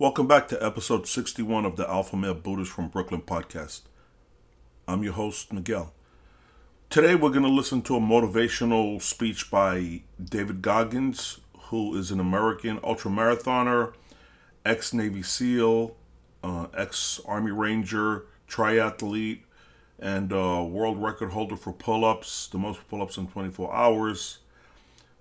Welcome 0.00 0.26
back 0.26 0.48
to 0.48 0.64
episode 0.64 1.06
61 1.06 1.66
of 1.66 1.76
the 1.76 1.86
Alpha 1.86 2.16
Male 2.16 2.32
Buddhist 2.32 2.72
from 2.72 2.88
Brooklyn 2.88 3.20
podcast. 3.20 3.82
I'm 4.88 5.02
your 5.02 5.12
host, 5.12 5.52
Miguel. 5.52 5.92
Today 6.88 7.14
we're 7.14 7.28
going 7.28 7.42
to 7.42 7.50
listen 7.50 7.82
to 7.82 7.96
a 7.96 8.00
motivational 8.00 9.02
speech 9.02 9.50
by 9.50 10.00
David 10.18 10.62
Goggins, 10.62 11.40
who 11.64 11.94
is 11.98 12.10
an 12.10 12.18
American 12.18 12.78
ultramarathoner, 12.78 13.92
ex 14.64 14.94
Navy 14.94 15.22
SEAL, 15.22 15.94
uh, 16.42 16.68
ex 16.74 17.20
Army 17.26 17.50
Ranger, 17.50 18.24
triathlete, 18.48 19.40
and 19.98 20.32
uh, 20.32 20.64
world 20.66 20.96
record 21.02 21.32
holder 21.32 21.56
for 21.56 21.74
pull 21.74 22.06
ups, 22.06 22.48
the 22.48 22.56
most 22.56 22.88
pull 22.88 23.02
ups 23.02 23.18
in 23.18 23.26
24 23.26 23.76
hours. 23.76 24.38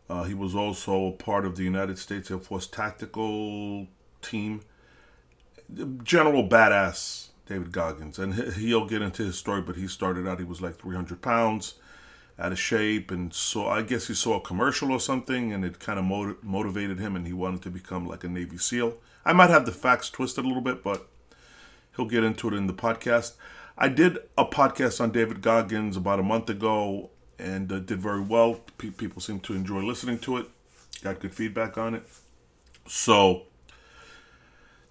Uh, 0.09 0.23
he 0.23 0.33
was 0.33 0.55
also 0.55 1.11
part 1.11 1.45
of 1.45 1.57
the 1.57 1.63
United 1.63 1.97
States 1.97 2.31
Air 2.31 2.39
Force 2.39 2.65
tactical 2.65 3.85
team. 4.21 4.61
General 6.03 6.47
badass 6.47 7.27
David 7.45 7.71
Goggins, 7.71 8.19
and 8.19 8.33
he'll 8.53 8.85
get 8.85 9.01
into 9.01 9.23
his 9.23 9.37
story. 9.37 9.61
But 9.61 9.75
he 9.75 9.87
started 9.87 10.27
out; 10.27 10.39
he 10.39 10.45
was 10.45 10.61
like 10.61 10.79
300 10.79 11.21
pounds, 11.21 11.75
out 12.37 12.51
of 12.51 12.59
shape, 12.59 13.11
and 13.11 13.33
so 13.33 13.67
I 13.67 13.81
guess 13.81 14.07
he 14.07 14.13
saw 14.13 14.37
a 14.37 14.41
commercial 14.41 14.91
or 14.91 14.99
something, 14.99 15.51
and 15.51 15.65
it 15.65 15.79
kind 15.79 15.99
of 15.99 16.05
motiv- 16.05 16.43
motivated 16.43 16.99
him, 16.99 17.15
and 17.15 17.27
he 17.27 17.33
wanted 17.33 17.61
to 17.63 17.69
become 17.69 18.07
like 18.07 18.23
a 18.23 18.29
Navy 18.29 18.57
SEAL. 18.57 18.97
I 19.25 19.33
might 19.33 19.49
have 19.49 19.65
the 19.65 19.71
facts 19.71 20.09
twisted 20.09 20.45
a 20.45 20.47
little 20.47 20.63
bit, 20.63 20.83
but 20.83 21.07
he'll 21.95 22.05
get 22.05 22.23
into 22.23 22.47
it 22.47 22.53
in 22.53 22.67
the 22.67 22.73
podcast. 22.73 23.33
I 23.77 23.89
did 23.89 24.17
a 24.37 24.45
podcast 24.45 25.01
on 25.01 25.11
David 25.11 25.41
Goggins 25.41 25.97
about 25.97 26.19
a 26.19 26.23
month 26.23 26.49
ago 26.49 27.09
and 27.37 27.71
uh, 27.71 27.79
did 27.79 28.01
very 28.01 28.21
well. 28.21 28.55
P- 28.77 28.91
people 28.91 29.21
seem 29.21 29.39
to 29.41 29.53
enjoy 29.53 29.79
listening 29.81 30.19
to 30.19 30.37
it. 30.37 30.47
Got 31.03 31.19
good 31.19 31.33
feedback 31.33 31.77
on 31.77 31.95
it. 31.95 32.03
So 32.87 33.43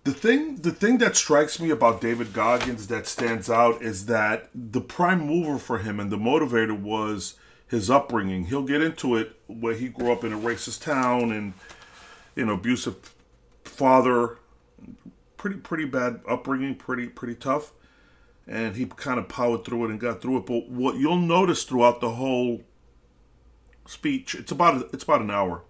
the 0.09 0.15
thing 0.15 0.57
the 0.57 0.71
thing 0.71 0.97
that 0.99 1.17
strikes 1.17 1.61
me 1.61 1.69
about 1.69 2.01
David 2.01 2.33
Goggins 2.33 2.87
that 2.87 3.07
stands 3.07 3.51
out 3.51 3.83
is 3.83 4.07
that 4.07 4.49
the 4.55 4.81
prime 4.81 5.27
mover 5.27 5.59
for 5.59 5.79
him 5.79 6.01
and 6.01 6.11
the 6.11 6.17
motivator 6.17 6.79
was 6.79 7.35
his 7.67 7.91
upbringing. 7.91 8.47
He'll 8.47 8.63
get 8.63 8.81
into 8.81 9.17
it 9.17 9.39
where 9.49 9.75
he 9.75 9.89
grew 9.89 10.11
up 10.11 10.25
in 10.25 10.33
a 10.33 10.39
racist 10.39 10.83
town 10.83 11.31
and 11.31 11.53
you 12.35 12.47
know 12.47 12.55
abusive 12.55 12.97
father, 13.65 14.39
pretty 15.37 15.59
pretty 15.59 15.85
bad 15.85 16.21
upbringing, 16.27 16.75
pretty 16.75 17.09
pretty 17.09 17.35
tough 17.35 17.73
and 18.47 18.77
he 18.77 18.87
kind 18.87 19.21
of 19.21 19.29
powered 19.29 19.67
through 19.67 19.85
it 19.85 19.91
and 19.91 20.01
got 20.01 20.23
through 20.23 20.39
it. 20.39 20.47
But 20.47 20.71
what 20.71 20.97
you'll 20.97 21.19
notice 21.19 21.65
throughout 21.65 22.01
the 22.01 22.13
whole 22.13 22.63
speech, 23.87 24.35
it's 24.35 24.53
about 24.53 24.89
it's 24.95 25.05
about 25.05 25.21
an 25.21 25.31
hour, 25.31 25.65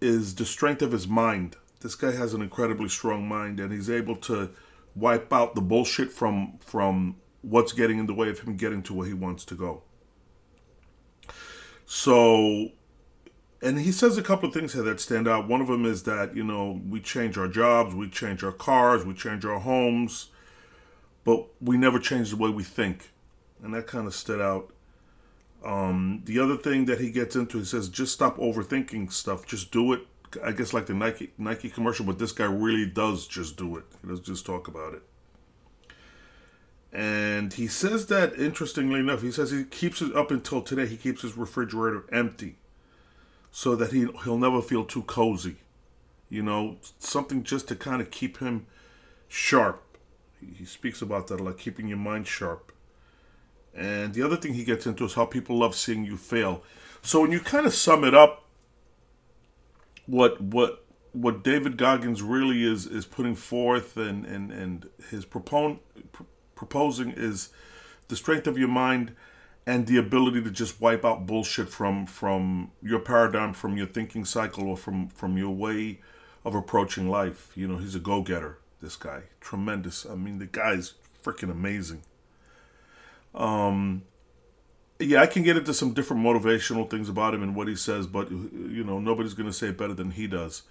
is 0.00 0.34
the 0.34 0.44
strength 0.44 0.82
of 0.82 0.90
his 0.90 1.06
mind. 1.06 1.54
This 1.80 1.94
guy 1.94 2.12
has 2.12 2.34
an 2.34 2.42
incredibly 2.42 2.88
strong 2.88 3.26
mind, 3.26 3.58
and 3.60 3.72
he's 3.72 3.90
able 3.90 4.16
to 4.16 4.50
wipe 4.94 5.32
out 5.32 5.54
the 5.54 5.60
bullshit 5.60 6.12
from 6.12 6.58
from 6.60 7.16
what's 7.42 7.72
getting 7.72 7.98
in 7.98 8.06
the 8.06 8.14
way 8.14 8.28
of 8.28 8.40
him 8.40 8.56
getting 8.56 8.82
to 8.82 8.94
where 8.94 9.06
he 9.06 9.14
wants 9.14 9.44
to 9.46 9.54
go. 9.54 9.82
So, 11.86 12.70
and 13.62 13.80
he 13.80 13.92
says 13.92 14.18
a 14.18 14.22
couple 14.22 14.48
of 14.48 14.54
things 14.54 14.74
here 14.74 14.82
that 14.82 15.00
stand 15.00 15.26
out. 15.26 15.48
One 15.48 15.60
of 15.60 15.68
them 15.68 15.86
is 15.86 16.02
that 16.04 16.36
you 16.36 16.44
know 16.44 16.80
we 16.88 17.00
change 17.00 17.38
our 17.38 17.48
jobs, 17.48 17.94
we 17.94 18.08
change 18.08 18.44
our 18.44 18.52
cars, 18.52 19.04
we 19.04 19.14
change 19.14 19.44
our 19.44 19.58
homes 19.58 20.28
but 21.24 21.46
we 21.60 21.76
never 21.76 21.98
change 21.98 22.30
the 22.30 22.36
way 22.36 22.50
we 22.50 22.64
think, 22.64 23.10
and 23.62 23.74
that 23.74 23.86
kind 23.86 24.06
of 24.06 24.14
stood 24.14 24.40
out. 24.40 24.72
Um, 25.64 26.22
the 26.24 26.38
other 26.38 26.56
thing 26.56 26.86
that 26.86 27.00
he 27.00 27.10
gets 27.10 27.36
into, 27.36 27.58
he 27.58 27.64
says, 27.64 27.88
just 27.88 28.12
stop 28.14 28.38
overthinking 28.38 29.12
stuff. 29.12 29.46
Just 29.46 29.70
do 29.70 29.92
it. 29.92 30.06
I 30.44 30.52
guess 30.52 30.72
like 30.72 30.86
the 30.86 30.94
Nike 30.94 31.32
Nike 31.38 31.70
commercial, 31.70 32.06
but 32.06 32.18
this 32.18 32.32
guy 32.32 32.44
really 32.44 32.86
does 32.86 33.26
just 33.26 33.56
do 33.56 33.76
it. 33.76 33.84
He 34.02 34.08
does 34.08 34.20
just 34.20 34.46
talk 34.46 34.68
about 34.68 34.94
it. 34.94 35.02
And 36.92 37.52
he 37.52 37.68
says 37.68 38.06
that 38.06 38.34
interestingly 38.34 39.00
enough, 39.00 39.22
he 39.22 39.30
says 39.30 39.50
he 39.50 39.64
keeps 39.64 40.02
it 40.02 40.14
up 40.16 40.30
until 40.30 40.60
today. 40.62 40.86
He 40.86 40.96
keeps 40.96 41.22
his 41.22 41.36
refrigerator 41.36 42.04
empty, 42.12 42.56
so 43.50 43.76
that 43.76 43.92
he 43.92 44.08
he'll 44.24 44.38
never 44.38 44.62
feel 44.62 44.84
too 44.84 45.02
cozy. 45.02 45.56
You 46.28 46.42
know, 46.42 46.76
something 46.98 47.42
just 47.42 47.68
to 47.68 47.76
kind 47.76 48.00
of 48.00 48.10
keep 48.10 48.38
him 48.38 48.66
sharp 49.28 49.84
he 50.56 50.64
speaks 50.64 51.02
about 51.02 51.26
that, 51.28 51.40
like 51.40 51.58
keeping 51.58 51.88
your 51.88 51.98
mind 51.98 52.26
sharp. 52.26 52.72
And 53.74 54.14
the 54.14 54.22
other 54.22 54.36
thing 54.36 54.54
he 54.54 54.64
gets 54.64 54.86
into 54.86 55.04
is 55.04 55.14
how 55.14 55.26
people 55.26 55.58
love 55.58 55.74
seeing 55.74 56.04
you 56.04 56.16
fail. 56.16 56.62
So 57.02 57.20
when 57.20 57.32
you 57.32 57.40
kind 57.40 57.66
of 57.66 57.74
sum 57.74 58.04
it 58.04 58.14
up, 58.14 58.44
what 60.10 60.40
what 60.40 60.84
what 61.12 61.42
David 61.42 61.76
Goggins 61.76 62.22
really 62.22 62.64
is 62.64 62.86
is 62.86 63.06
putting 63.06 63.34
forth 63.34 63.96
and 63.96 64.26
and 64.26 64.50
and 64.50 64.88
his 65.10 65.24
propon- 65.24 65.78
pr- 66.12 66.24
proposing 66.54 67.12
is 67.12 67.50
the 68.08 68.16
strength 68.16 68.46
of 68.46 68.58
your 68.58 68.68
mind 68.68 69.14
and 69.66 69.86
the 69.86 69.96
ability 69.96 70.42
to 70.42 70.50
just 70.50 70.80
wipe 70.80 71.04
out 71.04 71.26
bullshit 71.26 71.68
from 71.68 72.06
from 72.06 72.72
your 72.82 72.98
paradigm, 72.98 73.52
from 73.52 73.76
your 73.76 73.86
thinking 73.86 74.24
cycle, 74.24 74.68
or 74.68 74.76
from 74.76 75.08
from 75.08 75.38
your 75.38 75.54
way 75.54 76.00
of 76.44 76.54
approaching 76.54 77.08
life. 77.08 77.52
You 77.54 77.68
know, 77.68 77.76
he's 77.76 77.94
a 77.94 78.00
go 78.00 78.22
getter 78.22 78.58
this 78.82 78.96
guy. 78.96 79.22
Tremendous. 79.40 80.06
I 80.06 80.16
mean, 80.16 80.38
the 80.38 80.46
guy's 80.46 80.94
freaking 81.22 81.50
amazing. 81.50 82.02
Um, 83.34 84.02
yeah, 85.00 85.22
I 85.22 85.26
can 85.26 85.42
get 85.42 85.56
into 85.56 85.72
some 85.74 85.92
different 85.94 86.22
motivational 86.22 86.88
things 86.88 87.08
about 87.08 87.34
him 87.34 87.42
and 87.42 87.56
what 87.56 87.68
he 87.68 87.76
says, 87.76 88.06
but 88.06 88.30
you 88.30 88.84
know, 88.84 88.98
nobody's 88.98 89.34
going 89.34 89.48
to 89.48 89.52
say 89.52 89.68
it 89.68 89.78
better 89.78 89.94
than 89.94 90.12
he 90.12 90.26
does. 90.26 90.62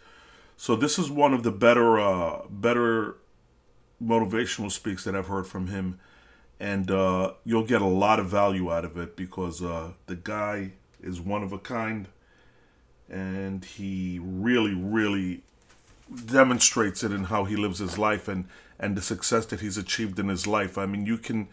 So 0.56 0.76
this 0.76 1.00
is 1.00 1.10
one 1.10 1.34
of 1.34 1.44
the 1.44 1.52
better, 1.52 2.00
uh, 2.00 2.42
better 2.50 3.16
motivational 4.04 4.72
speaks 4.72 5.04
that 5.06 5.16
I've 5.16 5.28
heard 5.28 5.48
from 5.48 5.68
him, 5.68 6.00
and 6.60 6.92
uh, 6.92 7.34
you'll 7.44 7.66
get 7.66 7.82
a 7.82 7.88
lot 7.88 8.20
of 8.20 8.28
value 8.28 8.72
out 8.72 8.86
of 8.86 8.98
it 8.98 9.16
because 9.16 9.64
uh, 9.64 9.94
the 10.06 10.16
guy 10.16 10.74
is 11.02 11.20
one 11.20 11.44
of 11.44 11.54
a 11.54 11.58
kind, 11.58 12.08
and 13.10 13.64
he 13.64 14.20
really, 14.22 14.74
really 14.74 15.44
demonstrates 16.26 17.04
it 17.04 17.12
in 17.12 17.26
how 17.26 17.46
he 17.46 17.56
lives 17.56 17.80
his 17.80 17.98
life 17.98 18.28
and 18.28 18.46
and 18.82 18.96
the 18.96 19.02
success 19.02 19.46
that 19.48 19.60
he's 19.60 19.78
achieved 19.78 20.20
in 20.20 20.30
his 20.30 20.48
life. 20.48 20.78
I 20.78 20.86
mean, 20.86 21.06
you 21.06 21.18
can 21.18 21.48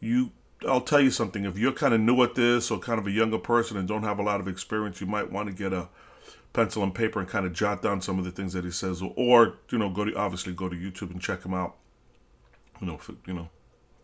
you 0.00 0.32
I'll 0.66 0.80
tell 0.80 1.00
you 1.00 1.10
something. 1.10 1.44
If 1.44 1.56
you're 1.56 1.72
kind 1.72 1.94
of 1.94 2.00
new 2.00 2.22
at 2.22 2.34
this 2.34 2.70
or 2.70 2.78
kind 2.78 2.98
of 2.98 3.06
a 3.06 3.10
younger 3.10 3.38
person 3.38 3.76
and 3.76 3.86
don't 3.86 4.02
have 4.02 4.18
a 4.18 4.22
lot 4.22 4.40
of 4.40 4.48
experience, 4.48 5.00
you 5.00 5.06
might 5.06 5.30
want 5.30 5.48
to 5.48 5.54
get 5.54 5.72
a 5.72 5.88
pencil 6.52 6.82
and 6.82 6.94
paper 6.94 7.20
and 7.20 7.28
kind 7.28 7.46
of 7.46 7.52
jot 7.52 7.82
down 7.82 8.00
some 8.00 8.18
of 8.18 8.24
the 8.24 8.30
things 8.30 8.54
that 8.54 8.64
he 8.64 8.70
says, 8.70 9.02
or, 9.16 9.58
you 9.70 9.78
know, 9.78 9.90
go 9.90 10.04
to 10.04 10.14
obviously 10.16 10.52
go 10.52 10.68
to 10.68 10.74
YouTube 10.74 11.10
and 11.10 11.20
check 11.20 11.44
him 11.44 11.54
out. 11.54 11.76
You 12.80 12.86
know, 12.86 12.96
for, 12.96 13.14
you 13.26 13.34
know, 13.34 13.48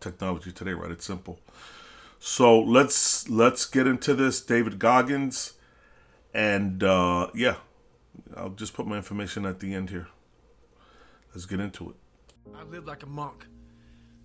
technology 0.01 0.53
today, 0.53 0.73
right? 0.73 0.91
It's 0.91 1.05
simple. 1.05 1.39
So 2.19 2.59
let's 2.61 3.29
let's 3.29 3.67
get 3.67 3.87
into 3.87 4.15
this, 4.15 4.41
David 4.41 4.79
Goggins, 4.79 5.55
and 6.33 6.83
uh, 6.83 7.29
yeah, 7.35 7.57
I'll 8.37 8.51
just 8.51 8.75
put 8.75 8.87
my 8.87 8.97
information 8.97 9.45
at 9.45 9.61
the 9.61 9.75
end 9.75 9.91
here. 9.91 10.09
Let's 11.35 11.47
get 11.47 11.61
into 11.61 11.91
it. 11.91 11.97
I 12.57 12.63
live 12.65 12.87
like 12.87 13.03
a 13.03 13.07
monk, 13.07 13.47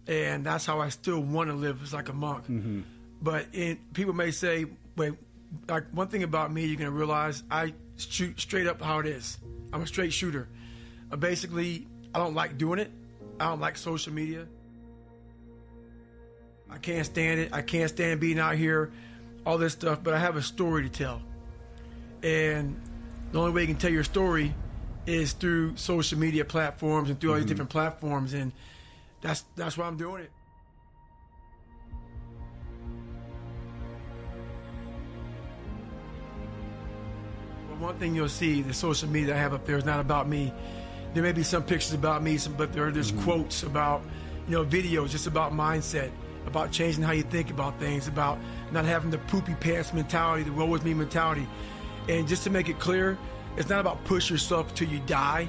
and 0.09 0.43
that's 0.43 0.65
how 0.65 0.81
I 0.81 0.89
still 0.89 1.19
want 1.19 1.49
to 1.49 1.55
live 1.55 1.83
as 1.83 1.93
like 1.93 2.09
a 2.09 2.13
monk. 2.13 2.45
Mm-hmm. 2.45 2.81
But 3.21 3.45
in, 3.53 3.77
people 3.93 4.13
may 4.13 4.31
say, 4.31 4.65
"Wait, 4.97 5.13
like 5.69 5.85
one 5.91 6.07
thing 6.07 6.23
about 6.23 6.51
me, 6.51 6.65
you're 6.65 6.77
gonna 6.77 6.89
realize 6.91 7.43
I 7.49 7.73
shoot 7.95 8.39
straight 8.41 8.65
up 8.65 8.81
how 8.81 8.99
it 8.99 9.05
is. 9.05 9.37
I'm 9.71 9.83
a 9.83 9.87
straight 9.87 10.11
shooter. 10.11 10.49
Uh, 11.11 11.15
basically, 11.15 11.87
I 12.13 12.17
don't 12.17 12.33
like 12.33 12.57
doing 12.57 12.79
it. 12.79 12.91
I 13.39 13.45
don't 13.45 13.59
like 13.59 13.77
social 13.77 14.11
media. 14.11 14.47
I 16.71 16.79
can't 16.79 17.05
stand 17.05 17.39
it. 17.39 17.53
I 17.53 17.61
can't 17.61 17.89
stand 17.89 18.19
being 18.19 18.39
out 18.39 18.55
here, 18.55 18.91
all 19.45 19.59
this 19.59 19.73
stuff. 19.73 19.99
But 20.03 20.15
I 20.15 20.19
have 20.19 20.35
a 20.35 20.41
story 20.41 20.83
to 20.83 20.89
tell, 20.89 21.21
and 22.23 22.81
the 23.31 23.39
only 23.39 23.51
way 23.51 23.61
you 23.61 23.67
can 23.67 23.77
tell 23.77 23.91
your 23.91 24.03
story 24.03 24.55
is 25.05 25.33
through 25.33 25.77
social 25.77 26.17
media 26.17 26.45
platforms 26.45 27.11
and 27.11 27.19
through 27.19 27.29
all 27.31 27.35
these 27.35 27.43
mm-hmm. 27.43 27.49
different 27.49 27.69
platforms, 27.69 28.33
and 28.33 28.51
that's 29.21 29.45
that's 29.55 29.77
why 29.77 29.85
I'm 29.85 29.97
doing 29.97 30.23
it. 30.23 30.31
But 37.69 37.79
one 37.79 37.99
thing 37.99 38.15
you'll 38.15 38.29
see, 38.29 38.61
the 38.61 38.73
social 38.73 39.09
media 39.09 39.35
I 39.35 39.37
have 39.37 39.53
up 39.53 39.65
there 39.65 39.77
is 39.77 39.85
not 39.85 39.99
about 39.99 40.27
me. 40.27 40.53
There 41.13 41.23
may 41.23 41.31
be 41.31 41.43
some 41.43 41.63
pictures 41.63 41.93
about 41.93 42.21
me, 42.23 42.37
some, 42.37 42.53
but 42.53 42.71
there 42.73 42.85
are 42.85 42.91
just 42.91 43.13
mm-hmm. 43.13 43.23
quotes 43.23 43.63
about, 43.63 44.03
you 44.47 44.53
know, 44.53 44.63
videos 44.63 45.09
just 45.09 45.27
about 45.27 45.51
mindset, 45.51 46.11
about 46.45 46.71
changing 46.71 47.03
how 47.03 47.11
you 47.11 47.23
think 47.23 47.49
about 47.49 47.79
things, 47.79 48.07
about 48.07 48.37
not 48.71 48.85
having 48.85 49.09
the 49.09 49.17
poopy 49.17 49.55
pants 49.55 49.93
mentality, 49.93 50.43
the 50.43 50.51
roll 50.51 50.69
with 50.69 50.85
me 50.85 50.93
mentality. 50.93 51.47
And 52.07 52.27
just 52.27 52.43
to 52.43 52.49
make 52.49 52.69
it 52.69 52.79
clear, 52.79 53.17
it's 53.57 53.69
not 53.69 53.79
about 53.79 54.03
push 54.05 54.29
yourself 54.29 54.73
till 54.75 54.87
you 54.87 54.99
die. 54.99 55.47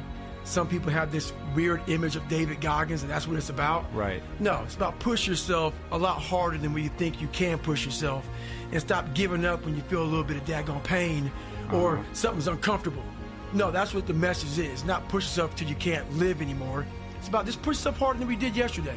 Some 0.50 0.66
people 0.66 0.90
have 0.90 1.12
this 1.12 1.32
weird 1.54 1.80
image 1.88 2.16
of 2.16 2.26
David 2.26 2.60
Goggins, 2.60 3.02
and 3.02 3.10
that's 3.10 3.28
what 3.28 3.36
it's 3.36 3.50
about. 3.50 3.84
Right. 3.94 4.20
No, 4.40 4.62
it's 4.64 4.74
about 4.74 4.98
push 4.98 5.28
yourself 5.28 5.78
a 5.92 5.96
lot 5.96 6.20
harder 6.20 6.58
than 6.58 6.72
when 6.72 6.82
you 6.82 6.88
think 6.88 7.20
you 7.20 7.28
can 7.28 7.56
push 7.56 7.84
yourself, 7.84 8.28
and 8.72 8.80
stop 8.80 9.14
giving 9.14 9.44
up 9.44 9.64
when 9.64 9.76
you 9.76 9.82
feel 9.82 10.02
a 10.02 10.10
little 10.10 10.24
bit 10.24 10.36
of 10.36 10.44
daggone 10.44 10.82
pain 10.82 11.30
or 11.72 11.98
uh-huh. 11.98 12.14
something's 12.14 12.48
uncomfortable. 12.48 13.04
No, 13.52 13.70
that's 13.70 13.94
what 13.94 14.08
the 14.08 14.12
message 14.12 14.58
is. 14.58 14.84
Not 14.84 15.08
push 15.08 15.22
yourself 15.22 15.54
till 15.54 15.68
you 15.68 15.76
can't 15.76 16.12
live 16.14 16.42
anymore. 16.42 16.84
It's 17.20 17.28
about 17.28 17.46
just 17.46 17.62
push 17.62 17.76
yourself 17.76 17.98
harder 17.98 18.18
than 18.18 18.26
we 18.26 18.34
did 18.34 18.56
yesterday. 18.56 18.96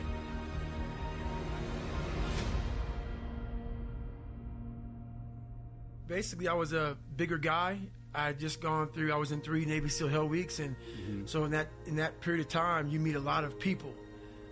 Basically, 6.07 6.47
I 6.47 6.53
was 6.53 6.73
a 6.73 6.97
bigger 7.15 7.37
guy. 7.37 7.77
I 8.15 8.27
had 8.27 8.39
just 8.39 8.61
gone 8.61 8.89
through. 8.89 9.11
I 9.11 9.15
was 9.15 9.31
in 9.31 9.41
three 9.41 9.65
Navy 9.65 9.89
SEAL 9.89 10.07
Hell 10.07 10.27
Weeks, 10.27 10.59
and 10.59 10.75
mm-hmm. 10.75 11.25
so 11.25 11.45
in 11.45 11.51
that 11.51 11.67
in 11.87 11.95
that 11.95 12.19
period 12.21 12.41
of 12.41 12.47
time, 12.47 12.87
you 12.89 12.99
meet 12.99 13.15
a 13.15 13.19
lot 13.19 13.43
of 13.43 13.59
people, 13.59 13.93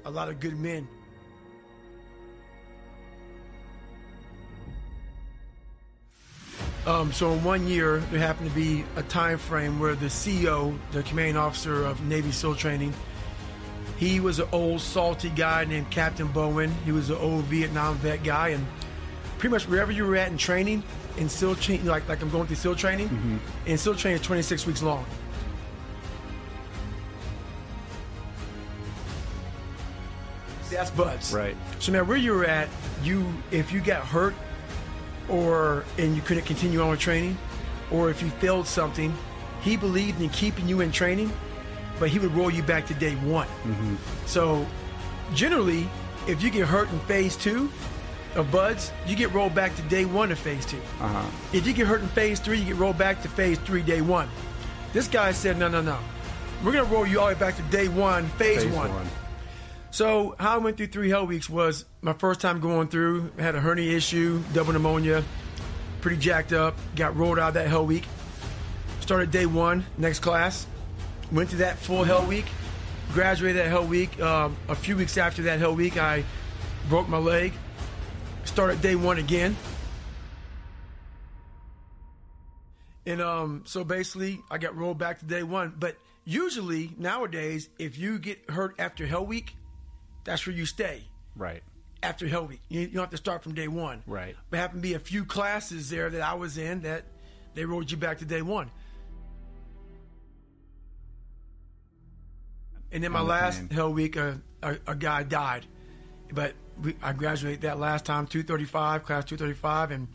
a 0.06 0.12
lot 0.12 0.30
of 0.30 0.40
good 0.40 0.60
men. 0.60 0.88
Um, 6.88 7.12
so 7.14 7.32
in 7.34 7.44
one 7.44 7.68
year, 7.68 8.00
there 8.10 8.20
happened 8.20 8.50
to 8.50 8.56
be 8.56 8.84
a 8.96 9.04
time 9.04 9.38
frame 9.38 9.80
where 9.80 9.94
the 9.94 10.08
CEO, 10.08 10.76
the 10.92 11.04
commanding 11.04 11.38
officer 11.38 11.86
of 11.86 12.02
Navy 12.08 12.32
SEAL 12.32 12.56
training, 12.56 12.92
he 13.98 14.20
was 14.20 14.40
an 14.40 14.48
old 14.52 14.82
salty 14.82 15.30
guy 15.30 15.64
named 15.66 15.92
Captain 15.92 16.28
Bowen. 16.28 16.74
He 16.84 16.92
was 16.92 17.12
an 17.12 17.18
old 17.18 17.44
Vietnam 17.46 17.98
vet 17.98 18.24
guy, 18.24 18.50
and 18.50 18.66
pretty 19.42 19.52
much 19.52 19.68
wherever 19.68 19.92
you 19.92 20.06
were 20.06 20.16
at 20.16 20.32
in 20.32 20.38
training, 20.38 20.84
in 21.18 21.28
SEAL 21.28 21.56
training, 21.56 21.88
like 21.88 22.08
like 22.08 22.22
I'm 22.22 22.30
going 22.30 22.46
through 22.46 22.58
SEAL 22.58 22.76
training, 22.76 23.10
mm-hmm. 23.10 23.38
and 23.66 23.80
SEAL 23.80 23.96
training 23.96 24.22
is 24.22 24.26
26 24.26 24.68
weeks 24.68 24.84
long. 24.84 25.04
That's 30.70 30.92
BUD/S. 30.92 31.34
Right. 31.34 31.58
So 31.80 31.92
now 31.92 32.04
where 32.04 32.18
you 32.18 32.34
were 32.34 32.46
at, 32.46 32.70
you 33.04 33.26
if 33.50 33.74
you 33.74 33.82
got 33.82 34.06
hurt 34.06 34.36
or 35.28 35.86
and 35.98 36.16
you 36.16 36.22
couldn't 36.22 36.46
continue 36.46 36.80
on 36.80 36.92
with 36.92 37.00
training, 37.00 37.36
or 37.92 38.12
if 38.12 38.22
you 38.22 38.30
failed 38.30 38.68
something, 38.68 39.12
he 39.62 39.76
believed 39.76 40.22
in 40.22 40.30
keeping 40.30 40.68
you 40.68 40.82
in 40.82 40.92
training, 40.92 41.32
but 42.00 42.10
he 42.10 42.20
would 42.20 42.34
roll 42.36 42.52
you 42.52 42.62
back 42.62 42.86
to 42.88 42.94
day 42.94 43.16
one. 43.16 43.48
Mm-hmm. 43.48 43.96
So 44.28 44.68
generally, 45.34 45.90
if 46.28 46.44
you 46.44 46.52
get 46.52 46.68
hurt 46.68 46.92
in 46.92 47.00
phase 47.02 47.36
two 47.36 47.72
of 48.36 48.52
BUD/S, 48.52 48.92
you 49.06 49.16
get 49.16 49.34
rolled 49.34 49.54
back 49.54 49.76
to 49.76 49.82
day 49.84 50.06
one 50.06 50.32
of 50.32 50.40
phase 50.40 50.66
2 50.66 50.78
uh-huh. 50.78 51.30
If 51.54 51.68
you 51.68 51.74
get 51.74 51.88
hurt 51.88 52.02
in 52.02 52.08
phase 52.10 52.40
three, 52.40 52.60
you 52.60 52.66
get 52.66 52.76
rolled 52.76 52.98
back 52.98 53.22
to 53.24 53.28
phase 53.28 53.58
three, 53.60 53.82
day 53.82 54.02
one. 54.02 54.30
This 54.94 55.08
guy 55.08 55.32
said, 55.32 55.58
no, 55.58 55.68
no, 55.68 55.82
no. 55.82 55.98
We're 56.64 56.74
going 56.74 56.86
to 56.86 56.94
roll 56.94 57.08
you 57.08 57.20
all 57.20 57.28
the 57.28 57.34
way 57.34 57.40
back 57.40 57.56
to 57.56 57.64
day 57.64 57.88
one, 57.88 58.28
phase, 58.30 58.64
phase 58.64 58.74
one. 58.74 58.94
one. 58.94 59.08
So 59.90 60.36
how 60.40 60.56
I 60.56 60.58
went 60.58 60.78
through 60.78 60.88
three 60.88 61.10
hell 61.10 61.26
weeks 61.26 61.50
was 61.50 61.86
my 62.02 62.14
first 62.14 62.40
time 62.40 62.60
going 62.60 62.88
through. 62.88 63.32
I 63.38 63.42
had 63.42 63.56
a 63.56 63.60
hernia 63.60 63.96
issue, 63.96 64.42
double 64.54 64.74
pneumonia, 64.74 65.24
pretty 66.00 66.18
jacked 66.18 66.54
up. 66.54 66.78
Got 66.96 67.16
rolled 67.16 67.40
out 67.40 67.56
that 67.56 67.68
hell 67.68 67.86
week. 67.86 68.06
Started 69.02 69.32
day 69.32 69.46
one, 69.46 69.86
next 69.98 70.20
class. 70.20 70.68
Went 71.32 71.50
through 71.50 71.60
that 71.60 71.78
full 71.78 72.04
hell 72.04 72.26
week. 72.26 72.46
Graduated 73.14 73.66
that 73.66 73.70
hell 73.70 73.86
week. 73.86 74.20
Um, 74.22 74.56
a 74.70 74.76
few 74.76 74.96
weeks 74.96 75.18
after 75.18 75.44
that 75.44 75.60
hell 75.60 75.76
week, 75.76 75.98
I 75.98 76.24
broke 76.88 77.10
my 77.10 77.18
leg. 77.18 77.52
Started 78.52 78.82
day 78.82 78.96
one 78.98 79.18
again. 79.18 79.56
And 83.06 83.22
um, 83.22 83.64
so 83.66 83.86
basically, 83.86 84.42
I 84.52 84.58
got 84.58 84.76
rolled 84.76 84.98
back 84.98 85.20
to 85.20 85.26
day 85.26 85.42
one. 85.42 85.74
But 85.80 85.96
usually 86.26 86.92
nowadays, 86.98 87.70
if 87.80 87.98
you 87.98 88.20
get 88.20 88.50
hurt 88.50 88.76
after 88.78 89.08
Hell 89.08 89.26
Week, 89.26 89.56
that's 90.26 90.46
where 90.46 90.54
you 90.54 90.66
stay. 90.66 91.04
Right. 91.38 91.64
After 92.04 92.28
Hell 92.28 92.46
Week, 92.46 92.60
you, 92.68 92.82
you 92.82 92.88
don't 92.88 93.04
have 93.04 93.12
to 93.12 93.18
start 93.18 93.42
from 93.42 93.54
day 93.54 93.70
one. 93.70 94.04
Right. 94.06 94.36
But 94.50 94.60
happened 94.60 94.84
to 94.84 94.88
be 94.90 94.96
a 94.96 95.00
few 95.00 95.24
classes 95.24 95.90
there 95.90 96.10
that 96.10 96.22
I 96.22 96.34
was 96.34 96.58
in 96.58 96.82
that 96.82 97.06
they 97.54 97.64
rolled 97.64 97.90
you 97.90 97.96
back 97.96 98.18
to 98.18 98.26
day 98.26 98.42
one. 98.42 98.70
And 102.92 103.02
then 103.02 103.14
my 103.14 103.22
last 103.22 103.72
Hell 103.72 103.94
Week, 103.94 104.18
a, 104.18 104.42
a, 104.62 104.76
a, 104.88 104.96
guy 104.96 105.24
died, 105.24 105.66
but 106.34 106.54
we, 106.82 106.96
I 107.02 107.14
graduated 107.14 107.62
that 107.62 107.80
last 107.80 108.06
time, 108.06 108.28
235, 108.28 109.04
class 109.04 109.26
235, 109.26 109.92
and 109.92 110.08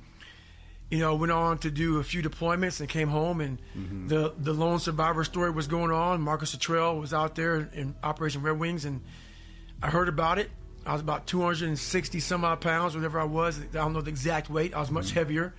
you 0.90 0.98
know 0.98 1.14
went 1.16 1.32
on 1.32 1.58
to 1.58 1.70
do 1.70 1.98
a 1.98 2.04
few 2.04 2.22
deployments 2.22 2.80
and 2.80 2.88
came 2.88 3.08
home, 3.08 3.40
and 3.40 3.58
mm-hmm. 3.76 4.08
the 4.08 4.34
the 4.38 4.52
lone 4.52 4.78
survivor 4.78 5.24
story 5.24 5.50
was 5.50 5.66
going 5.66 5.90
on. 5.90 6.20
Marcus 6.20 6.54
Luttrell 6.54 6.98
was 6.98 7.12
out 7.12 7.34
there 7.34 7.68
in 7.72 7.94
Operation 8.02 8.42
Red 8.42 8.58
Wings, 8.58 8.84
and 8.84 9.02
I 9.82 9.90
heard 9.90 10.08
about 10.08 10.38
it. 10.38 10.50
I 10.84 10.92
was 10.92 11.00
about 11.00 11.26
260 11.26 12.20
some 12.20 12.44
odd 12.44 12.60
pounds, 12.60 12.94
whatever 12.94 13.18
I 13.18 13.24
was. 13.24 13.58
I 13.58 13.64
don't 13.72 13.92
know 13.92 14.00
the 14.00 14.10
exact 14.10 14.48
weight. 14.48 14.74
I 14.74 14.80
was 14.80 14.90
much 14.90 15.06
mm-hmm. 15.06 15.18
heavier. 15.18 15.54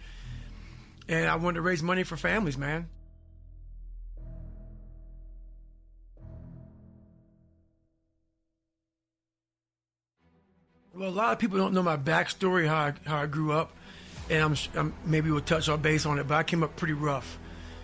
And 1.10 1.28
I 1.30 1.36
wanted 1.36 1.56
to 1.56 1.62
raise 1.62 1.82
money 1.82 2.04
for 2.04 2.18
families, 2.18 2.58
man. 2.58 2.90
Well, 10.98 11.10
a 11.10 11.12
lot 11.12 11.32
of 11.32 11.38
people 11.38 11.60
don't 11.60 11.74
know 11.74 11.84
my 11.84 11.96
backstory, 11.98 12.68
how 12.68 12.76
I, 12.76 12.94
how 13.06 13.18
I 13.18 13.28
grew 13.28 13.52
up, 13.52 13.72
and 14.32 14.44
I'm, 14.44 14.56
I'm 14.76 14.94
maybe 15.06 15.30
we'll 15.30 15.42
touch 15.42 15.70
our 15.70 15.78
base 15.78 16.08
on 16.08 16.18
it. 16.18 16.28
But 16.28 16.36
I 16.36 16.44
came 16.44 16.64
up 16.64 16.76
pretty 16.76 16.96
rough. 16.96 17.38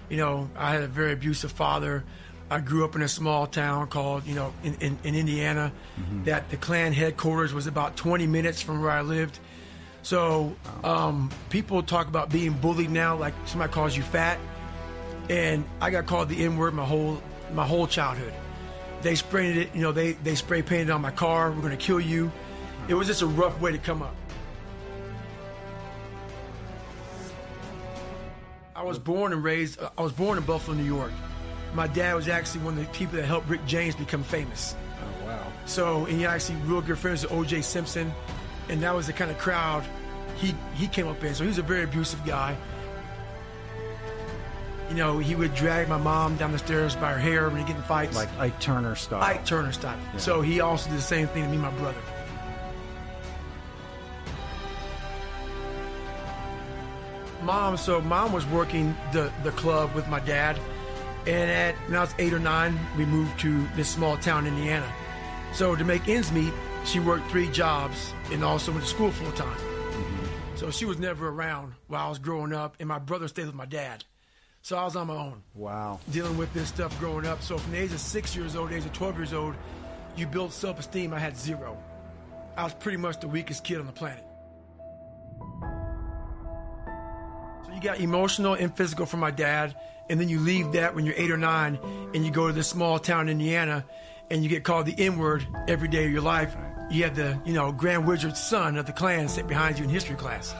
You 0.09 0.17
know, 0.17 0.49
I 0.55 0.71
had 0.71 0.81
a 0.81 0.87
very 0.87 1.13
abusive 1.13 1.51
father. 1.51 2.03
I 2.49 2.59
grew 2.59 2.83
up 2.83 2.95
in 2.95 3.03
a 3.03 3.07
small 3.07 3.45
town 3.45 3.87
called, 3.87 4.25
you 4.25 4.33
know, 4.33 4.51
in, 4.63 4.73
in, 4.75 4.97
in 5.03 5.13
Indiana, 5.13 5.71
mm-hmm. 5.99 6.23
that 6.23 6.49
the 6.49 6.57
Klan 6.57 6.91
headquarters 6.91 7.53
was 7.53 7.67
about 7.67 7.95
20 7.95 8.25
minutes 8.25 8.63
from 8.63 8.81
where 8.81 8.91
I 8.91 9.01
lived. 9.01 9.39
So 10.01 10.55
um, 10.83 11.29
people 11.49 11.83
talk 11.83 12.07
about 12.07 12.31
being 12.31 12.53
bullied 12.53 12.89
now, 12.89 13.15
like 13.15 13.35
somebody 13.45 13.71
calls 13.71 13.95
you 13.95 14.01
fat, 14.01 14.39
and 15.29 15.63
I 15.79 15.91
got 15.91 16.07
called 16.07 16.29
the 16.29 16.43
N 16.43 16.57
word 16.57 16.73
my 16.73 16.85
whole 16.85 17.21
my 17.53 17.65
whole 17.65 17.85
childhood. 17.85 18.33
They 19.03 19.13
sprayed 19.13 19.57
it, 19.57 19.75
you 19.75 19.81
know, 19.81 19.91
they 19.91 20.13
they 20.13 20.33
spray 20.33 20.63
painted 20.63 20.89
on 20.89 21.01
my 21.01 21.11
car. 21.11 21.51
We're 21.51 21.61
gonna 21.61 21.77
kill 21.77 21.99
you. 21.99 22.31
It 22.87 22.93
was 22.93 23.07
just 23.07 23.21
a 23.21 23.27
rough 23.27 23.59
way 23.61 23.71
to 23.71 23.77
come 23.77 24.01
up. 24.01 24.15
I 28.75 28.83
was 28.83 28.99
born 28.99 29.33
and 29.33 29.43
raised. 29.43 29.81
Uh, 29.81 29.89
I 29.97 30.01
was 30.01 30.11
born 30.11 30.37
in 30.37 30.43
Buffalo, 30.43 30.75
New 30.75 30.83
York 30.83 31.11
my 31.73 31.87
dad 31.87 32.15
was 32.15 32.27
actually 32.27 32.61
one 32.61 32.77
of 32.77 32.85
the 32.85 32.91
people 32.97 33.17
that 33.17 33.25
helped 33.25 33.49
Rick 33.49 33.65
James 33.65 33.95
become 33.95 34.23
famous. 34.23 34.75
Oh 35.01 35.25
wow! 35.25 35.51
So 35.65 36.05
and 36.05 36.17
he 36.17 36.25
actually 36.25 36.57
real 36.61 36.81
good 36.81 36.97
friends 36.97 37.23
with 37.23 37.31
O.J. 37.31 37.61
Simpson, 37.61 38.13
and 38.69 38.81
that 38.81 38.95
was 38.95 39.07
the 39.07 39.13
kind 39.13 39.31
of 39.31 39.37
crowd 39.37 39.83
he 40.37 40.55
he 40.75 40.87
came 40.87 41.07
up 41.07 41.23
in. 41.23 41.33
So 41.33 41.43
he 41.43 41.47
was 41.47 41.57
a 41.57 41.63
very 41.63 41.83
abusive 41.83 42.23
guy. 42.25 42.55
You 44.89 44.95
know, 44.95 45.17
he 45.17 45.33
would 45.33 45.55
drag 45.55 45.89
my 45.89 45.97
mom 45.97 46.35
down 46.35 46.51
the 46.51 46.59
stairs 46.59 46.95
by 46.95 47.13
her 47.13 47.17
hair 47.17 47.49
when 47.49 47.59
he 47.59 47.65
get 47.65 47.75
in 47.75 47.81
fights. 47.83 48.15
Like 48.15 48.29
Ike 48.37 48.59
Turner 48.59 48.95
style. 48.95 49.23
Ike 49.23 49.45
Turner 49.45 49.71
style. 49.71 49.97
Yeah. 50.11 50.19
So 50.19 50.41
he 50.41 50.59
also 50.59 50.89
did 50.89 50.99
the 50.99 51.03
same 51.03 51.27
thing 51.27 51.43
to 51.43 51.49
me 51.49 51.55
and 51.55 51.63
my 51.63 51.71
brother. 51.71 51.99
Mom, 57.43 57.77
so 57.77 58.01
mom 58.01 58.31
was 58.33 58.45
working 58.47 58.95
the, 59.11 59.31
the 59.43 59.51
club 59.51 59.93
with 59.93 60.07
my 60.07 60.19
dad 60.19 60.57
and 61.25 61.49
at 61.49 61.75
when 61.87 61.95
I 61.95 62.01
was 62.01 62.13
eight 62.19 62.33
or 62.33 62.39
nine, 62.39 62.77
we 62.97 63.05
moved 63.05 63.39
to 63.41 63.65
this 63.75 63.87
small 63.87 64.17
town, 64.17 64.45
Indiana. 64.45 64.91
So 65.53 65.75
to 65.75 65.83
make 65.83 66.07
ends 66.09 66.31
meet, 66.31 66.53
she 66.85 66.99
worked 66.99 67.29
three 67.31 67.49
jobs 67.49 68.13
and 68.31 68.43
also 68.43 68.71
went 68.71 68.83
to 68.83 68.89
school 68.89 69.11
full 69.11 69.31
time. 69.31 69.57
Mm-hmm. 69.57 70.57
So 70.57 70.69
she 70.69 70.85
was 70.85 70.99
never 70.99 71.29
around 71.29 71.75
while 71.87 72.05
I 72.05 72.09
was 72.09 72.19
growing 72.19 72.51
up, 72.51 72.75
and 72.79 72.89
my 72.89 72.99
brother 72.99 73.29
stayed 73.29 73.45
with 73.45 73.55
my 73.55 73.65
dad. 73.65 74.03
So 74.63 74.77
I 74.77 74.83
was 74.83 74.95
on 74.95 75.07
my 75.07 75.15
own. 75.15 75.43
Wow. 75.55 75.99
Dealing 76.11 76.37
with 76.37 76.53
this 76.53 76.69
stuff 76.69 76.97
growing 76.99 77.25
up. 77.25 77.41
So 77.41 77.57
from 77.57 77.71
the 77.71 77.79
age 77.79 77.91
of 77.91 77.99
six 77.99 78.35
years 78.35 78.55
old, 78.55 78.71
age 78.71 78.85
of 78.85 78.93
12 78.93 79.17
years 79.17 79.33
old, 79.33 79.55
you 80.17 80.27
build 80.27 80.51
self 80.51 80.79
esteem. 80.79 81.13
I 81.13 81.19
had 81.19 81.37
zero. 81.37 81.77
I 82.57 82.63
was 82.63 82.73
pretty 82.73 82.97
much 82.97 83.19
the 83.19 83.27
weakest 83.27 83.63
kid 83.63 83.79
on 83.79 83.85
the 83.85 83.93
planet. 83.93 84.23
Got 87.83 87.99
emotional 87.99 88.53
and 88.53 88.75
physical 88.75 89.05
from 89.05 89.19
my 89.19 89.31
dad 89.31 89.75
and 90.09 90.19
then 90.19 90.29
you 90.29 90.39
leave 90.39 90.73
that 90.73 90.95
when 90.95 91.05
you're 91.05 91.15
eight 91.17 91.31
or 91.31 91.37
nine 91.37 91.79
and 92.13 92.25
you 92.25 92.31
go 92.31 92.47
to 92.47 92.53
this 92.53 92.67
small 92.67 92.99
town 92.99 93.29
in 93.29 93.39
Indiana 93.39 93.85
and 94.29 94.43
you 94.43 94.49
get 94.49 94.63
called 94.63 94.85
the 94.85 94.95
N 94.97 95.17
word 95.17 95.45
every 95.67 95.87
day 95.87 96.05
of 96.05 96.11
your 96.11 96.21
life. 96.21 96.55
You 96.89 97.03
have 97.03 97.15
the, 97.15 97.39
you 97.45 97.53
know, 97.53 97.71
Grand 97.71 98.05
Wizard's 98.05 98.41
son 98.41 98.77
of 98.77 98.85
the 98.85 98.91
Klan 98.91 99.29
sit 99.29 99.47
behind 99.47 99.77
you 99.77 99.85
in 99.85 99.89
history 99.89 100.15
class. 100.15 100.53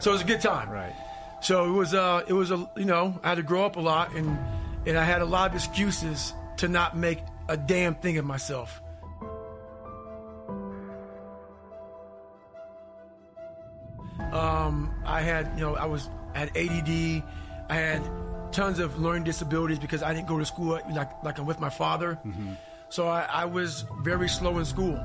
So 0.00 0.10
it 0.10 0.14
was 0.14 0.22
a 0.22 0.26
good 0.26 0.40
time. 0.40 0.68
Right. 0.68 0.94
So 1.40 1.64
it 1.64 1.70
was, 1.70 1.94
uh, 1.94 2.24
it 2.26 2.32
was 2.32 2.50
a, 2.50 2.68
you 2.76 2.84
know, 2.84 3.18
I 3.22 3.30
had 3.30 3.36
to 3.36 3.42
grow 3.42 3.64
up 3.64 3.76
a 3.76 3.80
lot 3.80 4.14
and, 4.14 4.38
and 4.86 4.98
I 4.98 5.04
had 5.04 5.22
a 5.22 5.26
lot 5.26 5.50
of 5.50 5.56
excuses 5.56 6.34
to 6.58 6.68
not 6.68 6.96
make 6.96 7.20
a 7.48 7.56
damn 7.56 7.94
thing 7.94 8.18
of 8.18 8.24
myself. 8.24 8.80
Um, 14.32 14.94
I 15.04 15.20
had, 15.20 15.52
you 15.54 15.60
know, 15.60 15.76
I 15.76 15.86
was, 15.86 16.08
I 16.34 16.38
had 16.38 16.56
ADD. 16.56 17.22
I 17.70 17.74
had 17.74 18.02
tons 18.52 18.78
of 18.78 19.00
learning 19.00 19.24
disabilities 19.24 19.78
because 19.78 20.02
I 20.02 20.14
didn't 20.14 20.28
go 20.28 20.38
to 20.38 20.44
school 20.44 20.80
like 20.90 21.10
like 21.24 21.38
I'm 21.38 21.46
with 21.46 21.60
my 21.60 21.70
father. 21.70 22.18
Mm-hmm. 22.24 22.52
So 22.88 23.08
I, 23.08 23.22
I, 23.22 23.44
was 23.46 23.84
very 24.02 24.28
slow 24.28 24.58
in 24.58 24.64
school. 24.64 25.04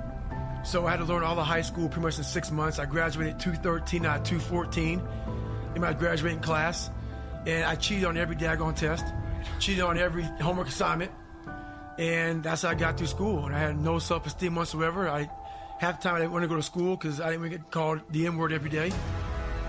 So 0.63 0.85
I 0.85 0.91
had 0.91 0.97
to 0.97 1.05
learn 1.05 1.23
all 1.23 1.35
the 1.35 1.43
high 1.43 1.61
school 1.63 1.87
pretty 1.87 2.03
much 2.03 2.17
in 2.19 2.23
six 2.23 2.51
months. 2.51 2.77
I 2.77 2.85
graduated 2.85 3.39
213 3.39 4.05
out 4.05 4.19
of 4.19 4.23
214 4.27 5.01
in 5.73 5.81
my 5.81 5.93
graduating 5.93 6.41
class, 6.41 6.91
and 7.47 7.63
I 7.63 7.75
cheated 7.75 8.05
on 8.05 8.17
every 8.17 8.35
daggone 8.35 8.75
test. 8.75 9.05
cheated 9.59 9.83
on 9.83 9.97
every 9.97 10.23
homework 10.23 10.67
assignment, 10.67 11.11
and 11.97 12.43
that's 12.43 12.61
how 12.61 12.69
I 12.69 12.75
got 12.75 12.97
through 12.97 13.07
school. 13.07 13.45
And 13.45 13.55
I 13.55 13.59
had 13.59 13.79
no 13.79 13.97
self-esteem 13.97 14.53
whatsoever. 14.53 15.09
I 15.09 15.29
half 15.79 15.99
the 15.99 16.03
time 16.03 16.15
I 16.15 16.19
didn't 16.19 16.33
want 16.33 16.43
to 16.43 16.49
go 16.49 16.57
to 16.57 16.63
school 16.63 16.95
because 16.95 17.19
I 17.19 17.31
didn't 17.31 17.49
get 17.49 17.71
called 17.71 18.01
the 18.11 18.27
N 18.27 18.37
word 18.37 18.51
every 18.51 18.69
day. 18.69 18.91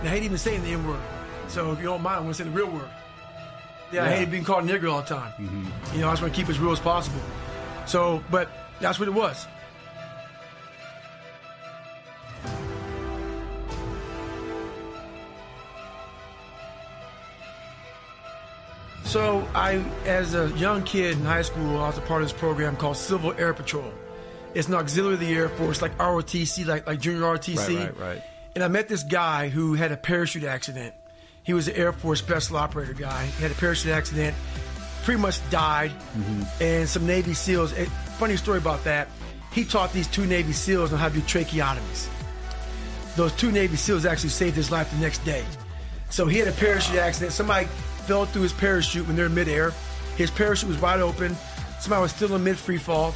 And 0.00 0.08
I 0.08 0.10
hate 0.10 0.24
even 0.24 0.38
saying 0.38 0.62
the 0.62 0.72
N 0.72 0.86
word. 0.86 1.00
So 1.50 1.72
if 1.72 1.78
you 1.78 1.84
don't 1.84 2.02
mind, 2.02 2.16
I 2.16 2.20
want 2.20 2.36
to 2.36 2.42
say 2.42 2.48
the 2.48 2.56
real 2.56 2.70
word. 2.70 2.88
Yeah, 3.92 4.04
I 4.04 4.10
hate 4.10 4.30
being 4.30 4.44
called 4.44 4.64
nigger 4.64 4.90
all 4.92 5.02
the 5.02 5.08
time. 5.08 5.32
Mm-hmm. 5.32 5.94
You 5.94 6.00
know, 6.02 6.08
I 6.08 6.12
just 6.12 6.22
want 6.22 6.32
to 6.32 6.40
keep 6.40 6.48
it 6.48 6.52
as 6.52 6.60
real 6.60 6.70
as 6.70 6.78
possible. 6.78 7.20
So, 7.86 8.22
but 8.30 8.48
that's 8.80 9.00
what 9.00 9.08
it 9.08 9.14
was. 9.14 9.46
So 19.02 19.44
I, 19.56 19.84
as 20.06 20.34
a 20.34 20.50
young 20.50 20.84
kid 20.84 21.18
in 21.18 21.24
high 21.24 21.42
school, 21.42 21.80
I 21.80 21.88
was 21.88 21.98
a 21.98 22.00
part 22.02 22.22
of 22.22 22.28
this 22.28 22.38
program 22.38 22.76
called 22.76 22.96
Civil 22.96 23.32
Air 23.32 23.52
Patrol. 23.52 23.92
It's 24.54 24.68
an 24.68 24.74
auxiliary 24.74 25.14
of 25.14 25.20
the 25.20 25.34
Air 25.34 25.48
Force, 25.48 25.82
like 25.82 25.98
ROTC, 25.98 26.64
like 26.64 26.86
like 26.86 27.00
junior 27.00 27.22
ROTC. 27.22 27.56
Right, 27.56 27.78
right, 27.78 27.98
right. 27.98 28.22
And 28.54 28.62
I 28.62 28.68
met 28.68 28.86
this 28.86 29.02
guy 29.02 29.48
who 29.48 29.74
had 29.74 29.90
a 29.90 29.96
parachute 29.96 30.44
accident. 30.44 30.94
He 31.42 31.52
was 31.52 31.68
an 31.68 31.74
Air 31.74 31.92
Force 31.92 32.18
special 32.18 32.56
operator 32.56 32.92
guy. 32.92 33.26
He 33.26 33.42
had 33.42 33.50
a 33.50 33.54
parachute 33.54 33.92
accident, 33.92 34.36
pretty 35.04 35.20
much 35.20 35.38
died. 35.50 35.90
Mm-hmm. 35.90 36.62
And 36.62 36.88
some 36.88 37.06
Navy 37.06 37.34
SEALs. 37.34 37.72
funny 38.18 38.36
story 38.36 38.58
about 38.58 38.84
that. 38.84 39.08
He 39.52 39.64
taught 39.64 39.92
these 39.92 40.06
two 40.06 40.26
Navy 40.26 40.52
SEAls 40.52 40.92
on 40.92 40.98
how 40.98 41.08
to 41.08 41.14
do 41.14 41.20
tracheotomies. 41.22 42.08
Those 43.16 43.32
two 43.32 43.50
Navy 43.50 43.76
SEAls 43.76 44.04
actually 44.04 44.30
saved 44.30 44.54
his 44.56 44.70
life 44.70 44.90
the 44.90 44.98
next 44.98 45.24
day. 45.24 45.44
So 46.10 46.26
he 46.26 46.38
had 46.38 46.48
a 46.48 46.52
parachute 46.52 46.98
accident. 46.98 47.32
Somebody 47.32 47.66
fell 48.06 48.26
through 48.26 48.42
his 48.42 48.52
parachute 48.52 49.06
when 49.06 49.16
they're 49.16 49.26
in 49.26 49.34
midair. 49.34 49.72
His 50.16 50.30
parachute 50.30 50.68
was 50.68 50.80
wide 50.80 51.00
open. 51.00 51.36
Somebody 51.80 52.02
was 52.02 52.12
still 52.12 52.34
in 52.36 52.44
mid 52.44 52.58
free 52.58 52.78
fall. 52.78 53.14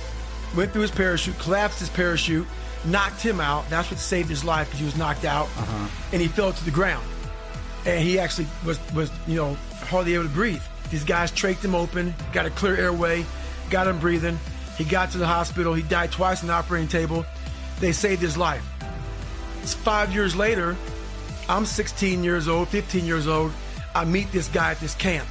Went 0.57 0.73
through 0.73 0.83
his 0.83 0.91
parachute, 0.91 1.37
collapsed 1.41 1.81
his 1.81 1.91
parachute, 1.91 2.47
knocked 2.85 3.21
him 3.21 3.41
out. 3.41 3.69
That's 3.71 3.91
what 3.91 3.99
saved 3.99 4.29
his 4.29 4.45
life 4.45 4.69
because 4.69 4.79
he 4.79 4.85
was 4.85 4.97
knocked 4.97 5.25
out, 5.25 5.47
uh-huh. 5.47 5.89
and 6.13 6.23
he 6.23 6.29
fell 6.29 6.53
to 6.53 6.65
the 6.65 6.71
ground. 6.71 7.05
And 7.87 8.03
he 8.03 8.19
actually 8.19 8.47
was 8.65 8.79
was 8.93 9.11
you 9.27 9.37
know 9.37 9.55
hardly 9.83 10.15
able 10.15 10.25
to 10.25 10.31
breathe. 10.31 10.63
These 10.91 11.05
guys 11.05 11.31
trached 11.33 11.65
him 11.65 11.75
open, 11.75 12.15
got 12.33 12.47
a 12.47 12.51
clear 12.51 12.77
airway, 12.77 13.25
got 13.71 13.87
him 13.87 13.99
breathing. 13.99 14.39
He 14.77 14.85
got 14.85 15.11
to 15.13 15.19
the 15.19 15.27
hospital. 15.27 15.75
He 15.75 15.83
died 15.83 16.11
twice 16.11 16.43
on 16.43 16.49
the 16.49 16.55
operating 16.55 16.89
table. 16.89 17.25
They 17.81 17.93
saved 17.93 18.23
his 18.23 18.37
life. 18.37 18.65
It's 19.63 19.75
five 19.75 20.13
years 20.13 20.35
later. 20.35 20.77
I'm 21.49 21.67
16 21.67 22.25
years 22.25 22.49
old, 22.49 22.69
15 22.69 23.05
years 23.05 23.27
old. 23.27 23.53
I 23.95 24.05
meet 24.05 24.33
this 24.33 24.49
guy 24.49 24.71
at 24.71 24.81
this 24.81 24.95
camp. 24.95 25.29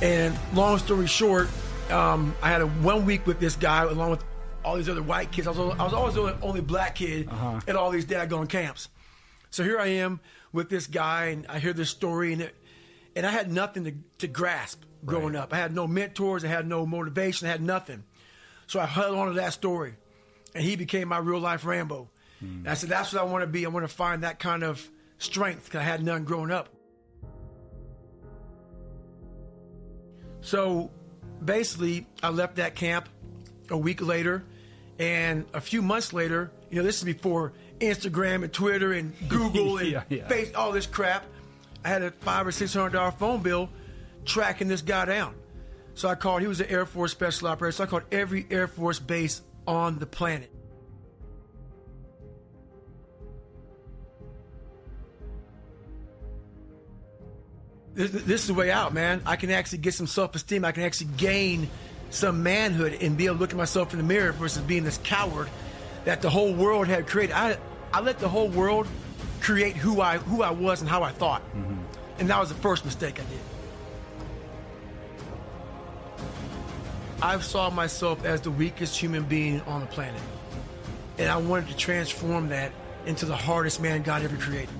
And 0.00 0.36
long 0.54 0.78
story 0.78 1.06
short, 1.06 1.48
um, 1.90 2.34
I 2.42 2.48
had 2.48 2.62
a 2.62 2.66
one 2.66 3.04
week 3.04 3.26
with 3.26 3.40
this 3.40 3.56
guy 3.56 3.82
along 3.82 4.10
with 4.10 4.24
all 4.64 4.76
these 4.76 4.88
other 4.88 5.02
white 5.02 5.30
kids. 5.30 5.46
I 5.46 5.50
was, 5.50 5.76
I 5.78 5.84
was 5.84 5.92
always 5.92 6.14
the 6.14 6.20
only, 6.20 6.34
only 6.42 6.60
black 6.60 6.94
kid 6.96 7.28
at 7.68 7.76
all 7.76 7.90
these 7.90 8.06
daggone 8.06 8.48
camps. 8.48 8.88
So 9.50 9.62
here 9.62 9.78
I 9.78 9.86
am 9.86 10.20
with 10.54 10.70
this 10.70 10.86
guy, 10.86 11.26
and 11.26 11.46
I 11.48 11.58
hear 11.58 11.72
this 11.72 11.90
story, 11.90 12.32
and 12.32 12.42
it, 12.42 12.54
and 13.16 13.26
I 13.26 13.30
had 13.30 13.52
nothing 13.52 13.84
to, 13.84 13.92
to 14.18 14.28
grasp 14.28 14.82
growing 15.04 15.34
up. 15.34 15.52
I 15.52 15.56
had 15.56 15.74
no 15.74 15.86
mentors, 15.86 16.44
I 16.44 16.48
had 16.48 16.66
no 16.66 16.86
motivation, 16.86 17.48
I 17.48 17.50
had 17.50 17.60
nothing. 17.60 18.04
So 18.68 18.78
I 18.80 18.86
held 18.86 19.18
on 19.18 19.26
to 19.28 19.34
that 19.34 19.52
story, 19.52 19.94
and 20.54 20.64
he 20.64 20.76
became 20.76 21.08
my 21.08 21.18
real 21.18 21.40
life 21.40 21.66
Rambo. 21.66 22.08
And 22.40 22.68
I 22.68 22.74
said, 22.74 22.90
that's 22.90 23.12
what 23.12 23.22
I 23.22 23.24
want 23.24 23.42
to 23.42 23.46
be. 23.46 23.64
I 23.64 23.68
want 23.70 23.88
to 23.88 23.94
find 23.94 24.22
that 24.22 24.38
kind 24.38 24.62
of 24.62 24.86
strength 25.18 25.64
because 25.64 25.80
I 25.80 25.84
had 25.84 26.02
none 26.02 26.24
growing 26.24 26.50
up. 26.50 26.68
So 30.42 30.90
basically, 31.42 32.06
I 32.22 32.28
left 32.28 32.56
that 32.56 32.74
camp 32.74 33.08
a 33.70 33.78
week 33.78 34.02
later, 34.02 34.44
and 34.98 35.46
a 35.54 35.60
few 35.60 35.80
months 35.80 36.12
later, 36.12 36.52
you 36.70 36.76
know, 36.76 36.84
this 36.84 36.98
is 36.98 37.04
before 37.04 37.54
Instagram 37.80 38.44
and 38.44 38.52
Twitter 38.52 38.92
and 38.92 39.12
Google 39.28 39.78
and 39.78 39.88
Yeah, 39.88 40.02
yeah. 40.08 40.28
Face, 40.28 40.54
all 40.54 40.72
this 40.72 40.86
crap. 40.86 41.24
I 41.84 41.88
had 41.88 42.02
a 42.02 42.10
five 42.10 42.46
or 42.46 42.52
six 42.52 42.72
hundred 42.72 42.92
dollar 42.92 43.12
phone 43.12 43.42
bill 43.42 43.68
tracking 44.24 44.68
this 44.68 44.82
guy 44.82 45.04
down. 45.04 45.34
So 45.94 46.08
I 46.08 46.14
called. 46.14 46.40
He 46.40 46.48
was 46.48 46.60
an 46.60 46.68
Air 46.68 46.86
Force 46.86 47.12
special 47.12 47.48
operator. 47.48 47.72
So 47.72 47.84
I 47.84 47.86
called 47.86 48.04
every 48.10 48.46
Air 48.50 48.66
Force 48.66 48.98
base 48.98 49.42
on 49.66 49.98
the 49.98 50.06
planet. 50.06 50.50
this, 57.94 58.10
this 58.10 58.40
is 58.42 58.46
the 58.48 58.54
way 58.54 58.70
out, 58.70 58.92
man. 58.92 59.22
I 59.24 59.36
can 59.36 59.50
actually 59.50 59.78
get 59.78 59.94
some 59.94 60.06
self 60.06 60.34
esteem. 60.34 60.64
I 60.64 60.72
can 60.72 60.82
actually 60.82 61.10
gain 61.16 61.68
some 62.10 62.42
manhood 62.42 62.98
and 63.00 63.16
be 63.16 63.26
able 63.26 63.36
to 63.36 63.40
look 63.40 63.50
at 63.50 63.56
myself 63.56 63.92
in 63.92 63.98
the 63.98 64.04
mirror 64.04 64.32
versus 64.32 64.62
being 64.62 64.84
this 64.84 64.98
coward 65.02 65.48
that 66.04 66.22
the 66.22 66.30
whole 66.30 66.52
world 66.52 66.86
had 66.86 67.06
created. 67.06 67.34
I, 67.34 67.56
I 67.92 68.00
let 68.00 68.18
the 68.18 68.28
whole 68.28 68.48
world 68.48 68.86
create 69.40 69.76
who 69.76 70.00
I 70.00 70.18
who 70.18 70.42
I 70.42 70.50
was 70.50 70.80
and 70.80 70.88
how 70.88 71.02
I 71.02 71.10
thought, 71.10 71.42
mm-hmm. 71.54 71.76
and 72.18 72.30
that 72.30 72.38
was 72.38 72.48
the 72.48 72.54
first 72.56 72.84
mistake 72.84 73.20
I 73.20 73.24
did. 73.24 73.40
I 77.22 77.38
saw 77.40 77.70
myself 77.70 78.24
as 78.24 78.40
the 78.42 78.50
weakest 78.50 78.98
human 78.98 79.24
being 79.24 79.60
on 79.62 79.80
the 79.80 79.86
planet, 79.86 80.20
and 81.18 81.28
I 81.28 81.36
wanted 81.36 81.68
to 81.68 81.76
transform 81.76 82.48
that 82.48 82.72
into 83.06 83.26
the 83.26 83.36
hardest 83.36 83.80
man 83.80 84.02
God 84.02 84.22
ever 84.22 84.36
created. 84.36 84.74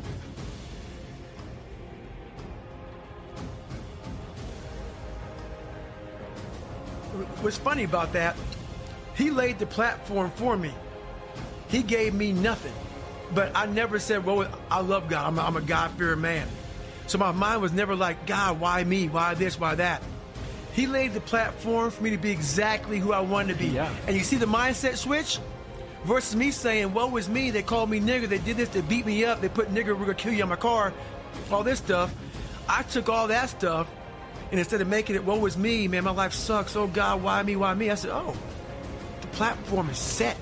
what's 7.44 7.58
funny 7.58 7.84
about 7.84 8.12
that, 8.14 8.36
he 9.14 9.30
laid 9.30 9.58
the 9.58 9.66
platform 9.66 10.30
for 10.34 10.56
me. 10.56 10.72
He 11.74 11.82
gave 11.82 12.14
me 12.14 12.32
nothing. 12.32 12.72
But 13.34 13.50
I 13.56 13.66
never 13.66 13.98
said, 13.98 14.24
well, 14.24 14.48
I 14.70 14.80
love 14.80 15.08
God. 15.08 15.26
I'm 15.26 15.38
a, 15.40 15.42
I'm 15.42 15.56
a 15.56 15.60
God 15.60 15.90
fearing 15.98 16.20
man. 16.20 16.46
So 17.08 17.18
my 17.18 17.32
mind 17.32 17.62
was 17.62 17.72
never 17.72 17.96
like, 17.96 18.26
God, 18.26 18.60
why 18.60 18.84
me? 18.84 19.08
Why 19.08 19.34
this? 19.34 19.58
Why 19.58 19.74
that? 19.74 20.00
He 20.72 20.86
laid 20.86 21.14
the 21.14 21.20
platform 21.20 21.90
for 21.90 22.00
me 22.04 22.10
to 22.10 22.16
be 22.16 22.30
exactly 22.30 23.00
who 23.00 23.12
I 23.12 23.18
wanted 23.20 23.54
to 23.54 23.58
be. 23.58 23.70
Yeah. 23.70 23.92
And 24.06 24.16
you 24.16 24.22
see 24.22 24.36
the 24.36 24.46
mindset 24.46 24.98
switch? 24.98 25.40
Versus 26.04 26.36
me 26.36 26.52
saying, 26.52 26.94
woe 26.94 27.16
is 27.16 27.28
me, 27.28 27.50
they 27.50 27.62
called 27.62 27.90
me 27.90 27.98
nigger, 27.98 28.28
they 28.28 28.38
did 28.38 28.56
this, 28.56 28.68
they 28.68 28.82
beat 28.82 29.06
me 29.06 29.24
up, 29.24 29.40
they 29.40 29.48
put 29.48 29.72
nigger, 29.72 29.98
we're 29.98 30.04
gonna 30.04 30.14
kill 30.14 30.34
you 30.34 30.42
on 30.42 30.50
my 30.50 30.56
car, 30.56 30.92
all 31.50 31.64
this 31.64 31.78
stuff. 31.78 32.14
I 32.68 32.82
took 32.82 33.08
all 33.08 33.28
that 33.28 33.48
stuff 33.48 33.90
and 34.50 34.60
instead 34.60 34.80
of 34.80 34.86
making 34.86 35.16
it, 35.16 35.24
woe 35.24 35.44
is 35.46 35.56
me, 35.56 35.88
man, 35.88 36.04
my 36.04 36.10
life 36.10 36.34
sucks. 36.34 36.76
Oh 36.76 36.86
God, 36.86 37.22
why 37.22 37.42
me? 37.42 37.56
Why 37.56 37.72
me? 37.74 37.90
I 37.90 37.94
said, 37.94 38.10
oh, 38.12 38.36
the 39.22 39.26
platform 39.28 39.88
is 39.88 39.98
set. 39.98 40.36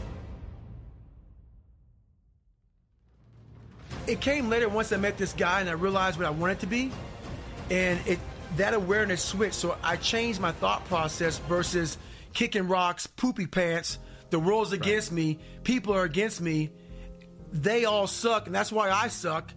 It 4.07 4.21
came 4.21 4.49
later 4.49 4.69
once 4.69 4.93
I 4.93 4.97
met 4.97 5.17
this 5.17 5.33
guy 5.33 5.61
and 5.61 5.69
I 5.69 5.75
realized 5.75 6.19
what 6.19 6.27
I 6.27 6.31
wanted 6.31 6.61
to 6.61 6.67
be, 6.67 6.91
and 7.71 8.01
it 8.07 8.19
that 8.57 8.75
awareness 8.75 9.23
switched. 9.23 9.55
So 9.55 9.77
I 9.83 9.97
changed 9.97 10.41
my 10.41 10.53
thought 10.53 10.85
process 10.87 11.39
versus 11.39 11.97
kicking 12.35 12.69
rocks, 12.69 13.07
poopy 13.07 13.47
pants. 13.47 13.99
The 14.31 14.39
world's 14.39 14.73
against 14.73 15.13
me. 15.13 15.39
People 15.63 15.95
are 15.95 16.05
against 16.05 16.41
me. 16.41 16.71
They 17.53 17.85
all 17.85 18.07
suck, 18.07 18.47
and 18.47 18.55
that's 18.55 18.73
why 18.73 18.91
I 18.91 19.09
suck. 19.09 19.53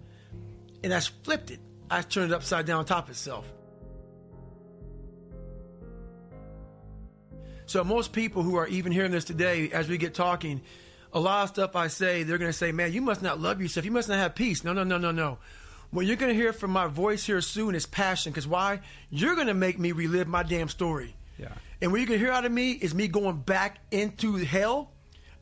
And 0.84 0.94
I 0.94 1.00
flipped 1.00 1.52
it. 1.52 1.60
I 1.90 2.02
turned 2.02 2.32
it 2.32 2.36
upside 2.36 2.66
down 2.66 2.80
on 2.80 2.86
top 2.86 3.06
of 3.06 3.12
itself. 3.12 3.52
So 7.66 7.84
most 7.84 8.14
people 8.14 8.44
who 8.44 8.58
are 8.58 8.68
even 8.68 8.92
hearing 8.92 9.12
this 9.12 9.26
today, 9.26 9.72
as 9.72 9.90
we 9.90 9.98
get 9.98 10.14
talking, 10.14 10.62
a 11.16 11.20
lot 11.20 11.44
of 11.44 11.50
stuff 11.50 11.78
I 11.78 11.88
say, 11.88 12.24
they're 12.24 12.38
going 12.38 12.52
to 12.52 12.58
say, 12.58 12.74
"Man, 12.74 12.92
you 12.92 13.02
must 13.02 13.22
not 13.22 13.40
love 13.40 13.62
yourself. 13.62 13.86
You 13.86 13.92
must 13.92 14.10
not 14.10 14.18
have 14.18 14.36
peace." 14.36 14.64
No, 14.66 14.74
no, 14.74 14.84
no, 14.84 14.98
no, 14.98 15.12
no. 15.12 15.40
What 15.90 16.06
you're 16.06 16.18
going 16.18 16.32
to 16.32 16.40
hear 16.40 16.52
from 16.52 16.72
my 16.72 16.88
voice 16.88 17.26
here 17.26 17.40
soon 17.40 17.74
is 17.74 17.86
passion. 17.86 18.34
Because 18.34 18.46
why? 18.46 18.82
You're 19.10 19.36
going 19.36 19.48
to 19.48 19.54
make 19.54 19.80
me 19.80 19.94
relive 19.94 20.28
my 20.28 20.44
damn 20.44 20.68
story. 20.68 21.16
Yeah. 21.40 21.54
And 21.82 21.92
what 21.92 22.00
you're 22.00 22.08
going 22.08 22.20
to 22.20 22.26
hear 22.26 22.34
out 22.34 22.44
of 22.44 22.52
me 22.52 22.74
is 22.74 22.94
me 22.94 23.08
going 23.08 23.38
back 23.38 23.80
into 23.92 24.36
hell, 24.36 24.92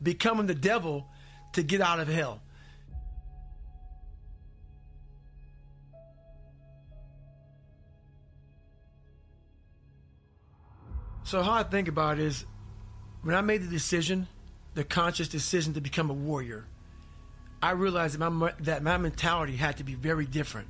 becoming 0.00 0.46
the 0.46 0.54
devil 0.54 1.08
to 1.54 1.64
get 1.64 1.80
out 1.80 1.98
of 1.98 2.06
hell. 2.06 2.40
So 11.24 11.42
how 11.42 11.52
I 11.52 11.62
think 11.64 11.88
about 11.88 12.20
it 12.20 12.26
is 12.26 12.44
when 13.22 13.34
I 13.34 13.40
made 13.40 13.62
the 13.62 13.68
decision, 13.68 14.28
the 14.74 14.84
conscious 14.84 15.28
decision 15.28 15.74
to 15.74 15.80
become 15.80 16.10
a 16.10 16.14
warrior, 16.14 16.66
I 17.62 17.70
realized 17.70 18.18
that 18.18 18.30
my, 18.30 18.52
that 18.60 18.82
my 18.82 18.96
mentality 18.98 19.56
had 19.56 19.78
to 19.78 19.84
be 19.84 19.94
very 19.94 20.26
different. 20.26 20.68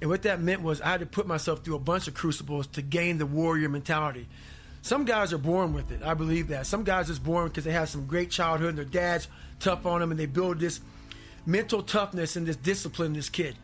And 0.00 0.10
what 0.10 0.22
that 0.22 0.40
meant 0.40 0.62
was 0.62 0.80
I 0.80 0.90
had 0.90 1.00
to 1.00 1.06
put 1.06 1.26
myself 1.26 1.64
through 1.64 1.76
a 1.76 1.80
bunch 1.80 2.08
of 2.08 2.14
crucibles 2.14 2.66
to 2.68 2.82
gain 2.82 3.18
the 3.18 3.26
warrior 3.26 3.68
mentality. 3.68 4.28
Some 4.82 5.06
guys 5.06 5.32
are 5.32 5.38
born 5.38 5.72
with 5.72 5.90
it. 5.92 6.02
I 6.02 6.12
believe 6.12 6.48
that. 6.48 6.66
Some 6.66 6.84
guys 6.84 7.08
are 7.08 7.18
born 7.20 7.48
because 7.48 7.64
they 7.64 7.72
have 7.72 7.88
some 7.88 8.06
great 8.06 8.30
childhood 8.30 8.70
and 8.70 8.78
their 8.78 8.84
dad's 8.84 9.28
tough 9.60 9.86
on 9.86 10.00
them 10.00 10.10
and 10.10 10.20
they 10.20 10.26
build 10.26 10.60
this 10.60 10.80
mental 11.46 11.82
toughness 11.82 12.36
and 12.36 12.46
this 12.46 12.56
discipline 12.56 13.06
in 13.08 13.12
this 13.14 13.30
kid. 13.30 13.56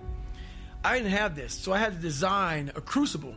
I 0.83 0.97
didn't 0.97 1.13
have 1.13 1.37
this. 1.37 1.53
So 1.53 1.73
I 1.75 1.79
had 1.79 1.93
to 1.93 1.99
design 1.99 2.73
a 2.75 2.81
crucible 2.81 3.35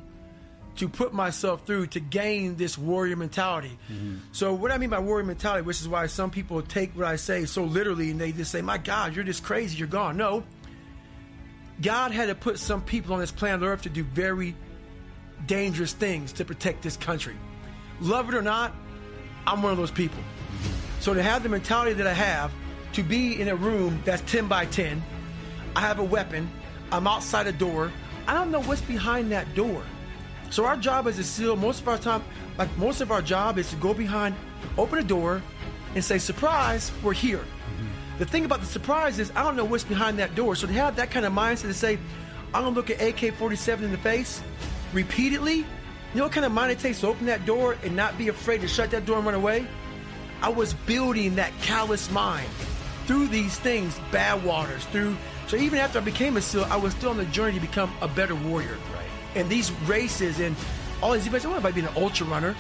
to 0.77 0.89
put 0.89 1.13
myself 1.13 1.65
through 1.65 1.87
to 1.87 1.99
gain 1.99 2.55
this 2.55 2.77
warrior 2.77 3.15
mentality. 3.15 3.77
Mm-hmm. 3.91 4.17
So, 4.31 4.53
what 4.53 4.71
I 4.71 4.77
mean 4.77 4.89
by 4.89 4.99
warrior 4.99 5.25
mentality, 5.25 5.63
which 5.63 5.81
is 5.81 5.87
why 5.87 6.07
some 6.07 6.31
people 6.31 6.61
take 6.61 6.95
what 6.95 7.05
I 7.05 7.15
say 7.15 7.45
so 7.45 7.63
literally 7.63 8.11
and 8.11 8.19
they 8.19 8.31
just 8.31 8.51
say, 8.51 8.61
My 8.61 8.77
God, 8.77 9.15
you're 9.15 9.23
just 9.23 9.43
crazy, 9.43 9.77
you're 9.77 9.87
gone. 9.87 10.17
No. 10.17 10.43
God 11.81 12.11
had 12.11 12.27
to 12.27 12.35
put 12.35 12.59
some 12.59 12.81
people 12.81 13.13
on 13.13 13.19
this 13.19 13.31
planet 13.31 13.65
Earth 13.65 13.81
to 13.83 13.89
do 13.89 14.03
very 14.03 14.55
dangerous 15.45 15.93
things 15.93 16.31
to 16.33 16.45
protect 16.45 16.81
this 16.81 16.97
country. 16.97 17.35
Love 17.99 18.29
it 18.29 18.35
or 18.35 18.41
not, 18.41 18.73
I'm 19.45 19.61
one 19.61 19.71
of 19.71 19.77
those 19.77 19.91
people. 19.91 20.19
So, 20.99 21.13
to 21.13 21.21
have 21.21 21.43
the 21.43 21.49
mentality 21.49 21.93
that 21.93 22.07
I 22.07 22.13
have, 22.13 22.51
to 22.93 23.03
be 23.03 23.39
in 23.39 23.47
a 23.47 23.55
room 23.55 24.01
that's 24.05 24.21
10 24.31 24.47
by 24.47 24.65
10, 24.67 25.03
I 25.75 25.81
have 25.81 25.99
a 25.99 26.03
weapon, 26.03 26.49
I'm 26.91 27.07
outside 27.07 27.47
a 27.47 27.51
door, 27.51 27.91
I 28.27 28.33
don't 28.33 28.51
know 28.51 28.61
what's 28.61 28.81
behind 28.81 29.31
that 29.31 29.53
door. 29.55 29.83
So 30.53 30.65
our 30.65 30.77
job 30.77 31.07
as 31.07 31.17
a 31.17 31.23
SEAL, 31.23 31.55
most 31.55 31.81
of 31.81 31.87
our 31.87 31.97
time, 31.97 32.23
like 32.59 32.69
most 32.77 33.01
of 33.01 33.11
our 33.11 33.23
job 33.23 33.57
is 33.57 33.71
to 33.71 33.75
go 33.77 33.91
behind, 33.91 34.35
open 34.77 34.99
a 34.99 35.03
door, 35.03 35.41
and 35.95 36.05
say, 36.05 36.19
surprise, 36.19 36.91
we're 37.01 37.13
here. 37.13 37.39
Mm-hmm. 37.39 38.19
The 38.19 38.25
thing 38.25 38.45
about 38.45 38.59
the 38.59 38.67
surprise 38.67 39.17
is 39.17 39.31
I 39.35 39.41
don't 39.41 39.55
know 39.55 39.65
what's 39.65 39.83
behind 39.83 40.19
that 40.19 40.35
door. 40.35 40.55
So 40.55 40.67
to 40.67 40.73
have 40.73 40.95
that 40.97 41.09
kind 41.09 41.25
of 41.25 41.33
mindset 41.33 41.63
to 41.63 41.73
say, 41.73 41.97
I'm 42.53 42.65
gonna 42.65 42.75
look 42.75 42.91
at 42.91 43.01
AK-47 43.01 43.81
in 43.81 43.91
the 43.91 43.97
face 43.97 44.43
repeatedly, 44.93 45.55
you 45.55 45.65
know 46.13 46.25
what 46.25 46.33
kind 46.33 46.45
of 46.45 46.51
mind 46.51 46.71
it 46.71 46.77
takes 46.77 46.99
to 46.99 47.07
open 47.07 47.25
that 47.25 47.47
door 47.47 47.75
and 47.81 47.95
not 47.95 48.15
be 48.19 48.27
afraid 48.27 48.61
to 48.61 48.67
shut 48.67 48.91
that 48.91 49.07
door 49.07 49.17
and 49.17 49.25
run 49.25 49.33
away? 49.33 49.65
I 50.43 50.49
was 50.49 50.75
building 50.85 51.33
that 51.33 51.51
callous 51.63 52.11
mind 52.11 52.47
through 53.07 53.29
these 53.29 53.57
things, 53.57 53.97
Badwaters, 54.11 54.83
through 54.91 55.17
so 55.47 55.57
even 55.57 55.79
after 55.79 55.97
I 55.97 56.01
became 56.01 56.37
a 56.37 56.41
SEAL, 56.41 56.65
I 56.65 56.77
was 56.77 56.93
still 56.93 57.09
on 57.09 57.17
the 57.17 57.25
journey 57.25 57.55
to 57.55 57.59
become 57.59 57.91
a 58.01 58.07
better 58.07 58.35
warrior. 58.35 58.77
And 59.35 59.49
these 59.49 59.71
races 59.87 60.39
and 60.39 60.55
all 61.01 61.13
these 61.13 61.27
events, 61.27 61.45
I 61.45 61.49
wasn't 61.49 61.65
about 61.65 61.75
being 61.75 61.87
an 61.87 61.93
ultra 61.95 62.25
runner. 62.27 62.55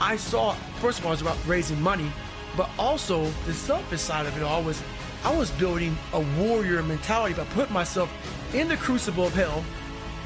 I 0.00 0.16
saw, 0.16 0.54
first 0.80 0.98
of 0.98 1.06
all, 1.06 1.12
it 1.12 1.14
was 1.14 1.22
about 1.22 1.38
raising 1.46 1.80
money, 1.80 2.10
but 2.56 2.70
also 2.78 3.24
the 3.46 3.52
selfish 3.52 4.00
side 4.00 4.26
of 4.26 4.36
it 4.36 4.42
all 4.42 4.62
was 4.62 4.82
I 5.24 5.36
was 5.36 5.50
building 5.52 5.96
a 6.14 6.20
warrior 6.38 6.82
mentality 6.82 7.34
by 7.34 7.44
putting 7.44 7.74
myself 7.74 8.10
in 8.54 8.68
the 8.68 8.76
crucible 8.76 9.26
of 9.26 9.34
hell 9.34 9.62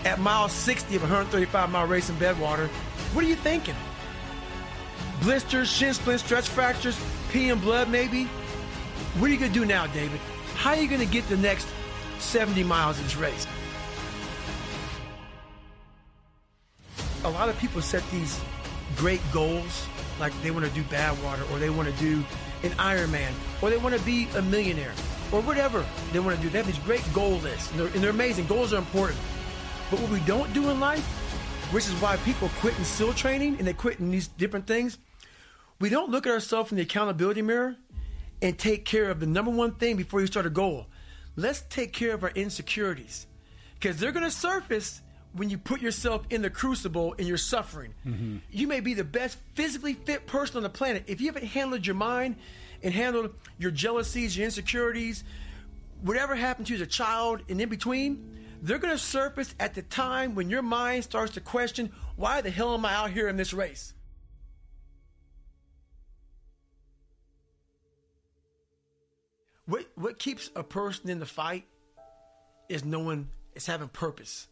at 0.04 0.20
mile 0.20 0.48
60 0.48 0.94
of 0.94 1.02
a 1.02 1.06
135 1.06 1.70
mile 1.70 1.86
race 1.86 2.08
in 2.08 2.16
Badwater. 2.16 2.68
What 3.12 3.24
are 3.24 3.28
you 3.28 3.34
thinking? 3.34 3.74
Blisters, 5.20 5.70
shin 5.70 5.94
splints, 5.94 6.22
stretch 6.22 6.48
fractures, 6.48 6.98
peeing 7.30 7.60
blood 7.60 7.88
maybe? 7.88 8.24
What 9.18 9.30
are 9.30 9.32
you 9.32 9.38
going 9.38 9.52
to 9.52 9.58
do 9.58 9.64
now, 9.64 9.86
David? 9.88 10.20
How 10.54 10.70
are 10.70 10.76
you 10.76 10.88
going 10.88 11.00
to 11.00 11.12
get 11.12 11.28
the 11.28 11.36
next 11.36 11.66
70 12.18 12.62
miles 12.64 12.98
of 12.98 13.04
this 13.04 13.16
race? 13.16 13.46
A 17.24 17.30
lot 17.30 17.48
of 17.48 17.58
people 17.58 17.80
set 17.80 18.08
these 18.10 18.38
great 18.96 19.20
goals, 19.32 19.86
like 20.20 20.32
they 20.42 20.50
want 20.50 20.66
to 20.66 20.70
do 20.72 20.82
Badwater, 20.84 21.50
or 21.50 21.58
they 21.58 21.70
want 21.70 21.88
to 21.88 22.00
do 22.00 22.24
an 22.62 22.70
Ironman, 22.72 23.32
or 23.62 23.70
they 23.70 23.78
want 23.78 23.94
to 23.94 24.00
be 24.02 24.28
a 24.36 24.42
millionaire, 24.42 24.92
or 25.32 25.40
whatever 25.40 25.84
they 26.12 26.20
want 26.20 26.36
to 26.36 26.42
do. 26.42 26.50
They 26.50 26.58
have 26.58 26.66
these 26.66 26.78
great 26.80 27.02
goal 27.12 27.38
lists, 27.38 27.70
and 27.70 27.80
they're, 27.80 27.86
and 27.88 27.96
they're 27.96 28.10
amazing. 28.10 28.46
Goals 28.46 28.72
are 28.72 28.78
important. 28.78 29.18
But 29.90 30.00
what 30.00 30.10
we 30.10 30.20
don't 30.20 30.52
do 30.52 30.70
in 30.70 30.80
life, 30.80 31.04
which 31.72 31.86
is 31.86 31.92
why 31.94 32.16
people 32.18 32.50
quit 32.60 32.78
in 32.78 32.84
SEAL 32.84 33.14
training 33.14 33.56
and 33.58 33.66
they 33.66 33.72
quit 33.72 34.00
in 34.00 34.10
these 34.10 34.28
different 34.28 34.66
things, 34.66 34.98
we 35.80 35.88
don't 35.88 36.10
look 36.10 36.26
at 36.26 36.32
ourselves 36.32 36.72
in 36.72 36.76
the 36.76 36.82
accountability 36.82 37.42
mirror 37.42 37.76
and 38.42 38.58
take 38.58 38.84
care 38.84 39.10
of 39.10 39.20
the 39.20 39.26
number 39.26 39.50
one 39.50 39.74
thing 39.74 39.96
before 39.96 40.20
you 40.20 40.26
start 40.26 40.46
a 40.46 40.50
goal. 40.50 40.86
Let's 41.36 41.62
take 41.68 41.92
care 41.92 42.12
of 42.12 42.22
our 42.22 42.30
insecurities 42.30 43.26
because 43.74 43.96
they're 43.96 44.12
going 44.12 44.24
to 44.24 44.30
surface 44.30 45.00
when 45.34 45.50
you 45.50 45.58
put 45.58 45.80
yourself 45.80 46.24
in 46.30 46.42
the 46.42 46.50
crucible 46.50 47.14
and 47.18 47.26
you're 47.26 47.36
suffering. 47.36 47.92
Mm-hmm. 48.06 48.36
You 48.50 48.66
may 48.68 48.80
be 48.80 48.94
the 48.94 49.04
best 49.04 49.36
physically 49.54 49.94
fit 49.94 50.26
person 50.26 50.56
on 50.56 50.62
the 50.62 50.70
planet. 50.70 51.04
If 51.06 51.20
you 51.20 51.26
haven't 51.26 51.46
handled 51.46 51.86
your 51.86 51.96
mind 51.96 52.36
and 52.82 52.94
handled 52.94 53.34
your 53.58 53.72
jealousies, 53.72 54.36
your 54.36 54.44
insecurities, 54.44 55.24
whatever 56.02 56.36
happened 56.36 56.68
to 56.68 56.74
you 56.74 56.76
as 56.76 56.82
a 56.82 56.86
child 56.86 57.42
and 57.48 57.60
in 57.60 57.68
between, 57.68 58.38
they're 58.62 58.78
going 58.78 58.94
to 58.94 59.02
surface 59.02 59.54
at 59.58 59.74
the 59.74 59.82
time 59.82 60.34
when 60.34 60.48
your 60.50 60.62
mind 60.62 61.04
starts 61.04 61.34
to 61.34 61.40
question, 61.40 61.92
why 62.16 62.40
the 62.40 62.50
hell 62.50 62.72
am 62.74 62.84
I 62.84 62.94
out 62.94 63.10
here 63.10 63.28
in 63.28 63.36
this 63.36 63.52
race? 63.52 63.92
What 69.66 69.86
what 69.94 70.18
keeps 70.18 70.50
a 70.54 70.62
person 70.62 71.08
in 71.08 71.18
the 71.18 71.26
fight 71.26 71.64
is 72.68 72.84
knowing 72.84 73.28
is 73.54 73.66
having 73.66 73.88
purpose. 73.88 74.46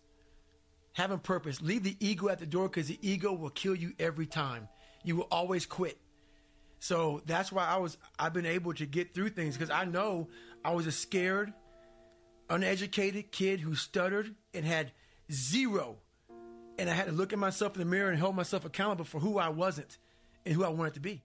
Having 0.94 1.20
purpose. 1.20 1.62
Leave 1.62 1.82
the 1.82 1.96
ego 2.00 2.28
at 2.28 2.38
the 2.38 2.46
door 2.46 2.68
because 2.68 2.88
the 2.88 2.98
ego 3.00 3.32
will 3.32 3.50
kill 3.50 3.74
you 3.74 3.92
every 3.98 4.26
time. 4.26 4.68
You 5.04 5.16
will 5.16 5.28
always 5.30 5.66
quit. 5.66 5.98
So 6.78 7.22
that's 7.26 7.52
why 7.52 7.66
I 7.66 7.76
was 7.76 7.96
I've 8.18 8.32
been 8.32 8.46
able 8.46 8.74
to 8.74 8.86
get 8.86 9.14
through 9.14 9.30
things 9.30 9.56
because 9.56 9.70
I 9.70 9.84
know 9.84 10.28
I 10.64 10.72
was 10.72 10.86
a 10.86 10.92
scared, 10.92 11.52
uneducated 12.50 13.30
kid 13.30 13.60
who 13.60 13.74
stuttered 13.74 14.34
and 14.52 14.64
had 14.64 14.92
zero. 15.30 15.96
And 16.78 16.90
I 16.90 16.94
had 16.94 17.06
to 17.06 17.12
look 17.12 17.32
at 17.32 17.38
myself 17.38 17.74
in 17.74 17.78
the 17.78 17.84
mirror 17.84 18.10
and 18.10 18.18
hold 18.18 18.34
myself 18.34 18.64
accountable 18.64 19.04
for 19.04 19.20
who 19.20 19.38
I 19.38 19.48
wasn't 19.50 19.98
and 20.44 20.54
who 20.54 20.64
I 20.64 20.68
wanted 20.68 20.94
to 20.94 21.00
be. 21.00 21.22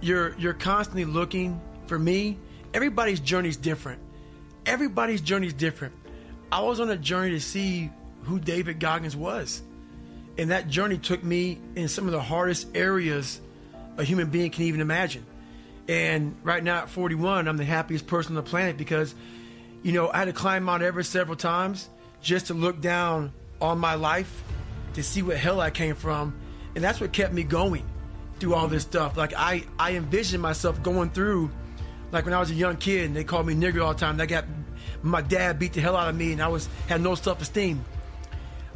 You're 0.00 0.36
you're 0.38 0.54
constantly 0.54 1.04
looking 1.04 1.60
for 1.88 1.98
me, 1.98 2.38
everybody's 2.74 3.18
journey 3.18 3.48
is 3.48 3.56
different. 3.56 4.00
Everybody's 4.66 5.20
journey 5.20 5.46
is 5.46 5.54
different. 5.54 5.94
I 6.50 6.62
was 6.62 6.80
on 6.80 6.90
a 6.90 6.96
journey 6.96 7.30
to 7.32 7.40
see 7.40 7.90
who 8.22 8.38
David 8.38 8.80
Goggins 8.80 9.16
was. 9.16 9.62
And 10.36 10.50
that 10.50 10.68
journey 10.68 10.98
took 10.98 11.22
me 11.22 11.58
in 11.74 11.88
some 11.88 12.06
of 12.06 12.12
the 12.12 12.20
hardest 12.20 12.68
areas 12.76 13.40
a 13.96 14.04
human 14.04 14.30
being 14.30 14.50
can 14.50 14.64
even 14.64 14.80
imagine. 14.80 15.26
And 15.88 16.36
right 16.44 16.62
now 16.62 16.78
at 16.78 16.90
41, 16.90 17.48
I'm 17.48 17.56
the 17.56 17.64
happiest 17.64 18.06
person 18.06 18.36
on 18.36 18.44
the 18.44 18.48
planet 18.48 18.76
because, 18.76 19.14
you 19.82 19.92
know, 19.92 20.10
I 20.10 20.18
had 20.18 20.26
to 20.26 20.32
climb 20.32 20.62
Mount 20.62 20.82
Everest 20.82 21.10
several 21.10 21.36
times 21.36 21.88
just 22.22 22.46
to 22.46 22.54
look 22.54 22.80
down 22.80 23.32
on 23.60 23.78
my 23.78 23.94
life 23.94 24.42
to 24.94 25.02
see 25.02 25.22
what 25.22 25.36
hell 25.36 25.60
I 25.60 25.70
came 25.70 25.96
from. 25.96 26.38
And 26.74 26.84
that's 26.84 27.00
what 27.00 27.12
kept 27.12 27.32
me 27.32 27.42
going 27.42 27.84
through 28.38 28.54
all 28.54 28.68
this 28.68 28.82
stuff. 28.82 29.16
Like 29.16 29.32
I, 29.36 29.64
I 29.78 29.96
envisioned 29.96 30.42
myself 30.42 30.82
going 30.82 31.10
through 31.10 31.50
like 32.12 32.24
when 32.24 32.34
I 32.34 32.40
was 32.40 32.50
a 32.50 32.54
young 32.54 32.76
kid 32.76 33.06
and 33.06 33.16
they 33.16 33.24
called 33.24 33.46
me 33.46 33.54
nigger 33.54 33.84
all 33.84 33.94
the 33.94 33.98
time. 33.98 34.16
They 34.16 34.26
got 34.26 34.44
my 35.02 35.22
dad 35.22 35.58
beat 35.58 35.72
the 35.72 35.80
hell 35.80 35.96
out 35.96 36.08
of 36.08 36.16
me 36.16 36.32
and 36.32 36.42
I 36.42 36.48
was 36.48 36.68
had 36.88 37.00
no 37.00 37.14
self-esteem. 37.14 37.84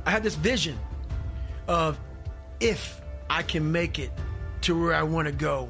I 0.06 0.10
had 0.10 0.22
this 0.22 0.34
vision 0.34 0.78
of 1.68 1.98
if 2.60 3.00
I 3.30 3.42
can 3.42 3.72
make 3.72 3.98
it 3.98 4.10
to 4.62 4.80
where 4.80 4.94
I 4.94 5.02
want 5.02 5.26
to 5.26 5.32
go. 5.32 5.68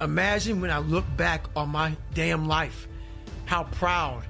Imagine 0.00 0.60
when 0.60 0.70
I 0.70 0.78
look 0.78 1.04
back 1.16 1.46
on 1.56 1.68
my 1.70 1.96
damn 2.14 2.48
life, 2.48 2.88
how 3.46 3.64
proud 3.64 4.24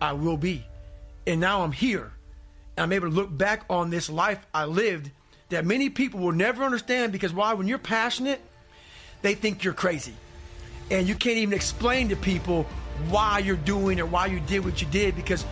I 0.00 0.12
will 0.12 0.36
be. 0.36 0.64
And 1.26 1.40
now 1.40 1.62
I'm 1.62 1.72
here. 1.72 2.12
and 2.76 2.84
I'm 2.84 2.92
able 2.92 3.08
to 3.08 3.14
look 3.14 3.36
back 3.36 3.64
on 3.70 3.90
this 3.90 4.08
life 4.10 4.44
I 4.52 4.66
lived 4.66 5.10
that 5.48 5.64
many 5.64 5.90
people 5.90 6.20
will 6.20 6.32
never 6.32 6.64
understand 6.64 7.12
because 7.12 7.32
why? 7.32 7.54
When 7.54 7.66
you're 7.66 7.78
passionate, 7.78 8.40
they 9.22 9.34
think 9.34 9.64
you're 9.64 9.74
crazy 9.74 10.14
and 10.90 11.08
you 11.08 11.14
can't 11.14 11.38
even 11.38 11.54
explain 11.54 12.08
to 12.10 12.16
people 12.16 12.66
why 13.08 13.38
you're 13.38 13.56
doing 13.56 14.00
or 14.00 14.06
why 14.06 14.26
you 14.26 14.40
did 14.40 14.64
what 14.64 14.80
you 14.80 14.88
did 14.88 15.16
because 15.16 15.44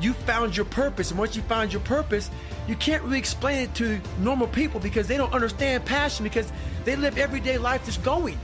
you 0.00 0.12
found 0.12 0.56
your 0.56 0.66
purpose. 0.66 1.10
And 1.10 1.18
once 1.18 1.36
you 1.36 1.42
find 1.42 1.72
your 1.72 1.82
purpose, 1.82 2.30
you 2.66 2.74
can't 2.76 3.02
really 3.02 3.18
explain 3.18 3.62
it 3.62 3.74
to 3.76 4.00
normal 4.18 4.46
people 4.46 4.80
because 4.80 5.06
they 5.06 5.16
don't 5.16 5.32
understand 5.32 5.84
passion 5.84 6.24
because 6.24 6.50
they 6.84 6.96
live 6.96 7.18
everyday 7.18 7.58
life 7.58 7.84
just 7.84 8.02
going, 8.02 8.38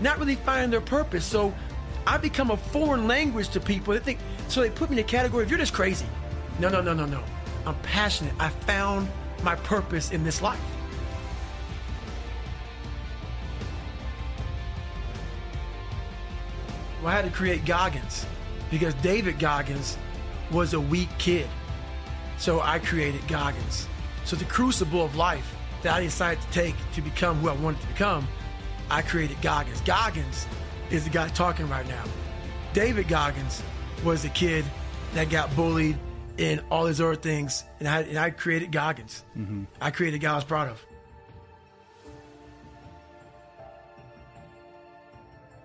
not 0.00 0.18
really 0.18 0.36
finding 0.36 0.70
their 0.70 0.80
purpose. 0.80 1.24
So 1.24 1.52
I 2.06 2.16
become 2.16 2.50
a 2.50 2.56
foreign 2.56 3.06
language 3.06 3.50
to 3.50 3.60
people. 3.60 3.94
They 3.94 4.00
think 4.00 4.18
so 4.48 4.60
they 4.60 4.70
put 4.70 4.90
me 4.90 4.94
in 4.98 5.04
the 5.04 5.10
category 5.10 5.44
of 5.44 5.50
you're 5.50 5.58
just 5.58 5.74
crazy. 5.74 6.06
No, 6.58 6.68
no, 6.68 6.80
no, 6.80 6.94
no, 6.94 7.06
no. 7.06 7.22
I'm 7.66 7.76
passionate. 7.80 8.34
I 8.38 8.48
found 8.48 9.08
my 9.42 9.54
purpose 9.54 10.10
in 10.10 10.24
this 10.24 10.42
life. 10.42 10.60
Well, 17.02 17.10
I 17.10 17.16
had 17.16 17.24
to 17.24 17.30
create 17.32 17.64
Goggins 17.64 18.26
because 18.70 18.94
David 18.94 19.40
Goggins 19.40 19.98
was 20.52 20.72
a 20.72 20.80
weak 20.80 21.08
kid. 21.18 21.48
So 22.38 22.60
I 22.60 22.78
created 22.78 23.26
Goggins. 23.26 23.88
So 24.24 24.36
the 24.36 24.44
crucible 24.44 25.04
of 25.04 25.16
life 25.16 25.56
that 25.82 25.94
I 25.94 26.00
decided 26.00 26.40
to 26.42 26.50
take 26.52 26.76
to 26.94 27.02
become 27.02 27.38
who 27.38 27.48
I 27.48 27.54
wanted 27.54 27.80
to 27.80 27.86
become, 27.88 28.28
I 28.88 29.02
created 29.02 29.40
Goggins. 29.42 29.80
Goggins 29.80 30.46
is 30.90 31.02
the 31.02 31.10
guy 31.10 31.28
talking 31.28 31.68
right 31.68 31.86
now. 31.88 32.04
David 32.72 33.08
Goggins 33.08 33.62
was 34.04 34.22
the 34.22 34.28
kid 34.28 34.64
that 35.14 35.28
got 35.28 35.54
bullied 35.56 35.98
and 36.38 36.62
all 36.70 36.84
these 36.86 37.00
other 37.00 37.16
things, 37.16 37.64
and 37.80 37.88
I, 37.88 38.00
and 38.02 38.18
I 38.18 38.30
created 38.30 38.72
Goggins. 38.72 39.24
Mm-hmm. 39.36 39.64
I 39.80 39.90
created 39.90 40.16
a 40.16 40.20
guy 40.20 40.32
I 40.32 40.36
was 40.36 40.44
proud 40.44 40.68
of. 40.68 40.84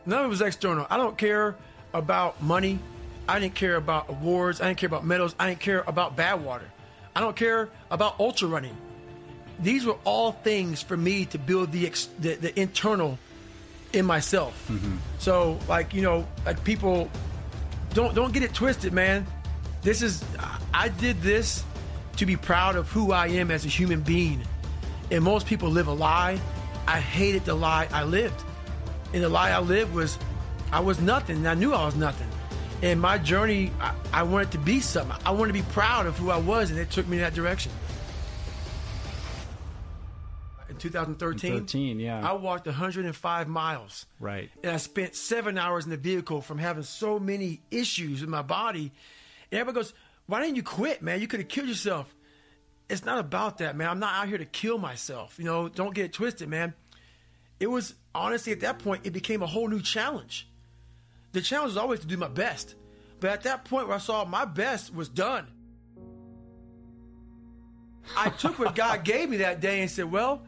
None 0.08 0.20
of 0.20 0.26
it 0.26 0.30
was 0.30 0.42
external. 0.42 0.88
I 0.90 0.98
don't 0.98 1.18
care 1.18 1.56
about 1.94 2.42
money. 2.42 2.80
I 3.28 3.40
didn't 3.40 3.56
care 3.56 3.76
about 3.76 4.10
awards. 4.10 4.62
I 4.62 4.68
didn't 4.68 4.80
care 4.80 4.88
about 4.88 5.06
medals. 5.06 5.36
I 5.38 5.50
didn't 5.50 5.60
care 5.60 5.84
about 5.86 6.16
Badwater. 6.16 6.70
I 7.16 7.20
don't 7.20 7.36
care 7.36 7.70
about 7.92 8.20
ultra 8.20 8.48
running. 8.48 8.76
these 9.60 9.86
were 9.86 9.98
all 10.06 10.32
things 10.32 10.82
for 10.82 10.96
me 10.96 11.26
to 11.26 11.38
build 11.38 11.72
the 11.72 11.86
ex- 11.88 12.10
the, 12.20 12.36
the 12.36 12.58
internal 12.60 13.18
in 13.94 14.06
myself. 14.06 14.54
Mm-hmm. 14.70 14.98
So 15.20 15.58
like 15.68 15.94
you 15.94 16.02
know 16.02 16.28
like 16.46 16.64
people 16.64 17.10
don't 17.94 18.14
don't 18.16 18.32
get 18.34 18.44
it 18.44 18.54
twisted, 18.54 18.94
man. 18.94 19.26
This 19.82 20.02
is 20.02 20.24
I 20.74 20.90
did 20.90 21.22
this 21.22 21.64
to 22.18 22.26
be 22.26 22.36
proud 22.36 22.76
of 22.76 22.90
who 22.92 23.12
I 23.12 23.28
am 23.28 23.52
as 23.52 23.66
a 23.66 23.70
human 23.70 24.02
being. 24.02 24.42
And 25.12 25.24
most 25.24 25.48
people 25.48 25.70
live 25.70 25.88
a 25.88 25.94
lie. 25.94 26.40
I 26.88 27.00
hated 27.00 27.46
the 27.46 27.56
lie 27.56 27.88
I 27.92 28.04
lived. 28.04 28.44
And 29.14 29.24
the 29.24 29.30
lie 29.30 29.52
I 29.52 29.60
lived 29.60 29.94
was 29.94 30.18
I 30.72 30.80
was 30.80 31.00
nothing. 31.00 31.38
And 31.38 31.48
I 31.48 31.54
knew 31.54 31.74
I 31.74 31.86
was 31.86 31.96
nothing. 31.96 32.28
And 32.84 33.02
my 33.02 33.18
journey, 33.18 33.72
I, 33.80 33.94
I 34.14 34.24
wanted 34.24 34.52
to 34.52 34.60
be 34.60 34.80
something. 34.82 35.16
I 35.26 35.32
wanted 35.32 35.48
to 35.48 35.54
be 35.54 35.66
proud 35.72 36.06
of 36.06 36.18
who 36.18 36.30
I 36.30 36.38
was, 36.38 36.70
and 36.70 36.80
it 36.80 36.92
took 36.92 37.08
me 37.08 37.18
in 37.18 37.24
that 37.24 37.34
direction. 37.34 37.72
In 40.70 40.76
2013, 40.76 41.54
13, 41.62 42.00
yeah. 42.00 42.28
I 42.28 42.34
walked 42.34 42.68
105 42.68 43.48
miles. 43.48 44.06
Right. 44.20 44.52
And 44.62 44.72
I 44.72 44.78
spent 44.78 45.16
seven 45.16 45.58
hours 45.58 45.86
in 45.86 45.92
the 45.92 45.98
vehicle 45.98 46.42
from 46.42 46.60
having 46.60 46.84
so 46.84 47.18
many 47.18 47.62
issues 47.72 48.22
with 48.22 48.30
my 48.30 48.44
body. 48.44 48.92
And 49.52 49.60
everybody 49.60 49.84
goes, 49.84 49.94
Why 50.28 50.42
didn't 50.42 50.58
you 50.58 50.64
quit, 50.64 51.02
man? 51.02 51.20
You 51.20 51.28
could 51.28 51.40
have 51.40 51.50
killed 51.50 51.70
yourself. 51.70 52.14
It's 52.90 53.04
not 53.04 53.18
about 53.18 53.58
that, 53.58 53.76
man. 53.76 53.90
I'm 53.90 54.00
not 54.00 54.14
out 54.14 54.28
here 54.28 54.38
to 54.38 54.46
kill 54.46 54.78
myself. 54.78 55.40
You 55.40 55.46
know, 55.46 55.68
don't 55.68 55.96
get 55.96 56.06
it 56.06 56.14
twisted, 56.14 56.48
man. 56.48 56.76
It 57.60 57.68
was 57.68 57.96
honestly 58.14 58.52
at 58.54 58.60
that 58.62 58.80
point, 58.80 59.06
it 59.06 59.12
became 59.12 59.42
a 59.42 59.48
whole 59.48 59.68
new 59.68 59.82
challenge. 59.82 60.48
The 61.32 61.42
challenge 61.42 61.72
was 61.72 61.78
always 61.78 62.00
to 62.02 62.08
do 62.08 62.18
my 62.18 62.28
best. 62.28 62.76
But 63.20 63.32
at 63.32 63.44
that 63.44 63.66
point 63.66 63.88
where 63.88 63.96
I 63.96 64.00
saw 64.00 64.26
my 64.26 64.46
best 64.46 64.94
was 64.94 65.10
done, 65.10 65.48
I 68.16 68.30
took 68.30 68.60
what 68.60 68.76
God 68.76 69.04
gave 69.04 69.30
me 69.30 69.38
that 69.38 69.60
day 69.60 69.82
and 69.82 69.90
said, 69.90 70.12
Well, 70.12 70.44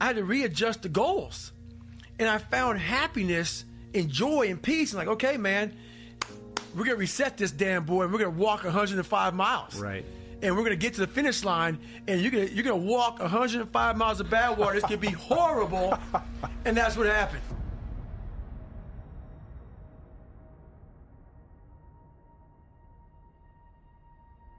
I 0.00 0.06
had 0.06 0.16
to 0.16 0.24
readjust 0.24 0.82
the 0.82 0.88
goals. 0.88 1.52
And 2.18 2.28
I 2.28 2.38
found 2.38 2.78
happiness 2.78 3.64
and 3.92 4.08
joy 4.08 4.48
and 4.48 4.60
peace. 4.62 4.92
And 4.92 4.98
like, 4.98 5.08
okay, 5.08 5.36
man, 5.36 5.76
we're 6.74 6.84
gonna 6.84 6.96
reset 6.96 7.36
this 7.36 7.50
damn 7.50 7.84
boy 7.84 8.04
and 8.04 8.12
we're 8.12 8.20
gonna 8.20 8.30
walk 8.30 8.64
105 8.64 9.34
miles. 9.34 9.76
Right. 9.76 10.04
And 10.44 10.54
we're 10.54 10.62
gonna 10.62 10.76
get 10.76 10.92
to 10.94 11.00
the 11.00 11.06
finish 11.06 11.42
line 11.42 11.78
and 12.06 12.20
you're 12.20 12.30
gonna 12.30 12.44
you're 12.44 12.64
gonna 12.64 12.76
walk 12.76 13.18
105 13.18 13.96
miles 13.96 14.20
of 14.20 14.26
Badwater. 14.26 14.74
It's 14.74 14.82
gonna 14.82 14.98
be 14.98 15.08
horrible. 15.08 15.98
and 16.66 16.76
that's 16.76 16.98
what 16.98 17.06
happened. 17.06 17.40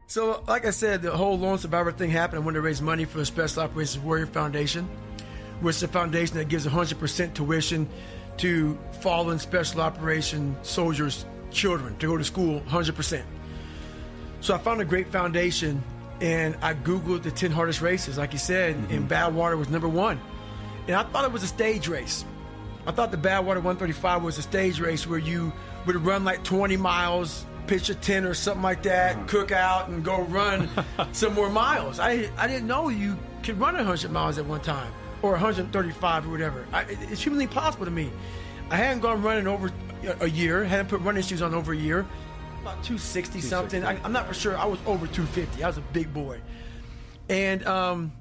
So, 0.07 0.43
like 0.47 0.65
I 0.65 0.71
said, 0.71 1.03
the 1.03 1.11
whole 1.11 1.37
lone 1.37 1.59
survivor 1.59 1.91
thing 1.91 2.09
happened. 2.09 2.41
I 2.41 2.45
wanted 2.45 2.55
to 2.55 2.61
raise 2.61 2.81
money 2.81 3.05
for 3.05 3.19
the 3.19 3.25
Special 3.25 3.61
Operations 3.61 4.03
Warrior 4.03 4.25
Foundation, 4.25 4.89
which 5.61 5.75
is 5.75 5.83
a 5.83 5.87
foundation 5.87 6.37
that 6.37 6.47
gives 6.47 6.65
100% 6.65 7.33
tuition 7.35 7.87
to 8.37 8.75
fallen 9.01 9.37
Special 9.37 9.81
Operation 9.81 10.55
soldiers' 10.63 11.25
children 11.51 11.95
to 11.97 12.07
go 12.07 12.17
to 12.17 12.23
school 12.23 12.61
100%. 12.61 13.23
So 14.45 14.53
I 14.53 14.59
found 14.59 14.79
a 14.79 14.85
great 14.85 15.07
foundation 15.07 15.81
and 16.21 16.55
I 16.61 16.75
Googled 16.75 17.23
the 17.23 17.31
10 17.31 17.49
hardest 17.49 17.81
races, 17.81 18.19
like 18.19 18.31
you 18.31 18.37
said, 18.37 18.75
and 18.75 18.87
mm-hmm. 18.87 19.07
Badwater 19.07 19.57
was 19.57 19.69
number 19.69 19.87
one. 19.87 20.21
And 20.85 20.95
I 20.95 21.01
thought 21.01 21.25
it 21.25 21.31
was 21.31 21.41
a 21.41 21.47
stage 21.47 21.87
race. 21.87 22.23
I 22.85 22.91
thought 22.91 23.09
the 23.09 23.17
Badwater 23.17 23.55
135 23.55 24.21
was 24.21 24.37
a 24.37 24.43
stage 24.43 24.79
race 24.79 25.07
where 25.07 25.17
you 25.17 25.51
would 25.87 25.95
run 25.95 26.23
like 26.23 26.43
20 26.43 26.77
miles, 26.77 27.43
pitch 27.65 27.89
a 27.89 27.95
10 27.95 28.23
or 28.23 28.35
something 28.35 28.61
like 28.61 28.83
that, 28.83 29.15
uh-huh. 29.15 29.25
cook 29.25 29.51
out, 29.51 29.89
and 29.89 30.05
go 30.05 30.21
run 30.21 30.69
some 31.11 31.33
more 31.33 31.49
miles. 31.49 31.97
I, 31.97 32.29
I 32.37 32.47
didn't 32.47 32.67
know 32.67 32.89
you 32.89 33.17
could 33.41 33.59
run 33.59 33.73
100 33.73 34.11
miles 34.11 34.37
at 34.37 34.45
one 34.45 34.61
time 34.61 34.93
or 35.23 35.31
135 35.31 36.27
or 36.27 36.29
whatever. 36.29 36.67
I, 36.71 36.83
it's 36.83 37.23
humanly 37.23 37.47
possible 37.47 37.85
to 37.85 37.91
me. 37.91 38.11
I 38.69 38.75
hadn't 38.75 38.99
gone 38.99 39.23
running 39.23 39.47
over 39.47 39.71
a 40.19 40.29
year, 40.29 40.63
hadn't 40.63 40.89
put 40.89 41.01
running 41.01 41.23
shoes 41.23 41.41
on 41.41 41.55
over 41.55 41.73
a 41.73 41.77
year, 41.77 42.05
about 42.65 42.83
260 42.83 43.41
something. 43.41 43.85
I, 43.85 44.03
I'm 44.03 44.11
not 44.11 44.27
for 44.27 44.33
sure. 44.33 44.57
I 44.57 44.65
was 44.65 44.79
over 44.87 45.05
250. 45.05 45.63
I 45.63 45.67
was 45.67 45.77
a 45.77 45.81
big 45.81 46.11
boy. 46.11 46.41
And 47.29 47.65
um, 47.67 48.11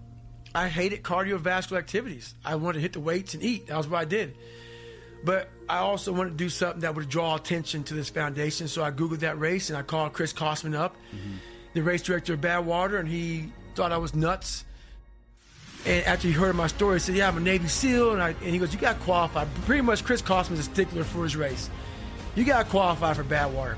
I 0.54 0.68
hated 0.68 1.02
cardiovascular 1.02 1.78
activities. 1.78 2.34
I 2.44 2.56
wanted 2.56 2.74
to 2.74 2.80
hit 2.80 2.92
the 2.92 3.00
weights 3.00 3.32
and 3.32 3.42
eat. 3.42 3.68
That 3.68 3.78
was 3.78 3.88
what 3.88 4.02
I 4.02 4.04
did. 4.04 4.36
But 5.24 5.48
I 5.66 5.78
also 5.78 6.12
wanted 6.12 6.30
to 6.30 6.36
do 6.36 6.50
something 6.50 6.82
that 6.82 6.94
would 6.94 7.08
draw 7.08 7.36
attention 7.36 7.84
to 7.84 7.94
this 7.94 8.10
foundation. 8.10 8.68
So 8.68 8.84
I 8.84 8.90
Googled 8.90 9.20
that 9.20 9.38
race 9.38 9.70
and 9.70 9.78
I 9.78 9.82
called 9.82 10.12
Chris 10.12 10.34
Kostman 10.34 10.74
up, 10.74 10.94
the 11.72 11.82
race 11.82 12.02
director 12.02 12.34
of 12.34 12.42
Badwater, 12.42 13.00
and 13.00 13.08
he 13.08 13.50
thought 13.74 13.92
I 13.92 13.98
was 13.98 14.14
nuts. 14.14 14.66
And 15.86 16.04
after 16.04 16.28
he 16.28 16.34
heard 16.34 16.54
my 16.54 16.66
story, 16.66 16.96
he 16.96 17.00
said, 17.00 17.14
Yeah, 17.14 17.28
I'm 17.28 17.38
a 17.38 17.40
Navy 17.40 17.68
SEAL. 17.68 18.12
And, 18.12 18.22
I, 18.22 18.30
and 18.30 18.38
he 18.50 18.58
goes, 18.58 18.74
You 18.74 18.78
got 18.78 19.00
qualify. 19.00 19.46
Pretty 19.64 19.80
much, 19.80 20.04
Chris 20.04 20.20
Kostman's 20.20 20.60
a 20.60 20.64
stickler 20.64 21.04
for 21.04 21.22
his 21.22 21.34
race. 21.34 21.70
You 22.36 22.44
got 22.44 22.68
qualify 22.68 23.14
for 23.14 23.24
Badwater. 23.24 23.76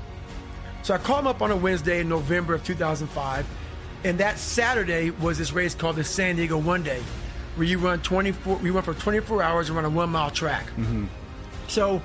So 0.87 0.93
I 0.93 0.99
called 0.99 1.19
him 1.19 1.27
up 1.27 1.41
on 1.41 1.51
a 1.51 1.55
Wednesday 1.57 1.99
in 1.99 2.07
November 2.07 2.53
of 2.53 2.63
2005. 2.63 3.45
And 4.05 4.17
that 4.19 4.39
Saturday 4.39 5.09
was 5.09 5.37
this 5.37 5.51
race 5.51 5.75
called 5.75 5.97
the 5.97 6.03
San 6.05 6.37
Diego 6.37 6.57
One 6.57 6.81
Day, 6.81 7.03
where 7.57 7.67
you 7.67 7.77
run 7.77 7.99
24, 7.99 8.61
you 8.63 8.71
run 8.71 8.83
for 8.83 8.93
24 8.93 9.43
hours 9.43 9.67
and 9.67 9.75
run 9.75 9.83
a 9.83 9.89
one 9.89 10.09
mile 10.09 10.31
track. 10.31 10.67
Mm-hmm. 10.67 11.07
So 11.67 12.01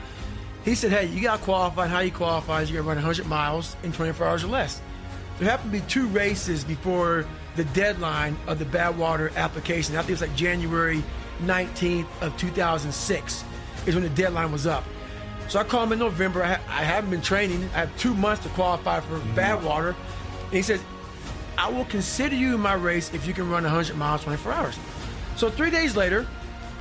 he 0.65 0.75
said, 0.75 0.91
Hey, 0.91 1.07
you 1.07 1.23
got 1.23 1.39
to 1.39 1.45
qualify. 1.45 1.85
And 1.85 1.93
how 1.93 2.01
you 2.01 2.11
qualify 2.11 2.63
is 2.63 2.71
you 2.73 2.77
got 2.77 2.83
to 2.83 2.89
run 2.89 2.97
100 2.97 3.25
miles 3.29 3.77
in 3.85 3.93
24 3.93 4.27
hours 4.27 4.43
or 4.43 4.49
less. 4.49 4.83
There 5.39 5.49
happened 5.49 5.73
to 5.73 5.79
be 5.79 5.87
two 5.87 6.09
races 6.09 6.65
before 6.65 7.25
the 7.55 7.65
deadline 7.67 8.37
of 8.49 8.59
the 8.59 8.65
Badwater 8.65 9.33
application. 9.37 9.95
I 9.95 9.99
think 9.99 10.09
it 10.09 10.15
was 10.15 10.23
like 10.23 10.35
January 10.35 11.05
19th 11.45 12.09
of 12.21 12.37
2006 12.37 13.45
is 13.87 13.95
when 13.95 14.03
the 14.03 14.11
deadline 14.11 14.51
was 14.51 14.67
up. 14.67 14.83
So 15.53 15.61
I 15.61 15.65
called 15.65 15.89
him 15.89 15.93
in 15.93 15.99
November. 15.99 16.43
I, 16.43 16.55
ha- 16.55 16.63
I 16.67 16.83
haven't 16.83 17.11
been 17.11 17.21
training. 17.21 17.63
I 17.75 17.81
have 17.81 17.99
two 17.99 18.15
months 18.15 18.43
to 18.45 18.49
qualify 18.49 19.01
for 19.01 19.19
mm-hmm. 19.19 19.39
Badwater. 19.39 19.95
And 20.45 20.53
he 20.55 20.63
says, 20.63 20.83
I 21.59 21.71
will 21.71 21.85
consider 21.85 22.35
you 22.35 22.55
in 22.55 22.61
my 22.63 22.73
race 22.73 23.13
if 23.13 23.27
you 23.27 23.35
can 23.35 23.51
run 23.51 23.63
100 23.63 23.95
miles 23.95 24.23
24 24.23 24.51
hours. 24.51 24.79
So 25.37 25.51
three 25.51 25.71
days 25.71 25.95
later, 25.95 26.27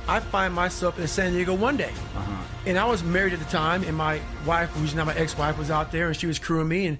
I 0.08 0.20
find 0.20 0.54
myself 0.54 0.98
in 0.98 1.06
San 1.06 1.34
Diego 1.34 1.52
one 1.52 1.76
day. 1.76 1.90
Uh-huh. 2.16 2.44
And 2.64 2.78
I 2.78 2.86
was 2.86 3.02
married 3.02 3.34
at 3.34 3.40
the 3.40 3.44
time, 3.44 3.84
and 3.84 3.94
my 3.94 4.22
wife, 4.46 4.70
who's 4.70 4.94
now 4.94 5.04
my 5.04 5.14
ex-wife, 5.16 5.58
was 5.58 5.70
out 5.70 5.92
there, 5.92 6.06
and 6.06 6.16
she 6.16 6.26
was 6.26 6.38
crewing 6.38 6.68
me. 6.68 6.86
And 6.86 6.98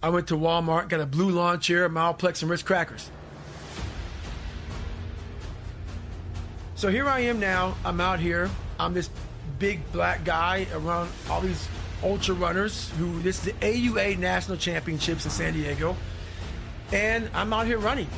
I 0.00 0.10
went 0.10 0.28
to 0.28 0.36
Walmart, 0.36 0.88
got 0.88 1.00
a 1.00 1.06
blue 1.06 1.30
lawn 1.30 1.58
chair, 1.58 1.84
a 1.84 1.90
Myoplex, 1.90 2.42
and 2.42 2.50
Ritz 2.50 2.62
crackers. 2.62 3.10
So 6.76 6.90
here 6.90 7.08
I 7.08 7.18
am 7.22 7.40
now. 7.40 7.76
I'm 7.84 8.00
out 8.00 8.20
here. 8.20 8.48
I'm 8.78 8.94
this 8.94 9.10
big 9.58 9.80
black 9.92 10.24
guy 10.24 10.66
around 10.74 11.10
all 11.28 11.40
these 11.40 11.68
ultra 12.02 12.34
runners. 12.34 12.90
Who 12.98 13.20
this 13.20 13.38
is 13.38 13.44
the 13.44 13.52
AUA 13.52 14.18
National 14.18 14.56
Championships 14.56 15.24
in 15.24 15.30
San 15.30 15.54
Diego, 15.54 15.96
and 16.92 17.30
I'm 17.34 17.52
out 17.52 17.66
here 17.66 17.78
running. 17.78 18.08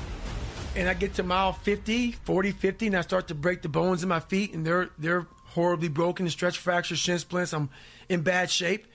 And 0.77 0.89
I 0.89 0.95
get 0.95 1.15
to 1.15 1.25
mile 1.25 1.53
50, 1.53 2.13
40, 2.13 2.53
50, 2.53 2.87
and 2.87 2.97
I 2.97 3.01
start 3.01 3.29
to 3.29 3.35
break 3.35 3.63
the 3.63 3.69
bones 3.69 4.03
in 4.05 4.09
my 4.09 4.21
feet, 4.21 4.55
and 4.55 4.65
they're 4.65 4.91
they're 4.99 5.27
horribly 5.47 5.89
broken, 5.89 6.29
stretch 6.29 6.59
fractures, 6.59 6.99
shin 6.99 7.19
splints. 7.19 7.53
I'm 7.53 7.71
in 8.09 8.23
bad 8.23 8.51
shape. 8.51 8.87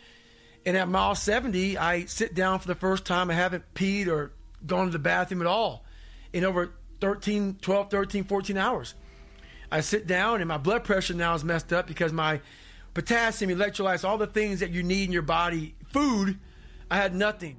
And 0.65 0.75
at 0.75 0.87
mile 0.87 1.13
70, 1.13 1.77
I 1.77 2.05
sit 2.05 2.33
down 2.33 2.59
for 2.59 2.67
the 2.67 2.75
first 2.75 3.05
time. 3.05 3.29
I 3.29 3.35
haven't 3.35 3.63
peed 3.75 4.07
or 4.07 4.31
gone 4.65 4.87
to 4.87 4.91
the 4.91 4.99
bathroom 4.99 5.41
at 5.41 5.47
all 5.47 5.85
in 6.33 6.43
over 6.43 6.71
13, 7.01 7.57
12, 7.61 7.91
13, 7.91 8.23
14 8.23 8.57
hours. 8.57 8.95
I 9.71 9.81
sit 9.81 10.07
down 10.07 10.41
and 10.41 10.47
my 10.47 10.57
blood 10.57 10.83
pressure 10.83 11.13
now 11.13 11.33
is 11.35 11.43
messed 11.43 11.73
up 11.73 11.87
because 11.87 12.11
my 12.13 12.41
potassium, 12.93 13.51
electrolytes, 13.51 14.03
all 14.07 14.17
the 14.17 14.27
things 14.27 14.59
that 14.61 14.71
you 14.71 14.83
need 14.83 15.05
in 15.05 15.11
your 15.11 15.21
body, 15.21 15.75
food, 15.91 16.39
I 16.89 16.97
had 16.97 17.13
nothing. 17.15 17.57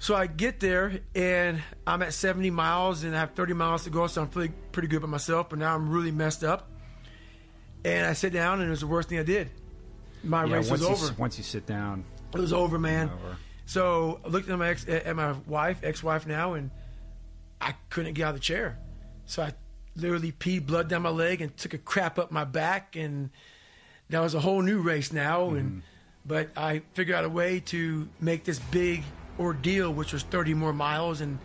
So 0.00 0.14
I 0.14 0.26
get 0.26 0.60
there 0.60 1.00
and 1.14 1.60
I'm 1.86 2.02
at 2.02 2.12
70 2.14 2.50
miles 2.50 3.02
and 3.02 3.16
I 3.16 3.20
have 3.20 3.32
30 3.32 3.52
miles 3.54 3.84
to 3.84 3.90
go, 3.90 4.06
so 4.06 4.22
I'm 4.22 4.28
feeling 4.28 4.54
pretty 4.70 4.88
good 4.88 5.02
by 5.02 5.08
myself, 5.08 5.48
but 5.48 5.58
now 5.58 5.74
I'm 5.74 5.90
really 5.90 6.12
messed 6.12 6.44
up. 6.44 6.70
And 7.84 8.06
I 8.06 8.12
sit 8.12 8.32
down 8.32 8.60
and 8.60 8.68
it 8.68 8.70
was 8.70 8.80
the 8.80 8.86
worst 8.86 9.08
thing 9.08 9.18
I 9.18 9.22
did. 9.24 9.50
My 10.22 10.44
Yeah, 10.44 10.56
race 10.56 10.70
was 10.70 10.80
you, 10.82 10.86
over. 10.88 11.06
s- 11.06 11.18
once 11.18 11.36
you 11.38 11.44
sit 11.44 11.66
down, 11.66 12.04
It 12.34 12.38
was 12.38 12.52
over, 12.52 12.78
man. 12.78 13.08
Over. 13.10 13.36
So 13.68 14.20
I 14.24 14.28
looked 14.28 14.48
at 14.48 14.58
my 14.58 14.70
ex, 14.70 14.88
at 14.88 15.14
my 15.14 15.32
wife, 15.46 15.80
ex-wife 15.82 16.26
now, 16.26 16.54
and 16.54 16.70
I 17.60 17.74
couldn't 17.90 18.14
get 18.14 18.24
out 18.24 18.28
of 18.30 18.36
the 18.36 18.40
chair. 18.40 18.78
So 19.26 19.42
I 19.42 19.52
literally 19.94 20.32
peed 20.32 20.66
blood 20.66 20.88
down 20.88 21.02
my 21.02 21.10
leg 21.10 21.42
and 21.42 21.54
took 21.54 21.74
a 21.74 21.78
crap 21.78 22.18
up 22.18 22.32
my 22.32 22.44
back, 22.44 22.96
and 22.96 23.28
that 24.08 24.20
was 24.20 24.34
a 24.34 24.40
whole 24.40 24.62
new 24.62 24.80
race 24.80 25.12
now. 25.12 25.50
And 25.50 25.68
mm-hmm. 25.68 25.78
but 26.24 26.48
I 26.56 26.80
figured 26.94 27.14
out 27.14 27.26
a 27.26 27.28
way 27.28 27.60
to 27.66 28.08
make 28.20 28.44
this 28.44 28.58
big 28.58 29.04
ordeal, 29.38 29.92
which 29.92 30.14
was 30.14 30.22
30 30.22 30.54
more 30.54 30.72
miles 30.72 31.20
and 31.20 31.38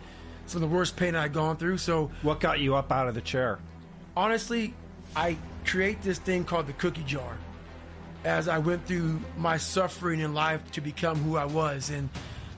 some 0.46 0.62
of 0.62 0.70
the 0.70 0.74
worst 0.74 0.96
pain 0.96 1.14
I'd 1.14 1.34
gone 1.34 1.58
through. 1.58 1.76
So 1.76 2.10
what 2.22 2.40
got 2.40 2.58
you 2.58 2.74
up 2.74 2.90
out 2.90 3.06
of 3.06 3.14
the 3.14 3.20
chair? 3.20 3.58
honestly, 4.16 4.74
I 5.16 5.36
create 5.64 6.02
this 6.02 6.18
thing 6.18 6.44
called 6.44 6.66
the 6.66 6.72
cookie 6.74 7.04
jar 7.04 7.36
as 8.24 8.48
I 8.48 8.58
went 8.58 8.86
through 8.86 9.20
my 9.36 9.56
suffering 9.56 10.20
in 10.20 10.34
life 10.34 10.60
to 10.72 10.80
become 10.80 11.16
who 11.18 11.36
I 11.36 11.44
was. 11.44 11.90
And 11.90 12.08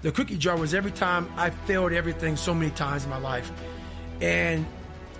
The 0.02 0.12
cookie 0.12 0.36
jar 0.36 0.56
was 0.56 0.74
every 0.74 0.92
time 0.92 1.28
I 1.36 1.50
failed 1.50 1.92
everything 1.92 2.36
so 2.36 2.54
many 2.54 2.70
times 2.70 3.04
in 3.04 3.10
my 3.10 3.18
life. 3.18 3.50
And 4.20 4.64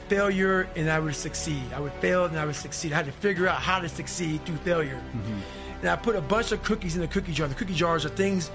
failure 0.08 0.68
and 0.76 0.88
I 0.88 1.00
would 1.00 1.16
succeed. 1.16 1.62
I 1.74 1.80
would 1.80 1.92
fail 1.94 2.26
and 2.26 2.38
I 2.38 2.44
would 2.44 2.54
succeed. 2.54 2.92
I 2.92 2.96
had 2.96 3.06
to 3.06 3.12
figure 3.12 3.48
out 3.48 3.60
how 3.60 3.80
to 3.80 3.88
succeed 3.88 4.44
through 4.46 4.56
failure. 4.58 5.02
Mm-hmm. 5.12 5.40
And 5.80 5.90
I 5.90 5.96
put 5.96 6.14
a 6.14 6.20
bunch 6.20 6.52
of 6.52 6.62
cookies 6.62 6.94
in 6.94 7.00
the 7.00 7.08
cookie 7.08 7.32
jar. 7.32 7.48
The 7.48 7.54
cookie 7.54 7.74
jars 7.74 8.04
are 8.04 8.10
things 8.10 8.48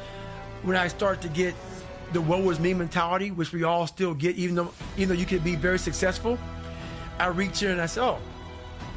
when 0.64 0.78
I 0.78 0.88
start 0.88 1.22
to 1.22 1.28
get 1.28 1.54
the 2.14 2.22
woe 2.22 2.50
is 2.50 2.60
me 2.60 2.74
mentality, 2.74 3.32
which 3.32 3.54
we 3.54 3.64
all 3.64 3.88
still 3.88 4.14
get, 4.14 4.36
even 4.36 4.56
though 4.56 4.74
even 4.98 5.10
though 5.10 5.20
you 5.20 5.26
can 5.26 5.40
be 5.40 5.56
very 5.56 5.80
successful. 5.80 6.38
I 7.20 7.28
reach 7.28 7.64
in 7.64 7.72
and 7.72 7.82
I 7.82 7.86
say, 7.86 8.02
Oh, 8.02 8.20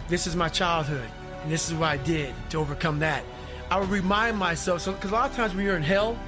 this 0.09 0.26
is 0.26 0.35
my 0.35 0.48
childhood, 0.48 1.09
and 1.44 1.52
this 1.52 1.68
is 1.68 1.74
what 1.74 1.90
I 1.90 1.98
did 1.98 2.35
to 2.50 2.59
overcome 2.59 2.98
that. 3.00 3.22
I 3.70 3.78
would 3.78 3.90
remind 3.90 4.38
myself, 4.38 4.80
so 4.80 4.92
because 4.92 5.11
a 5.11 5.14
lot 5.14 5.30
of 5.30 5.37
times 5.37 5.54
when 5.54 5.64
you're 5.64 5.76
in 5.76 5.83
hell, 5.83 6.18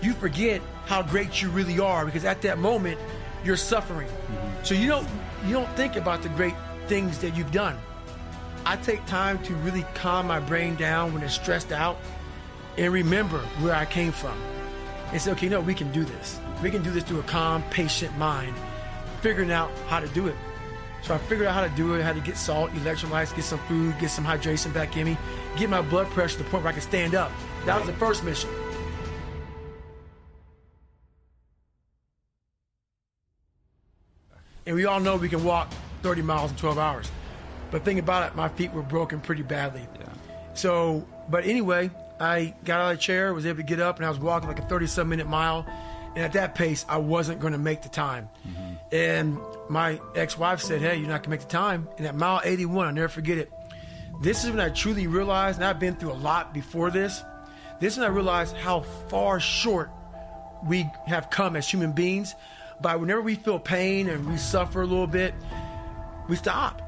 you 0.00 0.14
forget 0.14 0.62
how 0.86 1.02
great 1.02 1.42
you 1.42 1.50
really 1.50 1.78
are 1.80 2.06
because 2.06 2.24
at 2.24 2.40
that 2.42 2.58
moment 2.58 2.98
you're 3.44 3.56
suffering. 3.56 4.08
Mm-hmm. 4.08 4.64
So 4.64 4.74
you 4.74 4.86
don't 4.86 5.08
you 5.44 5.52
don't 5.52 5.68
think 5.76 5.96
about 5.96 6.22
the 6.22 6.28
great 6.30 6.54
things 6.86 7.18
that 7.18 7.36
you've 7.36 7.52
done. 7.52 7.76
I 8.64 8.76
take 8.76 9.04
time 9.06 9.42
to 9.44 9.54
really 9.56 9.84
calm 9.94 10.28
my 10.28 10.38
brain 10.38 10.76
down 10.76 11.12
when 11.12 11.22
it's 11.22 11.34
stressed 11.34 11.72
out 11.72 11.98
and 12.78 12.92
remember 12.92 13.38
where 13.60 13.74
I 13.74 13.86
came 13.86 14.12
from. 14.12 14.38
And 15.12 15.20
say, 15.20 15.32
okay, 15.32 15.48
no, 15.48 15.60
we 15.60 15.74
can 15.74 15.90
do 15.90 16.04
this. 16.04 16.38
We 16.62 16.70
can 16.70 16.84
do 16.84 16.90
this 16.92 17.02
through 17.02 17.18
a 17.18 17.24
calm, 17.24 17.64
patient 17.70 18.16
mind, 18.16 18.54
figuring 19.22 19.50
out 19.50 19.72
how 19.88 19.98
to 19.98 20.06
do 20.08 20.28
it. 20.28 20.36
So 21.02 21.14
I 21.14 21.18
figured 21.18 21.48
out 21.48 21.54
how 21.54 21.62
to 21.62 21.70
do 21.70 21.94
it, 21.94 22.02
how 22.02 22.12
to 22.12 22.20
get 22.20 22.36
salt, 22.36 22.70
electrolytes, 22.72 23.34
get 23.34 23.44
some 23.44 23.58
food, 23.60 23.98
get 23.98 24.10
some 24.10 24.24
hydration 24.24 24.72
back 24.72 24.96
in 24.96 25.06
me, 25.06 25.18
get 25.56 25.70
my 25.70 25.80
blood 25.80 26.06
pressure 26.08 26.38
to 26.38 26.44
the 26.44 26.50
point 26.50 26.64
where 26.64 26.72
I 26.72 26.74
can 26.74 26.82
stand 26.82 27.14
up. 27.14 27.32
That 27.66 27.78
was 27.78 27.86
the 27.86 27.94
first 27.94 28.22
mission. 28.22 28.50
And 34.66 34.76
we 34.76 34.84
all 34.84 35.00
know 35.00 35.16
we 35.16 35.28
can 35.28 35.42
walk 35.42 35.72
30 36.02 36.22
miles 36.22 36.50
in 36.50 36.56
12 36.56 36.78
hours. 36.78 37.10
But 37.70 37.84
think 37.84 37.98
about 37.98 38.30
it, 38.30 38.36
my 38.36 38.48
feet 38.48 38.72
were 38.72 38.82
broken 38.82 39.20
pretty 39.20 39.42
badly. 39.42 39.86
So, 40.54 41.06
but 41.28 41.44
anyway, 41.44 41.90
I 42.20 42.54
got 42.64 42.80
out 42.80 42.92
of 42.92 42.98
the 42.98 43.02
chair, 43.02 43.32
was 43.32 43.46
able 43.46 43.58
to 43.58 43.62
get 43.62 43.80
up, 43.80 43.96
and 43.96 44.04
I 44.04 44.10
was 44.10 44.18
walking 44.18 44.48
like 44.48 44.58
a 44.58 44.66
30 44.66 44.86
some 44.86 45.08
minute 45.08 45.26
mile. 45.26 45.66
And 46.14 46.24
at 46.24 46.32
that 46.32 46.54
pace, 46.54 46.84
I 46.88 46.98
wasn't 46.98 47.40
going 47.40 47.52
to 47.52 47.58
make 47.58 47.82
the 47.82 47.88
time. 47.88 48.28
And 48.92 49.38
my 49.68 50.00
ex 50.14 50.36
wife 50.36 50.60
said, 50.60 50.80
Hey, 50.80 50.96
you're 50.96 51.08
not 51.08 51.22
going 51.22 51.24
to 51.24 51.30
make 51.30 51.40
the 51.40 51.46
time. 51.46 51.88
And 51.98 52.06
at 52.06 52.14
mile 52.14 52.40
81, 52.42 52.86
I'll 52.86 52.92
never 52.92 53.08
forget 53.08 53.38
it. 53.38 53.52
This 54.20 54.44
is 54.44 54.50
when 54.50 54.60
I 54.60 54.68
truly 54.68 55.06
realized, 55.06 55.58
and 55.58 55.64
I've 55.64 55.78
been 55.78 55.96
through 55.96 56.12
a 56.12 56.14
lot 56.14 56.52
before 56.52 56.90
this, 56.90 57.22
this 57.80 57.94
is 57.94 57.98
when 57.98 58.06
I 58.06 58.10
realized 58.10 58.56
how 58.56 58.80
far 59.08 59.40
short 59.40 59.90
we 60.66 60.90
have 61.06 61.30
come 61.30 61.56
as 61.56 61.68
human 61.68 61.92
beings. 61.92 62.34
By 62.82 62.96
whenever 62.96 63.22
we 63.22 63.34
feel 63.34 63.58
pain 63.58 64.08
and 64.08 64.28
we 64.28 64.36
suffer 64.36 64.82
a 64.82 64.86
little 64.86 65.06
bit, 65.06 65.34
we 66.28 66.36
stop. 66.36 66.82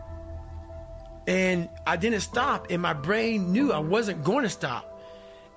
And 1.27 1.69
I 1.87 1.97
didn't 1.97 2.21
stop, 2.21 2.71
and 2.71 2.83
my 2.83 2.93
brain 2.93 3.53
knew 3.53 3.73
I 3.73 3.79
wasn't 3.79 4.25
going 4.25 4.43
to 4.43 4.51
stop. 4.51 4.92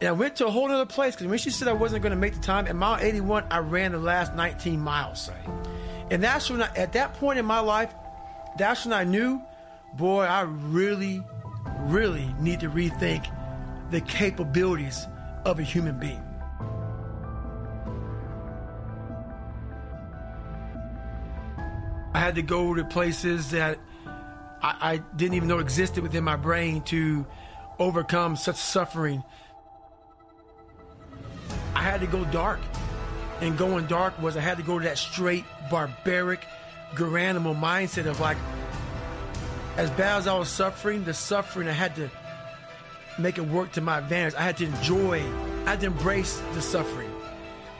And 0.05 0.09
I 0.09 0.19
went 0.19 0.35
to 0.35 0.45
a 0.45 0.51
whole 0.51 0.71
other 0.71 0.85
place 0.85 1.15
because 1.15 1.25
when 1.25 1.39
she 1.39 1.49
said 1.49 1.67
I 1.67 1.73
wasn't 1.73 2.03
going 2.03 2.11
to 2.11 2.15
make 2.15 2.35
the 2.35 2.39
time, 2.39 2.67
at 2.67 2.75
mile 2.75 2.99
81, 3.01 3.45
I 3.49 3.57
ran 3.57 3.91
the 3.91 3.97
last 3.97 4.35
19 4.35 4.79
miles. 4.79 5.31
And 6.11 6.23
that's 6.23 6.47
when, 6.47 6.61
I, 6.61 6.69
at 6.75 6.93
that 6.93 7.15
point 7.15 7.39
in 7.39 7.45
my 7.45 7.59
life, 7.59 7.91
that's 8.55 8.85
when 8.85 8.93
I 8.93 9.03
knew, 9.03 9.41
boy, 9.95 10.21
I 10.21 10.41
really, 10.41 11.23
really 11.85 12.31
need 12.39 12.59
to 12.59 12.69
rethink 12.69 13.25
the 13.89 13.99
capabilities 13.99 15.07
of 15.43 15.57
a 15.57 15.63
human 15.63 15.97
being. 15.97 16.23
I 22.13 22.19
had 22.19 22.35
to 22.35 22.43
go 22.43 22.75
to 22.75 22.83
places 22.83 23.49
that 23.49 23.79
I, 24.61 24.75
I 24.79 24.97
didn't 25.15 25.33
even 25.33 25.49
know 25.49 25.57
existed 25.57 26.03
within 26.03 26.23
my 26.23 26.35
brain 26.35 26.83
to 26.83 27.25
overcome 27.79 28.35
such 28.35 28.57
suffering. 28.57 29.23
I 31.75 31.81
had 31.81 32.01
to 32.01 32.07
go 32.07 32.23
dark. 32.25 32.59
And 33.41 33.57
going 33.57 33.85
dark 33.88 34.19
was 34.21 34.38
I 34.38 34.39
had 34.39 34.57
to 34.57 34.63
go 34.63 34.79
to 34.79 34.85
that 34.85 34.97
straight, 34.97 35.43
barbaric, 35.69 36.45
animal 36.97 37.53
mindset 37.53 38.05
of 38.05 38.19
like, 38.21 38.38
as 39.75 39.89
bad 39.91 40.19
as 40.19 40.27
I 40.27 40.38
was 40.38 40.47
suffering, 40.47 41.03
the 41.03 41.13
suffering 41.13 41.67
I 41.67 41.73
had 41.73 41.95
to 41.97 42.09
make 43.19 43.38
it 43.38 43.45
work 43.45 43.73
to 43.73 43.81
my 43.81 43.97
advantage. 43.97 44.33
I 44.35 44.41
had 44.41 44.57
to 44.57 44.65
enjoy, 44.65 45.21
I 45.65 45.71
had 45.71 45.81
to 45.81 45.88
embrace 45.88 46.41
the 46.53 46.61
suffering. 46.61 47.11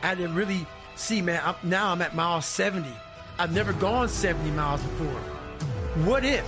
I 0.03 0.08
had 0.08 0.17
to 0.17 0.27
really 0.27 0.65
see, 0.95 1.21
man, 1.21 1.41
I'm, 1.45 1.55
now 1.63 1.91
I'm 1.91 2.01
at 2.01 2.13
mile 2.13 2.41
70. 2.41 2.89
I've 3.39 3.53
never 3.53 3.71
gone 3.73 4.10
70 4.10 4.51
miles 4.51 4.81
before. 4.81 5.21
What 6.05 6.25
if 6.25 6.45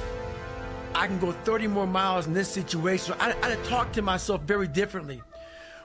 I 0.93 1.07
can 1.07 1.19
go 1.19 1.31
30 1.31 1.67
more 1.67 1.87
miles 1.87 2.27
in 2.27 2.33
this 2.33 2.51
situation? 2.51 3.15
I, 3.19 3.33
I 3.41 3.49
had 3.49 3.63
to 3.63 3.69
talk 3.69 3.93
to 3.93 4.01
myself 4.01 4.41
very 4.41 4.67
differently 4.67 5.21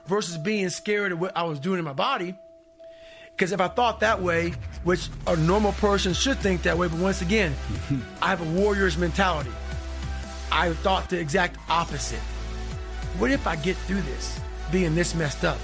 versus 0.05 0.37
being 0.37 0.69
scared 0.69 1.11
of 1.11 1.19
what 1.19 1.35
I 1.35 1.43
was 1.43 1.59
doing 1.59 1.79
in 1.79 1.85
my 1.85 1.93
body. 1.93 2.35
Because 3.31 3.51
if 3.51 3.59
I 3.59 3.67
thought 3.67 3.99
that 4.01 4.21
way, 4.21 4.53
which 4.83 5.09
a 5.25 5.35
normal 5.35 5.71
person 5.73 6.13
should 6.13 6.37
think 6.37 6.61
that 6.63 6.77
way, 6.77 6.87
but 6.87 6.99
once 6.99 7.21
again, 7.21 7.55
I 8.21 8.29
have 8.29 8.41
a 8.41 8.59
warrior's 8.59 8.97
mentality. 8.97 9.51
I 10.51 10.73
thought 10.73 11.09
the 11.09 11.19
exact 11.19 11.57
opposite. 11.69 12.19
What 13.17 13.31
if 13.31 13.47
I 13.47 13.55
get 13.55 13.75
through 13.77 14.01
this 14.01 14.39
being 14.71 14.93
this 14.93 15.15
messed 15.15 15.43
up? 15.43 15.57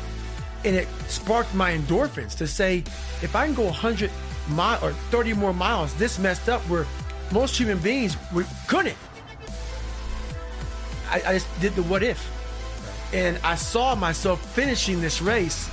And 0.65 0.75
it 0.75 0.87
sparked 1.07 1.53
my 1.53 1.77
endorphins 1.77 2.35
to 2.37 2.47
say, 2.47 2.79
if 3.21 3.35
I 3.35 3.45
can 3.45 3.53
go 3.53 3.65
100 3.65 4.11
mile 4.49 4.83
or 4.83 4.93
30 5.11 5.33
more 5.33 5.53
miles 5.53 5.93
this 5.95 6.17
messed 6.19 6.49
up 6.49 6.61
where 6.61 6.85
most 7.31 7.57
human 7.57 7.77
beings 7.79 8.17
we 8.33 8.43
couldn't. 8.67 8.97
I, 11.09 11.21
I 11.25 11.33
just 11.33 11.61
did 11.61 11.75
the 11.75 11.83
what 11.83 12.03
if. 12.03 12.31
And 13.11 13.39
I 13.43 13.55
saw 13.55 13.95
myself 13.95 14.39
finishing 14.53 15.01
this 15.01 15.21
race 15.21 15.69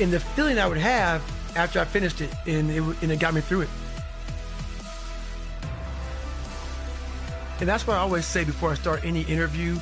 and 0.00 0.12
the 0.12 0.20
feeling 0.20 0.58
I 0.58 0.66
would 0.66 0.78
have 0.78 1.22
after 1.56 1.80
I 1.80 1.84
finished 1.84 2.20
it, 2.20 2.30
and 2.46 2.70
it, 2.70 2.82
and 3.02 3.12
it 3.12 3.20
got 3.20 3.32
me 3.32 3.40
through 3.40 3.62
it. 3.62 3.68
And 7.60 7.68
that's 7.68 7.86
what 7.86 7.96
I 7.96 8.00
always 8.00 8.26
say 8.26 8.44
before 8.44 8.70
I 8.70 8.74
start 8.74 9.04
any 9.04 9.22
interview. 9.22 9.78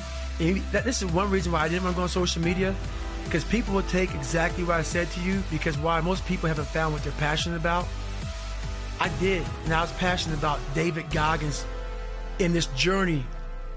That, 0.71 0.83
this 0.83 1.01
is 1.01 1.11
one 1.11 1.29
reason 1.29 1.51
why 1.51 1.61
I 1.61 1.69
didn't 1.69 1.83
want 1.83 1.95
to 1.95 1.97
go 1.97 2.03
on 2.03 2.09
social 2.09 2.41
media, 2.41 2.75
because 3.25 3.43
people 3.43 3.73
will 3.73 3.83
take 3.83 4.13
exactly 4.13 4.63
what 4.63 4.75
I 4.75 4.83
said 4.83 5.09
to 5.11 5.19
you, 5.21 5.43
because 5.49 5.77
why 5.77 5.99
most 5.99 6.25
people 6.27 6.47
haven't 6.47 6.67
found 6.67 6.93
what 6.93 7.03
they're 7.03 7.11
passionate 7.13 7.57
about. 7.57 7.87
I 8.99 9.09
did, 9.19 9.43
and 9.65 9.73
I 9.73 9.81
was 9.81 9.91
passionate 9.93 10.37
about 10.37 10.59
David 10.75 11.09
Goggins 11.09 11.65
in 12.39 12.53
this 12.53 12.67
journey, 12.67 13.25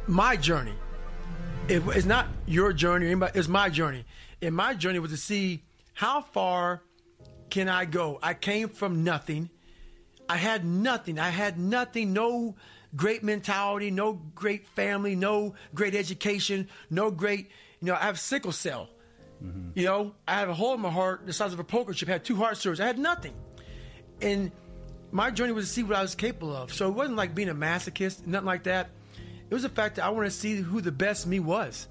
my 0.07 0.37
journey. 0.37 0.75
It, 1.69 1.83
it's 1.89 2.07
not 2.07 2.29
your 2.47 2.73
journey, 2.73 3.07
anybody, 3.07 3.39
it's 3.39 3.49
my 3.49 3.69
journey. 3.69 4.05
And 4.41 4.55
my 4.55 4.75
journey 4.75 5.01
was 5.01 5.11
to 5.11 5.17
see 5.17 5.65
how 5.95 6.21
far 6.21 6.83
can 7.51 7.69
I 7.69 7.87
go. 7.87 8.19
I 8.23 8.35
came 8.35 8.69
from 8.69 9.03
nothing. 9.03 9.51
I 10.29 10.37
had 10.37 10.65
nothing. 10.65 11.19
I 11.19 11.31
had 11.31 11.59
nothing. 11.59 12.13
No 12.13 12.55
great 12.95 13.25
mentality. 13.25 13.91
No 13.91 14.13
great 14.13 14.69
family. 14.69 15.17
No 15.17 15.55
great 15.75 15.95
education. 15.95 16.69
No 16.89 17.11
great. 17.11 17.51
You 17.81 17.89
know, 17.89 17.95
I 17.95 18.05
have 18.05 18.21
sickle 18.21 18.53
cell. 18.53 18.89
Mm-hmm. 19.43 19.79
You 19.79 19.85
know, 19.87 20.15
I 20.27 20.35
have 20.35 20.49
a 20.49 20.55
hole 20.55 20.75
in 20.75 20.81
my 20.81 20.91
heart 20.91 21.27
the 21.27 21.33
size 21.33 21.53
of 21.53 21.59
a 21.59 21.65
poker 21.65 21.93
chip. 21.93 22.09
I 22.09 22.13
had 22.13 22.25
two 22.25 22.37
heart 22.37 22.55
surgeries. 22.55 22.81
I 22.81 22.87
had 22.87 22.99
nothing, 22.99 23.35
and 24.23 24.51
my 25.13 25.31
journey 25.31 25.53
was 25.53 25.67
to 25.67 25.73
see 25.73 25.83
what 25.83 25.97
I 25.97 26.03
was 26.03 26.15
capable 26.15 26.57
of. 26.57 26.73
So 26.73 26.89
it 26.89 26.93
wasn't 26.93 27.17
like 27.17 27.35
being 27.35 27.51
a 27.51 27.55
masochist, 27.55 28.27
nothing 28.27 28.47
like 28.47 28.63
that. 28.65 28.91
It 29.49 29.55
was 29.55 29.63
the 29.63 29.69
fact 29.69 29.97
that 29.97 30.05
I 30.05 30.11
wanted 30.11 30.31
to 30.31 30.37
see 30.37 30.57
who 30.57 30.81
the 30.81 30.93
best 30.93 31.27
me 31.27 31.41
was. 31.41 31.89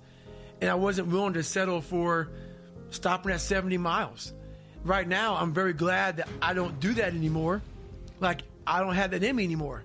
And 0.61 0.69
I 0.69 0.75
wasn't 0.75 1.09
willing 1.09 1.33
to 1.33 1.43
settle 1.43 1.81
for 1.81 2.29
stopping 2.89 3.31
at 3.31 3.41
70 3.41 3.77
miles. 3.77 4.33
Right 4.83 5.07
now, 5.07 5.35
I'm 5.35 5.53
very 5.53 5.73
glad 5.73 6.17
that 6.17 6.29
I 6.41 6.53
don't 6.53 6.79
do 6.79 6.93
that 6.93 7.13
anymore. 7.13 7.61
Like, 8.19 8.41
I 8.67 8.79
don't 8.79 8.95
have 8.95 9.11
that 9.11 9.23
in 9.23 9.35
me 9.35 9.43
anymore. 9.43 9.83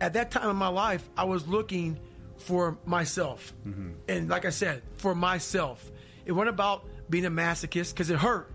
At 0.00 0.14
that 0.14 0.30
time 0.30 0.50
in 0.50 0.56
my 0.56 0.68
life, 0.68 1.08
I 1.16 1.24
was 1.24 1.46
looking 1.48 1.98
for 2.36 2.78
myself. 2.84 3.54
Mm-hmm. 3.66 3.90
And 4.08 4.28
like 4.28 4.44
I 4.44 4.50
said, 4.50 4.82
for 4.96 5.14
myself. 5.14 5.90
It 6.26 6.32
wasn't 6.32 6.50
about 6.50 6.84
being 7.08 7.26
a 7.26 7.30
masochist 7.30 7.92
because 7.92 8.10
it 8.10 8.18
hurt. 8.18 8.50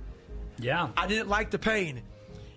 Yeah. 0.60 0.90
I 0.98 1.08
didn't 1.08 1.30
like 1.30 1.52
the 1.52 1.60
pain. 1.60 2.02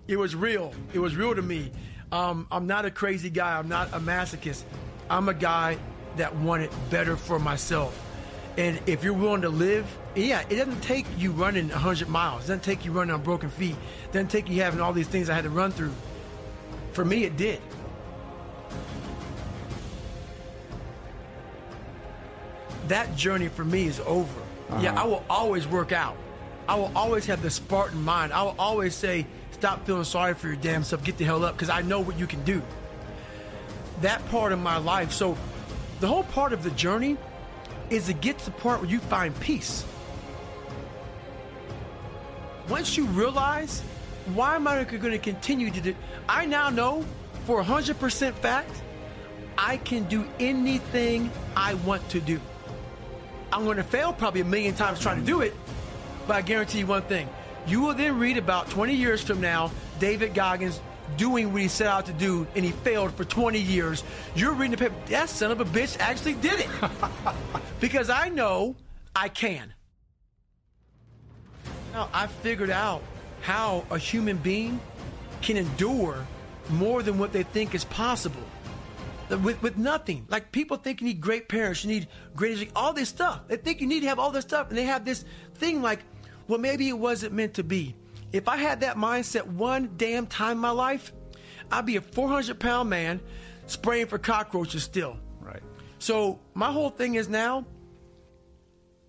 It 0.07 0.17
was 0.17 0.35
real. 0.35 0.73
It 0.93 0.99
was 0.99 1.15
real 1.15 1.33
to 1.33 1.41
me. 1.41 1.71
Um, 2.11 2.47
I'm 2.51 2.67
not 2.67 2.85
a 2.85 2.91
crazy 2.91 3.29
guy. 3.29 3.57
I'm 3.57 3.69
not 3.69 3.89
a 3.93 3.99
masochist. 3.99 4.63
I'm 5.09 5.29
a 5.29 5.33
guy 5.33 5.77
that 6.17 6.35
wanted 6.35 6.71
better 6.89 7.17
for 7.17 7.39
myself. 7.39 7.99
And 8.57 8.79
if 8.85 9.03
you're 9.03 9.13
willing 9.13 9.41
to 9.41 9.49
live, 9.49 9.85
yeah, 10.15 10.43
it 10.47 10.55
doesn't 10.55 10.81
take 10.81 11.07
you 11.17 11.31
running 11.31 11.69
100 11.69 12.07
miles. 12.07 12.43
It 12.45 12.47
doesn't 12.47 12.63
take 12.63 12.85
you 12.85 12.91
running 12.91 13.13
on 13.13 13.23
broken 13.23 13.49
feet. 13.49 13.75
It 14.05 14.13
doesn't 14.13 14.29
take 14.29 14.47
you 14.47 14.61
having 14.61 14.79
all 14.79 14.93
these 14.93 15.07
things 15.07 15.29
I 15.29 15.33
had 15.33 15.45
to 15.45 15.49
run 15.49 15.71
through. 15.71 15.93
For 16.91 17.03
me, 17.03 17.23
it 17.23 17.35
did. 17.35 17.59
That 22.89 23.15
journey 23.15 23.47
for 23.47 23.65
me 23.65 23.85
is 23.85 23.99
over. 24.01 24.41
Uh-huh. 24.69 24.81
Yeah, 24.81 25.01
I 25.01 25.05
will 25.05 25.23
always 25.29 25.67
work 25.67 25.91
out. 25.91 26.15
I 26.67 26.75
will 26.75 26.91
always 26.95 27.25
have 27.25 27.41
the 27.41 27.49
Spartan 27.49 28.03
mind. 28.03 28.31
I 28.31 28.43
will 28.43 28.55
always 28.59 28.93
say, 28.93 29.25
stop 29.51 29.85
feeling 29.85 30.03
sorry 30.03 30.33
for 30.33 30.47
your 30.47 30.55
damn 30.57 30.83
self, 30.83 31.03
get 31.03 31.17
the 31.17 31.25
hell 31.25 31.43
up, 31.43 31.55
because 31.55 31.69
I 31.69 31.81
know 31.81 32.01
what 32.01 32.19
you 32.19 32.27
can 32.27 32.43
do. 32.43 32.61
That 34.01 34.25
part 34.29 34.51
of 34.51 34.59
my 34.59 34.77
life. 34.77 35.11
So 35.11 35.37
the 35.99 36.07
whole 36.07 36.23
part 36.23 36.53
of 36.53 36.63
the 36.63 36.71
journey 36.71 37.17
is 37.89 38.07
to 38.07 38.13
get 38.13 38.39
to 38.39 38.45
the 38.45 38.51
part 38.51 38.81
where 38.81 38.89
you 38.89 38.99
find 38.99 39.37
peace. 39.39 39.85
Once 42.69 42.97
you 42.97 43.05
realize, 43.05 43.81
why 44.33 44.55
am 44.55 44.67
I 44.67 44.83
going 44.83 45.11
to 45.11 45.17
continue 45.17 45.69
to 45.69 45.81
do? 45.81 45.95
I 46.27 46.45
now 46.45 46.69
know 46.69 47.05
for 47.45 47.61
100% 47.61 48.33
fact, 48.33 48.81
I 49.57 49.77
can 49.77 50.05
do 50.05 50.25
anything 50.39 51.29
I 51.55 51.73
want 51.75 52.07
to 52.09 52.21
do. 52.21 52.39
I'm 53.51 53.65
going 53.65 53.77
to 53.77 53.83
fail 53.83 54.13
probably 54.13 54.41
a 54.41 54.45
million 54.45 54.73
times 54.73 54.99
trying 54.99 55.19
to 55.19 55.25
do 55.25 55.41
it, 55.41 55.53
but 56.25 56.35
I 56.35 56.41
guarantee 56.41 56.79
you 56.79 56.87
one 56.87 57.03
thing. 57.03 57.29
You 57.67 57.81
will 57.81 57.93
then 57.93 58.17
read 58.17 58.37
about 58.37 58.69
20 58.69 58.93
years 58.93 59.21
from 59.21 59.41
now, 59.41 59.71
David 59.99 60.33
Goggins 60.33 60.81
doing 61.17 61.51
what 61.51 61.61
he 61.61 61.67
set 61.67 61.87
out 61.87 62.05
to 62.07 62.13
do 62.13 62.47
and 62.55 62.65
he 62.65 62.71
failed 62.71 63.13
for 63.13 63.23
20 63.23 63.59
years. 63.59 64.03
You're 64.35 64.53
reading 64.53 64.71
the 64.71 64.77
paper, 64.77 64.95
that 65.07 65.29
son 65.29 65.51
of 65.51 65.59
a 65.59 65.65
bitch 65.65 65.97
actually 65.99 66.33
did 66.35 66.59
it. 66.59 66.69
because 67.79 68.09
I 68.09 68.29
know 68.29 68.75
I 69.15 69.29
can. 69.29 69.73
Now, 71.93 72.09
I 72.13 72.27
figured 72.27 72.71
out 72.71 73.03
how 73.41 73.85
a 73.91 73.97
human 73.97 74.37
being 74.37 74.79
can 75.41 75.57
endure 75.57 76.25
more 76.69 77.03
than 77.03 77.19
what 77.19 77.33
they 77.33 77.43
think 77.43 77.75
is 77.75 77.85
possible. 77.85 78.41
With, 79.29 79.61
with 79.61 79.77
nothing. 79.77 80.25
Like 80.29 80.51
people 80.51 80.77
think 80.77 81.01
you 81.01 81.07
need 81.07 81.21
great 81.21 81.47
parents, 81.47 81.83
you 81.83 81.89
need 81.89 82.07
great 82.35 82.69
all 82.75 82.93
this 82.93 83.09
stuff. 83.09 83.41
They 83.47 83.57
think 83.57 83.81
you 83.81 83.87
need 83.87 84.01
to 84.01 84.07
have 84.07 84.19
all 84.19 84.31
this 84.31 84.43
stuff, 84.43 84.69
and 84.69 84.77
they 84.77 84.83
have 84.83 85.05
this 85.05 85.25
thing 85.55 85.81
like, 85.81 85.99
well, 86.47 86.59
maybe 86.59 86.87
it 86.89 86.97
wasn't 86.97 87.33
meant 87.33 87.55
to 87.55 87.63
be. 87.63 87.95
If 88.33 88.49
I 88.49 88.57
had 88.57 88.81
that 88.81 88.97
mindset 88.97 89.45
one 89.45 89.93
damn 89.95 90.25
time 90.25 90.53
in 90.53 90.57
my 90.57 90.71
life, 90.71 91.13
I'd 91.71 91.85
be 91.85 91.95
a 91.95 92.01
400 92.01 92.59
pound 92.59 92.89
man 92.89 93.21
spraying 93.67 94.07
for 94.07 94.17
cockroaches 94.17 94.83
still. 94.83 95.17
Right. 95.39 95.61
So 95.99 96.39
my 96.55 96.71
whole 96.71 96.89
thing 96.89 97.15
is 97.15 97.29
now, 97.29 97.65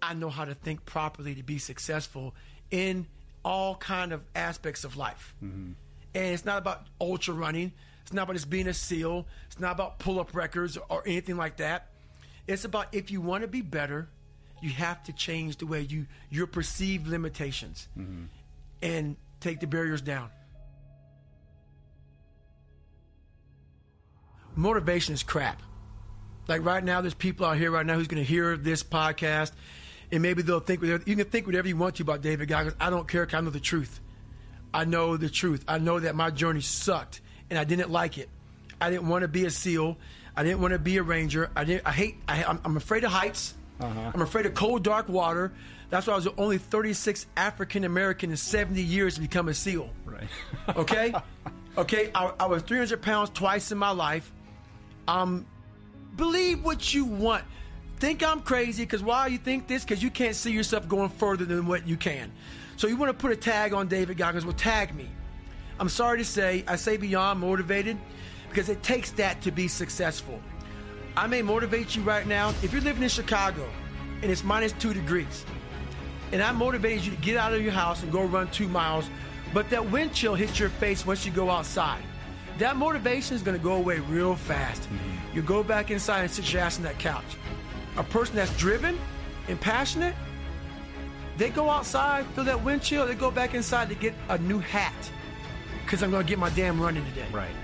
I 0.03 0.13
know 0.15 0.29
how 0.29 0.45
to 0.45 0.55
think 0.55 0.85
properly 0.85 1.35
to 1.35 1.43
be 1.43 1.59
successful 1.59 2.35
in 2.71 3.07
all 3.45 3.77
kind 3.77 4.13
of 4.13 4.23
aspects 4.35 4.85
of 4.85 4.97
life. 4.97 5.35
Mm-hmm. 5.43 5.73
And 6.15 6.25
it's 6.27 6.45
not 6.45 6.59
about 6.59 6.87
ultra 7.01 7.35
running. 7.35 7.73
It's 8.03 8.13
not 8.13 8.25
about 8.25 8.35
just 8.35 8.51
being 8.51 8.69
a 8.69 8.75
SEAL. 8.75 9.27
It's 9.47 9.59
not 9.59 9.73
about 9.73 9.99
pull 9.99 10.21
up 10.21 10.35
records 10.35 10.77
or 10.91 11.03
anything 11.07 11.39
like 11.39 11.57
that. 11.57 11.89
It's 12.47 12.67
about 12.67 12.89
if 12.93 13.11
you 13.11 13.23
want 13.23 13.43
to 13.43 13.49
be 13.49 13.63
better, 13.63 14.09
you 14.61 14.71
have 14.71 15.03
to 15.05 15.13
change 15.13 15.57
the 15.57 15.67
way 15.67 15.81
you 15.81 16.07
your 16.31 16.47
perceived 16.47 17.07
limitations 17.07 17.89
mm-hmm. 17.99 18.25
And 18.85 19.17
take 19.41 19.59
the 19.61 19.67
barriers 19.67 20.03
down. 20.03 20.31
Motivation 24.55 25.15
is 25.15 25.25
crap. 25.25 25.61
Like 26.47 26.65
right 26.65 26.85
now, 26.85 27.01
there's 27.01 27.15
people 27.15 27.47
out 27.47 27.57
here 27.57 27.71
right 27.71 27.85
now 27.85 27.95
who's 27.95 28.07
going 28.07 28.23
to 28.23 28.29
hear 28.29 28.57
this 28.57 28.85
podcast, 28.85 29.51
and 30.13 30.23
maybe 30.23 30.43
they'll 30.43 30.61
think 30.61 30.83
whatever, 30.83 31.03
you 31.07 31.17
can 31.17 31.25
think 31.25 31.47
whatever 31.47 31.67
you 31.67 31.77
want 31.77 31.97
to 31.97 32.03
about 32.03 32.21
David 32.21 32.47
Goggins. 32.47 32.77
I 32.79 32.91
don't 32.91 33.09
care. 33.09 33.27
I 33.33 33.41
know 33.41 33.51
the 33.51 33.59
truth. 33.59 34.01
I 34.73 34.85
know 34.85 35.17
the 35.17 35.31
truth. 35.31 35.65
I 35.67 35.79
know 35.79 35.99
that 35.99 36.15
my 36.15 36.31
journey 36.31 36.61
sucked 36.61 37.21
and 37.49 37.59
I 37.59 37.65
didn't 37.65 37.91
like 37.91 38.19
it. 38.19 38.29
I 38.81 38.91
didn't 38.91 39.09
want 39.09 39.23
to 39.23 39.29
be 39.29 39.47
a 39.47 39.51
SEAL. 39.51 39.97
I 40.37 40.43
didn't 40.43 40.61
want 40.61 40.73
to 40.73 40.79
be 40.79 40.99
a 40.99 41.03
ranger. 41.03 41.51
I 41.57 41.65
didn't. 41.65 41.87
I 41.87 41.93
hate. 41.93 42.17
I, 42.29 42.43
am 42.65 42.77
afraid 42.77 43.05
of 43.05 43.13
heights. 43.13 43.55
Uh-huh. 43.81 44.11
I'm 44.13 44.21
afraid 44.21 44.47
of 44.47 44.55
cold, 44.55 44.83
dark 44.83 45.09
water. 45.09 45.53
That's 45.91 46.07
why 46.07 46.15
I 46.15 46.17
was 46.17 46.25
the 46.25 46.35
only 46.37 46.59
36 46.59 47.27
African 47.37 47.85
American 47.85 48.31
in 48.31 48.37
70 48.37 48.83
years 48.83 49.15
to 49.15 49.21
become 49.21 49.49
a 49.49 49.55
SEAL. 49.55 49.91
Right. 50.05 50.29
okay. 50.77 51.15
Okay. 51.77 52.11
I, 52.15 52.33
I, 52.41 52.47
was 52.47 52.63
300 52.63 53.03
pounds 53.03 53.31
twice 53.31 53.71
in 53.73 53.79
my 53.79 53.91
life. 53.91 54.31
Um, 55.07 55.47
believe 56.17 56.65
what 56.65 56.93
you 56.95 57.05
want. 57.05 57.45
Think 57.99 58.23
I'm 58.23 58.41
crazy 58.41 58.83
because 58.83 59.03
why 59.03 59.29
you 59.29 59.39
think 59.39 59.69
this? 59.69 59.85
Because 59.85 60.03
you 60.03 60.11
can't 60.11 60.35
see 60.35 60.53
yourself 60.53 60.89
going 60.89 61.11
further 61.11 61.45
than 61.45 61.67
what 61.67 61.87
you 61.87 61.97
can. 61.97 62.33
So 62.77 62.89
you 62.89 62.97
want 62.97 63.11
to 63.11 63.19
put 63.19 63.31
a 63.31 63.37
tag 63.37 63.73
on 63.73 63.87
David 63.87 64.17
Goggins? 64.17 64.45
Well, 64.45 64.55
tag 64.55 64.95
me. 64.95 65.09
I'm 65.79 65.89
sorry 65.89 66.19
to 66.19 66.25
say, 66.25 66.65
I 66.67 66.77
say 66.77 66.97
beyond 66.97 67.41
motivated 67.41 67.97
because 68.49 68.69
it 68.69 68.83
takes 68.83 69.11
that 69.13 69.41
to 69.43 69.51
be 69.51 69.69
successful. 69.69 70.41
I 71.17 71.27
may 71.27 71.43
motivate 71.43 71.95
you 71.95 72.03
right 72.03 72.27
now. 72.27 72.51
If 72.63 72.73
you're 72.73 72.83
living 72.83 73.03
in 73.03 73.09
Chicago 73.09 73.69
and 74.23 74.31
it's 74.31 74.43
minus 74.43 74.73
two 74.73 74.93
degrees, 74.93 75.45
and 76.35 76.43
I 76.43 76.51
motivated 76.51 77.05
you 77.05 77.13
to 77.13 77.17
get 77.19 77.37
out 77.37 77.55
of 77.55 77.63
your 77.63 77.71
house 77.71 78.03
and 78.03 78.11
go 78.11 78.25
run 78.25 78.51
two 78.51 78.67
miles, 78.67 79.09
but 79.53 79.71
that 79.71 79.89
wind 79.93 80.13
chill 80.13 80.35
hits 80.35 80.59
your 80.59 80.69
face 80.69 81.07
once 81.07 81.25
you 81.25 81.31
go 81.31 81.49
outside. 81.49 82.03
That 82.59 82.77
motivation 82.77 83.37
is 83.37 83.43
going 83.43 83.57
to 83.57 83.63
go 83.63 83.75
away 83.75 84.01
real 84.01 84.35
fast. 84.35 84.83
Mm-hmm. 84.83 85.37
You 85.37 85.43
go 85.43 85.63
back 85.63 85.93
inside 85.93 86.23
and 86.23 86.31
sit 86.31 86.53
your 86.53 86.61
ass 86.61 86.77
on 86.77 86.83
that 86.83 86.99
couch. 86.99 87.23
A 87.97 88.03
person 88.03 88.35
that's 88.35 88.55
driven 88.57 88.99
and 89.47 89.61
passionate, 89.61 90.17
they 91.37 91.51
go 91.51 91.71
outside, 91.71 92.27
feel 92.35 92.43
that 92.43 92.65
wind 92.65 92.83
chill, 92.83 93.07
they 93.07 93.15
go 93.15 93.31
back 93.31 93.55
inside 93.55 93.89
to 93.91 93.95
get 93.95 94.13
a 94.29 94.37
new 94.39 94.59
hat 94.59 94.93
because 95.85 96.03
I'm 96.03 96.11
going 96.11 96.27
to 96.27 96.29
get 96.29 96.41
my 96.41 96.51
damn 96.51 96.81
running 96.81 97.05
today. 97.05 97.29
Right. 97.33 97.55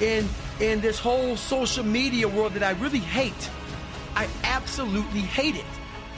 In 0.00 0.28
in 0.60 0.80
this 0.80 0.98
whole 0.98 1.36
social 1.36 1.84
media 1.84 2.28
world 2.28 2.54
that 2.54 2.62
I 2.62 2.70
really 2.80 2.98
hate, 2.98 3.50
I 4.14 4.28
absolutely 4.44 5.20
hate 5.20 5.56
it. 5.56 5.64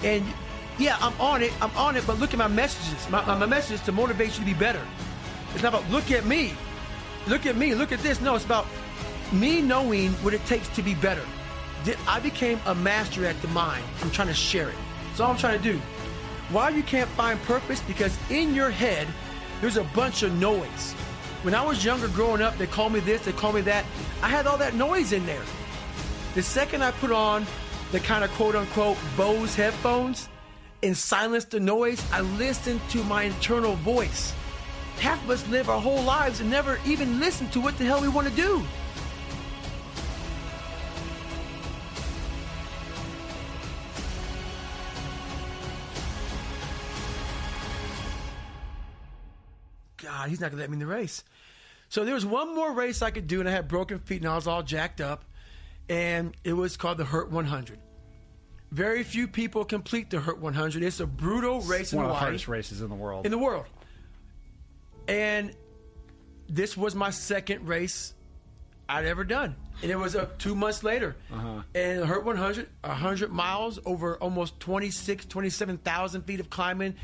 And 0.02 0.24
yeah, 0.78 0.96
I'm 1.00 1.18
on 1.20 1.42
it. 1.42 1.52
I'm 1.62 1.74
on 1.76 1.96
it. 1.96 2.06
But 2.06 2.18
look 2.18 2.32
at 2.32 2.38
my 2.38 2.48
messages. 2.48 3.08
My, 3.10 3.24
my 3.24 3.46
message 3.46 3.74
is 3.74 3.80
to 3.82 3.92
motivate 3.92 4.28
you 4.28 4.40
to 4.40 4.44
be 4.44 4.54
better. 4.54 4.82
It's 5.54 5.62
not 5.62 5.74
about 5.74 5.90
look 5.90 6.10
at 6.10 6.24
me, 6.24 6.54
look 7.26 7.46
at 7.46 7.56
me, 7.56 7.74
look 7.74 7.92
at 7.92 8.00
this. 8.00 8.20
No, 8.20 8.34
it's 8.34 8.44
about 8.44 8.66
me 9.32 9.60
knowing 9.60 10.10
what 10.24 10.34
it 10.34 10.44
takes 10.46 10.68
to 10.68 10.82
be 10.82 10.94
better. 10.94 11.24
I 12.06 12.20
became 12.20 12.60
a 12.66 12.74
master 12.74 13.24
at 13.24 13.40
the 13.42 13.48
mind. 13.48 13.84
I'm 14.02 14.10
trying 14.10 14.28
to 14.28 14.34
share 14.34 14.68
it. 14.68 14.76
That's 15.08 15.20
all 15.20 15.30
I'm 15.30 15.38
trying 15.38 15.58
to 15.58 15.72
do. 15.72 15.80
Why 16.50 16.68
you 16.70 16.82
can't 16.82 17.08
find 17.10 17.40
purpose? 17.42 17.80
Because 17.80 18.16
in 18.30 18.54
your 18.54 18.70
head, 18.70 19.06
there's 19.60 19.76
a 19.76 19.84
bunch 19.84 20.22
of 20.22 20.32
noise. 20.38 20.94
When 21.42 21.54
I 21.54 21.64
was 21.64 21.82
younger 21.82 22.08
growing 22.08 22.42
up, 22.42 22.58
they 22.58 22.66
called 22.66 22.92
me 22.92 23.00
this, 23.00 23.22
they 23.22 23.32
called 23.32 23.54
me 23.54 23.62
that. 23.62 23.84
I 24.22 24.28
had 24.28 24.46
all 24.46 24.58
that 24.58 24.74
noise 24.74 25.12
in 25.12 25.24
there. 25.24 25.42
The 26.34 26.42
second 26.42 26.82
I 26.82 26.90
put 26.90 27.10
on 27.10 27.46
the 27.92 28.00
kind 28.00 28.22
of 28.22 28.30
quote 28.32 28.54
unquote 28.54 28.98
Bose 29.16 29.54
headphones 29.54 30.28
and 30.82 30.96
silenced 30.96 31.50
the 31.50 31.60
noise, 31.60 32.04
I 32.12 32.20
listened 32.20 32.80
to 32.90 33.02
my 33.04 33.24
internal 33.24 33.74
voice. 33.76 34.34
Half 34.98 35.24
of 35.24 35.30
us 35.30 35.48
live 35.48 35.70
our 35.70 35.80
whole 35.80 36.02
lives 36.02 36.40
and 36.40 36.50
never 36.50 36.78
even 36.84 37.20
listen 37.20 37.48
to 37.50 37.60
what 37.60 37.76
the 37.78 37.84
hell 37.84 38.02
we 38.02 38.08
want 38.08 38.28
to 38.28 38.34
do. 38.34 38.62
God, 50.20 50.28
he's 50.28 50.40
not 50.40 50.50
going 50.50 50.58
to 50.58 50.62
let 50.62 50.70
me 50.70 50.74
in 50.74 50.80
the 50.80 50.86
race. 50.86 51.24
So 51.88 52.04
there 52.04 52.14
was 52.14 52.26
one 52.26 52.54
more 52.54 52.72
race 52.72 53.00
I 53.00 53.10
could 53.10 53.26
do, 53.26 53.40
and 53.40 53.48
I 53.48 53.52
had 53.52 53.68
broken 53.68 53.98
feet, 54.00 54.20
and 54.20 54.30
I 54.30 54.34
was 54.34 54.46
all 54.46 54.62
jacked 54.62 55.00
up. 55.00 55.24
And 55.88 56.36
it 56.44 56.52
was 56.52 56.76
called 56.76 56.98
the 56.98 57.04
Hurt 57.04 57.30
100. 57.30 57.78
Very 58.70 59.02
few 59.02 59.26
people 59.26 59.64
complete 59.64 60.10
the 60.10 60.20
Hurt 60.20 60.38
100. 60.38 60.82
It's 60.82 61.00
a 61.00 61.06
brutal 61.06 61.62
race 61.62 61.80
it's 61.80 61.92
in 61.92 61.96
one 61.96 62.06
Hawaii. 62.06 62.16
of 62.16 62.20
the 62.20 62.24
hardest 62.24 62.48
races 62.48 62.82
in 62.82 62.90
the 62.90 62.94
world. 62.94 63.24
In 63.24 63.32
the 63.32 63.38
world. 63.38 63.64
And 65.08 65.52
this 66.48 66.76
was 66.76 66.94
my 66.94 67.10
second 67.10 67.66
race 67.66 68.14
I'd 68.88 69.06
ever 69.06 69.24
done. 69.24 69.56
And 69.82 69.90
it 69.90 69.96
was 69.96 70.14
uh, 70.14 70.28
two 70.38 70.54
months 70.54 70.84
later. 70.84 71.16
Uh-huh. 71.32 71.62
And 71.74 72.04
Hurt 72.04 72.24
100, 72.24 72.68
100 72.84 73.32
miles 73.32 73.80
over 73.86 74.16
almost 74.18 74.60
26, 74.60 75.24
27,000 75.24 76.22
feet 76.22 76.38
of 76.40 76.50
climbing 76.50 76.94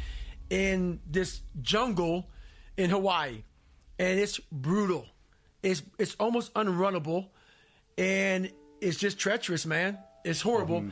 in 0.51 1.01
this 1.11 1.41
jungle 1.63 2.29
in 2.77 2.91
Hawaii, 2.91 3.43
and 3.99 4.21
it's 4.21 4.39
brutal. 4.53 5.07
It's 5.63 5.83
it's 5.99 6.17
almost 6.21 6.53
unrunnable, 6.55 7.29
and 7.97 8.51
it's 8.81 8.99
just 8.99 9.19
treacherous, 9.19 9.67
man. 9.67 9.99
It's 10.25 10.41
horrible. 10.41 10.81
Mm-hmm. 10.81 10.91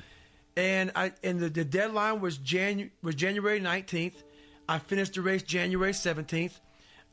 And 0.57 0.93
I 0.95 1.13
and 1.23 1.41
the, 1.41 1.49
the 1.49 1.65
deadline 1.65 2.21
was 2.21 2.39
Janu- 2.39 2.91
was 3.03 3.15
January 3.15 3.61
nineteenth. 3.61 4.23
I 4.69 4.79
finished 4.79 5.15
the 5.15 5.21
race 5.21 5.43
January 5.43 5.93
seventeenth. 5.93 6.59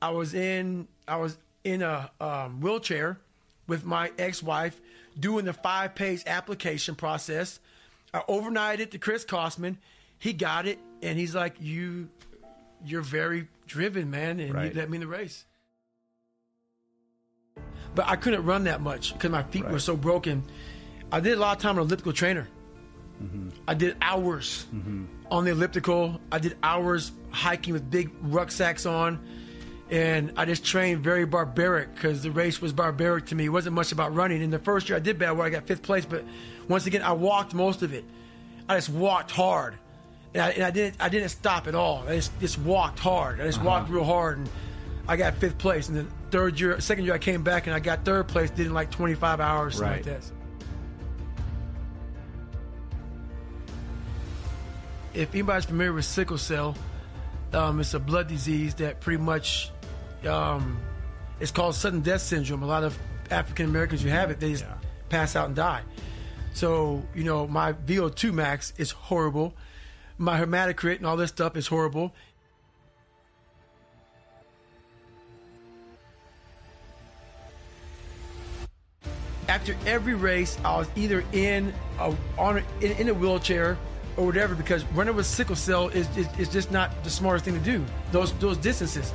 I 0.02 0.12
was 0.12 0.34
in 0.34 0.88
I 1.08 1.18
was 1.18 1.38
in 1.64 1.82
a 1.82 2.10
um, 2.20 2.62
wheelchair 2.62 3.20
with 3.68 3.86
my 3.86 4.12
ex-wife 4.18 4.80
doing 5.20 5.46
the 5.46 5.54
five-page 5.54 6.24
application 6.26 6.96
process. 6.96 7.60
I 8.14 8.20
overnighted 8.22 8.80
it 8.80 8.92
to 8.92 8.98
Chris 8.98 9.26
Kostman. 9.26 9.78
He 10.20 10.34
got 10.34 10.68
it, 10.68 10.80
and 11.02 11.18
he's 11.18 11.36
like, 11.36 11.56
"You, 11.60 12.10
you're 12.86 13.02
very 13.02 13.48
driven, 13.68 14.10
man, 14.10 14.40
and 14.40 14.54
right. 14.54 14.74
you 14.74 14.80
let 14.80 14.90
me 14.90 14.98
in 14.98 15.02
the 15.02 15.08
race. 15.08 15.46
But 17.94 18.08
I 18.08 18.16
couldn't 18.16 18.44
run 18.46 18.66
that 18.66 18.82
much 18.82 19.14
because 19.14 19.32
my 19.32 19.44
feet 19.44 19.64
right. 19.64 19.74
were 19.74 19.80
so 19.80 19.96
broken. 19.96 20.44
I 21.12 21.20
did 21.20 21.38
a 21.38 21.42
lot 21.42 21.58
of 21.58 21.62
time 21.62 21.78
on 21.78 21.86
elliptical 21.86 22.14
trainer. 22.14 22.48
Mm-hmm. 23.22 23.50
I 23.68 23.74
did 23.74 23.98
hours 24.02 24.66
mm-hmm. 24.74 25.06
on 25.30 25.46
the 25.46 25.52
elliptical. 25.52 26.20
I 26.32 26.40
did 26.40 26.58
hours 26.64 27.12
hiking 27.32 27.74
with 27.74 27.90
big 27.92 28.10
rucksacks 28.22 28.86
on. 28.86 29.20
And 29.90 30.32
I 30.38 30.46
just 30.46 30.64
trained 30.64 31.04
very 31.04 31.26
barbaric 31.26 31.94
because 31.94 32.24
the 32.24 32.32
race 32.32 32.62
was 32.62 32.72
barbaric 32.72 33.26
to 33.28 33.36
me. 33.36 33.46
It 33.46 33.50
wasn't 33.50 33.76
much 33.76 33.92
about 33.92 34.16
running. 34.16 34.42
In 34.42 34.50
the 34.50 34.60
first 34.60 34.88
year, 34.88 34.96
I 34.96 35.02
did 35.02 35.20
Badwater 35.20 35.42
I 35.42 35.50
got 35.50 35.68
fifth 35.68 35.84
place, 35.84 36.06
but 36.06 36.24
once 36.70 36.86
again, 36.86 37.02
I 37.02 37.12
walked 37.12 37.54
most 37.54 37.82
of 37.82 37.94
it. 37.94 38.06
I 38.70 38.78
just 38.78 38.88
walked 38.88 39.32
hard, 39.32 39.76
and 40.34 40.44
I, 40.44 40.50
and 40.52 40.64
I 40.64 40.72
didn't. 40.72 40.96
I 41.00 41.10
didn't 41.10 41.30
stop 41.30 41.68
at 41.68 41.76
all. 41.76 42.04
I 42.08 42.16
just, 42.16 42.38
just 42.40 42.58
walked 42.60 43.00
hard. 43.00 43.42
I 43.42 43.46
just 43.46 43.62
walked 43.62 43.90
real 43.90 44.04
hard, 44.04 44.38
and 44.40 44.50
I 45.08 45.16
got 45.18 45.36
fifth 45.36 45.58
place. 45.58 45.90
And 45.90 45.98
the 45.98 46.08
third 46.32 46.60
year, 46.60 46.80
second 46.80 47.06
year, 47.06 47.14
I 47.14 47.18
came 47.20 47.44
back 47.44 47.68
and 47.68 47.76
I 47.76 47.80
got 47.80 48.06
third 48.06 48.28
place. 48.28 48.50
Did 48.50 48.68
in 48.68 48.74
like 48.74 48.92
25 48.92 49.40
hours, 49.42 49.76
something 49.76 49.92
like 49.98 50.06
Right. 50.06 50.22
that. 50.22 50.32
if 55.14 55.30
anybody's 55.34 55.66
familiar 55.66 55.92
with 55.94 56.06
sickle 56.06 56.38
cell, 56.38 56.76
um, 57.54 57.80
it's 57.82 57.94
a 57.94 58.00
blood 58.00 58.28
disease 58.28 58.76
that 58.76 59.02
pretty 59.02 59.22
much 59.22 59.70
um, 60.26 60.78
it's 61.40 61.52
called 61.52 61.76
sudden 61.76 62.02
death 62.02 62.22
syndrome. 62.22 62.64
A 62.64 62.66
lot 62.68 62.84
of 62.84 62.98
African 63.30 63.66
Americans 63.66 64.02
who 64.02 64.10
have 64.10 64.32
it, 64.32 64.40
they 64.40 64.52
just 64.52 64.64
Yeah. 64.64 64.74
pass 65.10 65.36
out 65.36 65.48
and 65.48 65.56
die. 65.56 65.82
So 66.54 67.04
you 67.14 67.24
know, 67.26 67.48
my 67.48 67.74
VO2 67.74 68.32
max 68.34 68.72
is 68.78 68.92
horrible. 68.92 69.54
My 70.22 70.40
hematocrit 70.40 70.98
and 70.98 71.08
all 71.08 71.18
this 71.18 71.32
stuff 71.32 71.58
is 71.58 71.66
horrible. 71.66 72.14
After 79.50 79.76
every 79.88 80.14
race, 80.14 80.60
I 80.64 80.78
was 80.78 80.88
either 80.96 81.24
in 81.34 81.74
a, 82.00 82.16
on 82.38 82.60
a, 82.60 82.64
in, 82.86 82.92
in 82.98 83.10
a 83.10 83.14
wheelchair 83.16 83.80
or 84.16 84.28
whatever 84.28 84.54
because 84.54 84.86
running 84.94 85.16
with 85.16 85.26
sickle 85.26 85.56
cell 85.56 85.88
is, 85.88 86.08
is, 86.16 86.28
is 86.38 86.50
just 86.50 86.72
not 86.72 87.04
the 87.04 87.10
smartest 87.10 87.46
thing 87.46 87.56
to 87.56 87.60
do. 87.60 87.84
Those 88.12 88.32
those 88.34 88.58
distances. 88.58 89.12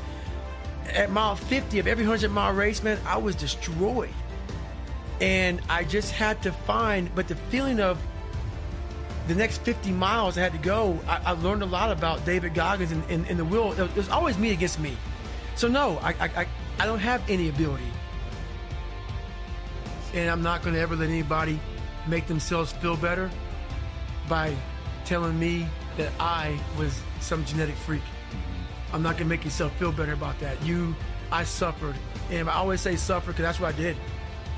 At 0.89 1.13
mile 1.13 1.37
50 1.37 1.79
of 1.79 1.87
every 1.87 2.03
100 2.03 2.33
mile 2.33 2.53
race, 2.53 2.83
man, 2.83 2.99
I 3.07 3.19
was 3.19 3.37
destroyed. 3.37 4.11
And 5.21 5.63
I 5.69 5.85
just 5.85 6.11
had 6.11 6.43
to 6.43 6.51
find, 6.51 7.15
but 7.15 7.29
the 7.29 7.37
feeling 7.37 7.79
of 7.79 7.97
the 9.27 9.35
next 9.35 9.59
50 9.62 9.93
miles 9.93 10.39
I 10.39 10.43
had 10.43 10.53
to 10.53 10.59
go, 10.59 10.99
I, 11.07 11.20
I 11.27 11.31
learned 11.33 11.62
a 11.62 11.66
lot 11.66 11.91
about 11.91 12.24
David 12.24 12.55
Goggins 12.55 12.93
and, 12.93 13.03
and, 13.11 13.27
and 13.29 13.39
the 13.39 13.45
will. 13.45 13.72
It 13.72 13.95
was, 13.97 14.09
always 14.09 14.39
me 14.39 14.53
against 14.53 14.79
me. 14.79 14.97
So, 15.55 15.68
no, 15.68 15.99
I, 15.99 16.11
I, 16.20 16.47
I, 16.79 16.87
don't 16.87 16.99
have 16.99 17.22
any 17.29 17.49
ability. 17.49 17.91
And 20.14 20.31
I'm 20.31 20.43
not 20.43 20.62
going 20.62 20.74
to 20.74 20.81
ever 20.81 20.95
let 20.95 21.09
anybody 21.09 21.59
make 22.07 22.27
themselves 22.27 22.72
feel 22.72 22.97
better 22.97 23.31
by 24.29 24.55
telling 25.05 25.39
me 25.39 25.68
that 25.97 26.12
I 26.20 26.59
was 26.79 27.01
some 27.20 27.45
genetic 27.45 27.74
freak. 27.74 28.03
I'm 28.93 29.03
not 29.03 29.16
gonna 29.16 29.29
make 29.29 29.45
yourself 29.45 29.72
feel 29.79 29.93
better 29.93 30.12
about 30.12 30.39
that. 30.41 30.62
You, 30.62 30.95
I 31.33 31.45
suffered, 31.45 31.97
and 32.31 32.49
I 32.49 32.55
always 32.55 32.81
say 32.81 32.97
suffer 32.97 33.33
because 33.33 33.43
that's 33.43 33.61
what 33.61 33.74
I 33.74 33.77
did. 33.77 33.97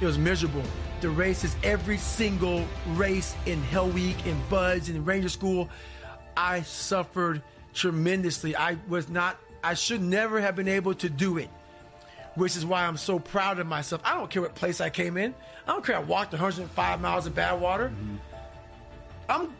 It 0.00 0.06
was 0.06 0.18
miserable. 0.18 0.62
The 1.00 1.10
races, 1.10 1.54
every 1.62 1.96
single 1.96 2.64
race 2.88 3.36
in 3.46 3.62
Hell 3.64 3.88
Week, 3.88 4.26
in 4.26 4.40
BUD/S, 4.50 4.88
in 4.88 5.04
Ranger 5.04 5.28
School, 5.28 5.68
I 6.36 6.62
suffered 6.62 7.42
tremendously. 7.72 8.56
I 8.56 8.76
was 8.88 9.08
not. 9.08 9.38
I 9.62 9.74
should 9.74 10.02
never 10.02 10.40
have 10.40 10.56
been 10.56 10.68
able 10.68 10.94
to 10.94 11.08
do 11.08 11.38
it, 11.38 11.48
which 12.34 12.56
is 12.56 12.66
why 12.66 12.84
I'm 12.84 12.96
so 12.96 13.18
proud 13.18 13.58
of 13.58 13.66
myself. 13.66 14.02
I 14.04 14.14
don't 14.14 14.30
care 14.30 14.42
what 14.42 14.54
place 14.54 14.80
I 14.80 14.90
came 14.90 15.16
in. 15.16 15.34
I 15.66 15.72
don't 15.72 15.84
care. 15.84 15.96
I 15.96 16.00
walked 16.00 16.32
105 16.32 17.00
miles 17.00 17.26
of 17.26 17.34
Badwater. 17.34 17.90
Mm-hmm. 17.90 18.16
I'm. 19.28 19.54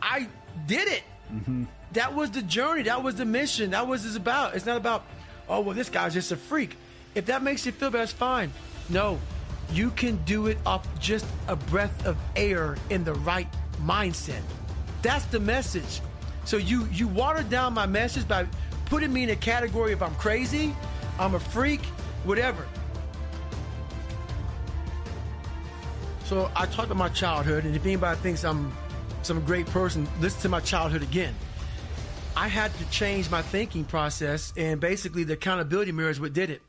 I 0.00 0.26
did 0.66 0.88
it 0.88 1.04
mm-hmm. 1.32 1.64
that 1.92 2.14
was 2.14 2.30
the 2.30 2.42
journey. 2.42 2.82
That 2.82 3.02
was 3.02 3.16
the 3.16 3.24
mission. 3.24 3.70
That 3.70 3.86
was 3.86 4.04
it's 4.04 4.16
about. 4.16 4.54
It's 4.54 4.66
not 4.66 4.76
about, 4.76 5.04
oh 5.48 5.60
well, 5.60 5.74
this 5.74 5.88
guy's 5.88 6.14
just 6.14 6.32
a 6.32 6.36
freak. 6.36 6.76
If 7.14 7.26
that 7.26 7.42
makes 7.42 7.66
you 7.66 7.72
feel 7.72 7.90
better, 7.90 8.04
it's 8.04 8.12
fine. 8.12 8.52
No, 8.88 9.18
you 9.72 9.90
can 9.90 10.16
do 10.24 10.46
it 10.46 10.58
off 10.66 10.86
just 11.00 11.26
a 11.48 11.56
breath 11.56 12.06
of 12.06 12.16
air 12.36 12.76
in 12.90 13.04
the 13.04 13.14
right 13.14 13.48
mindset. 13.82 14.42
That's 15.02 15.24
the 15.26 15.40
message. 15.40 16.00
So 16.44 16.56
you 16.56 16.86
you 16.92 17.08
watered 17.08 17.48
down 17.50 17.72
my 17.74 17.86
message 17.86 18.26
by 18.28 18.46
putting 18.86 19.12
me 19.12 19.22
in 19.22 19.30
a 19.30 19.36
category 19.36 19.92
of 19.92 20.02
I'm 20.02 20.14
crazy, 20.16 20.74
I'm 21.18 21.34
a 21.34 21.40
freak, 21.40 21.80
whatever. 22.24 22.66
So 26.24 26.50
I 26.56 26.66
talked 26.66 26.86
about 26.86 26.96
my 26.96 27.08
childhood, 27.08 27.64
and 27.64 27.76
if 27.76 27.84
anybody 27.84 28.18
thinks 28.20 28.44
I'm 28.44 28.72
some 29.22 29.44
great 29.44 29.66
person, 29.66 30.08
listen 30.20 30.40
to 30.42 30.48
my 30.48 30.60
childhood 30.60 31.02
again. 31.02 31.34
I 32.36 32.48
had 32.48 32.72
to 32.78 32.90
change 32.90 33.30
my 33.30 33.42
thinking 33.42 33.84
process, 33.84 34.52
and 34.56 34.80
basically 34.80 35.24
the 35.24 35.34
accountability 35.34 35.92
mirror 35.92 36.10
is 36.10 36.20
what 36.20 36.32
did 36.32 36.50
it. 36.50 36.62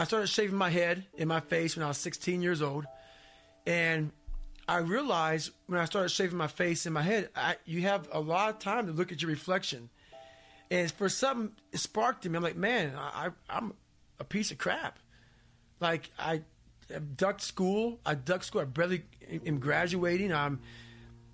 I 0.00 0.04
started 0.04 0.28
shaving 0.28 0.56
my 0.56 0.70
head 0.70 1.04
and 1.18 1.28
my 1.28 1.40
face 1.40 1.76
when 1.76 1.84
I 1.84 1.88
was 1.88 1.98
16 1.98 2.40
years 2.40 2.62
old, 2.62 2.86
and 3.66 4.10
I 4.66 4.78
realized 4.78 5.50
when 5.66 5.78
I 5.78 5.84
started 5.84 6.08
shaving 6.08 6.38
my 6.38 6.46
face 6.46 6.86
and 6.86 6.94
my 6.94 7.02
head, 7.02 7.28
I, 7.36 7.56
you 7.66 7.82
have 7.82 8.08
a 8.10 8.18
lot 8.18 8.48
of 8.48 8.58
time 8.60 8.86
to 8.86 8.94
look 8.94 9.12
at 9.12 9.20
your 9.20 9.30
reflection. 9.30 9.90
And 10.70 10.90
for 10.90 11.10
something, 11.10 11.54
it 11.70 11.80
sparked 11.80 12.24
in 12.24 12.32
me. 12.32 12.38
I'm 12.38 12.42
like, 12.42 12.56
man, 12.56 12.94
I, 12.96 13.28
I'm 13.50 13.74
a 14.18 14.24
piece 14.24 14.50
of 14.50 14.56
crap. 14.56 14.98
Like 15.80 16.08
I, 16.18 16.40
I 16.88 17.00
ducked 17.00 17.42
school. 17.42 18.00
I 18.06 18.14
ducked 18.14 18.46
school. 18.46 18.62
I 18.62 18.64
barely 18.64 19.02
am 19.44 19.58
graduating. 19.58 20.32
I'm, 20.32 20.60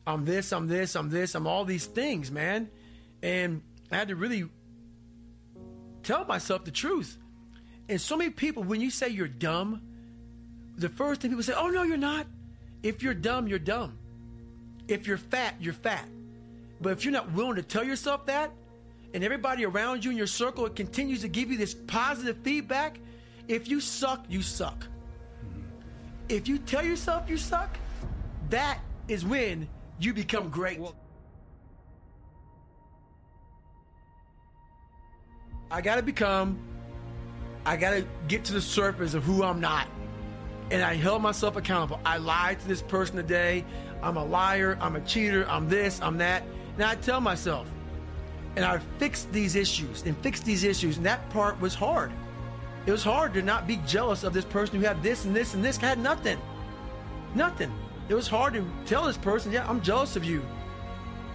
I'm 0.09 0.25
this. 0.25 0.53
I'm 0.53 0.67
this. 0.67 0.97
I'm 0.97 1.09
this. 1.09 1.37
I'm 1.37 1.47
all 1.47 1.65
these 1.65 1.87
things, 1.87 2.33
man. 2.33 2.69
And 3.23 3.63
I 3.93 3.97
had 3.97 4.09
to 4.09 4.17
really 4.17 4.47
tell 6.03 6.25
myself 6.25 6.65
the 6.65 6.73
truth. 6.73 7.17
And 7.89 8.01
so 8.01 8.17
many 8.17 8.31
people, 8.31 8.63
when 8.63 8.81
you 8.81 8.91
say 8.91 9.09
you're 9.09 9.29
dumb, 9.29 9.81
the 10.77 10.89
first 10.89 11.21
thing 11.21 11.31
people 11.31 11.45
say, 11.45 11.55
"Oh 11.57 11.69
no, 11.69 11.83
you're 11.83 11.97
not." 11.97 12.27
If 12.83 13.03
you're 13.03 13.15
dumb, 13.15 13.49
you're 13.49 13.59
dumb. 13.59 13.99
If 14.89 15.07
you're 15.07 15.19
fat, 15.19 15.55
you're 15.61 15.75
fat. 15.75 16.05
But 16.81 16.93
if 16.93 17.05
you're 17.05 17.13
not 17.13 17.33
willing 17.33 17.57
to 17.57 17.63
tell 17.63 17.85
yourself 17.85 18.27
that, 18.27 18.51
and 19.15 19.25
everybody 19.25 19.65
around 19.65 20.05
you 20.05 20.11
in 20.11 20.17
your 20.17 20.27
circle 20.27 20.67
it 20.67 20.77
continues 20.77 21.23
to 21.23 21.29
give 21.29 21.51
you 21.51 21.57
this 21.57 21.75
positive 21.75 22.37
feedback, 22.39 22.99
if 23.49 23.69
you 23.69 23.81
suck, 23.81 24.25
you 24.29 24.43
suck. 24.43 24.87
If 26.29 26.49
you 26.49 26.59
tell 26.59 26.85
yourself 26.85 27.31
you 27.31 27.37
suck, 27.37 27.79
that 28.51 28.81
is 29.09 29.25
when 29.25 29.69
you 29.99 30.13
become 30.13 30.51
great. 30.51 30.81
I 35.71 35.81
gotta 35.81 36.03
become, 36.03 36.59
I 37.67 37.77
gotta 37.77 38.07
get 38.29 38.45
to 38.45 38.53
the 38.53 38.61
surface 38.61 39.15
of 39.15 39.25
who 39.25 39.43
I'm 39.43 39.61
not. 39.61 39.89
And 40.71 40.83
I 40.83 40.95
held 40.95 41.21
myself 41.21 41.57
accountable. 41.57 42.01
I 42.07 42.17
lied 42.17 42.61
to 42.61 42.69
this 42.69 42.81
person 42.81 43.17
today. 43.17 43.65
I'm 44.03 44.17
a 44.17 44.25
liar. 44.25 44.79
I'm 44.81 44.95
a 44.95 45.01
cheater. 45.01 45.45
I'm 45.49 45.69
this. 45.69 46.01
I'm 46.01 46.17
that. 46.19 46.45
And 46.75 46.85
I 46.85 46.95
tell 46.95 47.21
myself, 47.21 47.69
and 48.55 48.65
I 48.65 48.79
fixed 48.99 49.33
these 49.33 49.57
issues 49.57 50.05
and 50.05 50.17
fixed 50.19 50.45
these 50.45 50.63
issues. 50.63 50.97
And 50.97 51.05
that 51.07 51.29
part 51.31 51.61
was 51.61 51.75
hard. 51.75 52.13
It 52.87 52.93
was 52.93 53.03
hard 53.03 53.35
to 53.35 53.43
not 53.43 53.67
be 53.67 53.79
jealous 53.85 54.23
of 54.23 54.33
this 54.33 54.45
person 54.45 54.79
who 54.79 54.87
had 54.87 55.03
this 55.03 55.25
and 55.25 55.35
this 55.35 55.55
and 55.55 55.65
this 55.65 55.77
had 55.77 55.99
nothing. 55.99 56.39
Nothing. 57.35 57.73
It 58.09 58.15
was 58.15 58.29
hard 58.29 58.55
to 58.55 58.65
tell 58.87 59.05
this 59.07 59.19
person, 59.19 59.51
yeah, 59.51 59.69
I'm 59.69 59.81
jealous 59.81 60.15
of 60.15 60.25
you. 60.25 60.45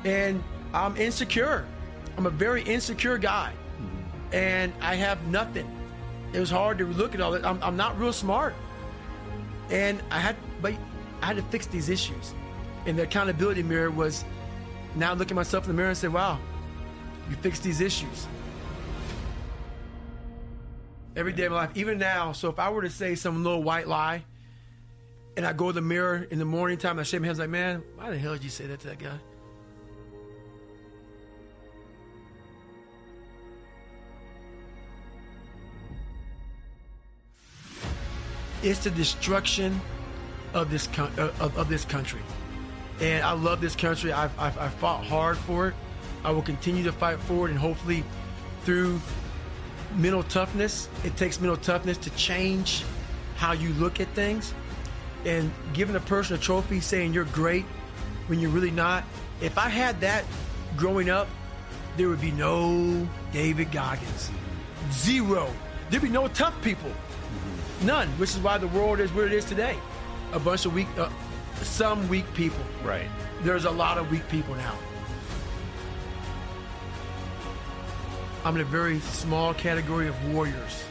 And 0.06 0.42
I'm 0.74 0.96
insecure. 0.96 1.68
I'm 2.18 2.26
a 2.26 2.30
very 2.30 2.64
insecure 2.64 3.18
guy. 3.18 3.52
Mm-hmm. 3.82 4.36
And 4.36 4.74
I 4.80 4.96
have 4.96 5.28
nothing. 5.28 5.70
It 6.34 6.40
was 6.40 6.50
hard 6.50 6.78
to 6.78 6.86
look 6.86 7.14
at 7.14 7.22
all 7.22 7.32
that. 7.32 7.46
I'm, 7.46 7.62
I'm 7.62 7.78
not 7.78 8.00
real 8.00 8.14
smart. 8.14 8.54
And 9.70 10.02
I 10.10 10.20
had, 10.20 10.36
but 10.62 10.74
I 11.22 11.26
had 11.28 11.36
to 11.36 11.44
fix 11.44 11.66
these 11.66 11.90
issues. 11.90 12.34
And 12.86 12.98
the 12.98 13.04
accountability 13.04 13.64
mirror 13.64 13.92
was 13.92 14.24
now 14.96 15.14
look 15.14 15.30
at 15.32 15.36
myself 15.36 15.66
in 15.66 15.70
the 15.70 15.74
mirror 15.74 15.90
and 15.90 15.98
say, 15.98 16.08
wow, 16.08 16.40
you 17.30 17.36
fixed 17.38 17.64
these 17.64 17.82
issues. 17.82 18.28
Every 21.16 21.34
day 21.34 21.46
of 21.46 21.52
my 21.52 21.60
life, 21.60 21.72
even 21.76 21.98
now. 21.98 22.32
So 22.32 22.50
if 22.50 22.60
I 22.60 22.70
were 22.70 22.82
to 22.82 22.90
say 22.90 23.16
some 23.16 23.44
little 23.44 23.64
white 23.64 23.88
lie, 23.88 24.24
and 25.38 25.46
I 25.46 25.54
go 25.54 25.68
to 25.68 25.74
the 25.74 25.82
mirror 25.82 26.28
in 26.30 26.40
the 26.40 26.46
morning 26.46 26.78
time, 26.78 27.00
I 27.00 27.04
shake 27.04 27.22
my 27.22 27.28
hands 27.28 27.40
like, 27.40 27.50
man, 27.50 27.84
why 27.96 28.10
the 28.10 28.18
hell 28.18 28.34
did 28.34 28.44
you 28.44 28.50
say 28.50 28.66
that 28.68 28.80
to 28.82 28.88
that 28.88 29.00
guy? 29.00 29.18
It's 38.64 38.84
the 38.84 38.92
destruction 38.92 39.80
of 40.54 40.70
this 40.70 40.88
uh, 41.00 41.32
of, 41.40 41.58
of 41.58 41.70
this 41.70 41.86
country, 41.86 42.22
and 43.00 43.24
I 43.24 43.32
love 43.32 43.62
this 43.62 43.76
country. 43.76 44.12
I've, 44.12 44.38
I've, 44.40 44.58
I've 44.58 44.74
fought 44.76 45.04
hard 45.06 45.38
for 45.38 45.70
it. 45.70 45.76
I 46.24 46.32
will 46.32 46.44
continue 46.44 46.84
to 46.84 46.92
fight 46.92 47.20
for 47.22 47.48
it, 47.48 47.52
and 47.52 47.60
hopefully, 47.60 48.04
through 48.64 49.02
mental 49.96 50.24
toughness, 50.24 50.88
it 51.04 51.18
takes 51.18 51.40
mental 51.40 51.58
toughness 51.58 51.98
to 51.98 52.10
change 52.12 52.84
how 53.36 53.54
you 53.54 53.74
look 53.74 54.00
at 54.00 54.08
things. 54.10 54.54
and 55.26 55.52
giving 55.74 55.96
a 55.96 56.00
person 56.00 56.36
a 56.36 56.40
trophy 56.40 56.80
saying 56.80 57.14
you're 57.14 57.26
great 57.26 57.66
when 58.28 58.40
you're 58.40 58.50
really 58.50 58.72
not. 58.72 59.04
If 59.42 59.58
I 59.58 59.70
had 59.70 60.00
that 60.02 60.24
growing 60.78 61.10
up, 61.10 61.28
there 61.98 62.08
would 62.10 62.22
be 62.22 62.32
no 62.32 63.08
David 63.32 63.72
Goggins. 63.72 64.30
Zero. 64.92 65.52
There'd 65.90 66.04
be 66.04 66.10
no 66.10 66.28
tough 66.30 66.60
people. 66.64 66.92
None, 67.84 68.08
which 68.20 68.30
is 68.32 68.40
why 68.40 68.58
the 68.58 68.68
world 68.68 69.00
is 69.00 69.12
where 69.14 69.26
it 69.26 69.34
is 69.34 69.46
today. 69.46 69.78
A 70.34 70.40
bunch 70.40 70.66
of 70.66 70.74
weak, 70.74 70.88
uh, 70.98 71.10
some 71.62 72.08
weak 72.10 72.32
people. 72.34 72.64
Right. 72.84 73.10
There's 73.42 73.66
a 73.66 73.72
lot 73.72 73.98
of 73.98 74.12
weak 74.12 74.28
people 74.30 74.56
now. 74.56 74.76
I'm 78.44 78.56
in 78.56 78.62
a 78.62 78.66
very 78.66 79.00
small 79.00 79.54
category 79.54 80.08
of 80.08 80.34
warriors, 80.34 80.84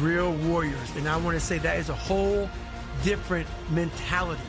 real 0.00 0.32
warriors. 0.32 0.96
And 0.96 1.08
I 1.08 1.16
want 1.16 1.38
to 1.38 1.44
say 1.44 1.58
that 1.58 1.78
is 1.78 1.88
a 1.88 1.94
whole 1.94 2.48
different 3.02 3.46
mentality. 3.70 4.42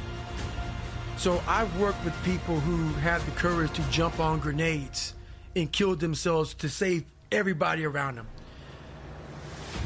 So 1.17 1.41
I've 1.47 1.79
worked 1.79 2.03
with 2.03 2.13
people 2.23 2.59
who 2.59 2.93
have 2.99 3.25
the 3.25 3.31
courage 3.31 3.71
to 3.73 3.81
jump 3.89 4.19
on 4.19 4.39
grenades 4.39 5.13
and 5.55 5.71
kill 5.71 5.95
themselves 5.95 6.53
to 6.55 6.69
save 6.69 7.05
everybody 7.31 7.85
around 7.85 8.15
them. 8.15 8.27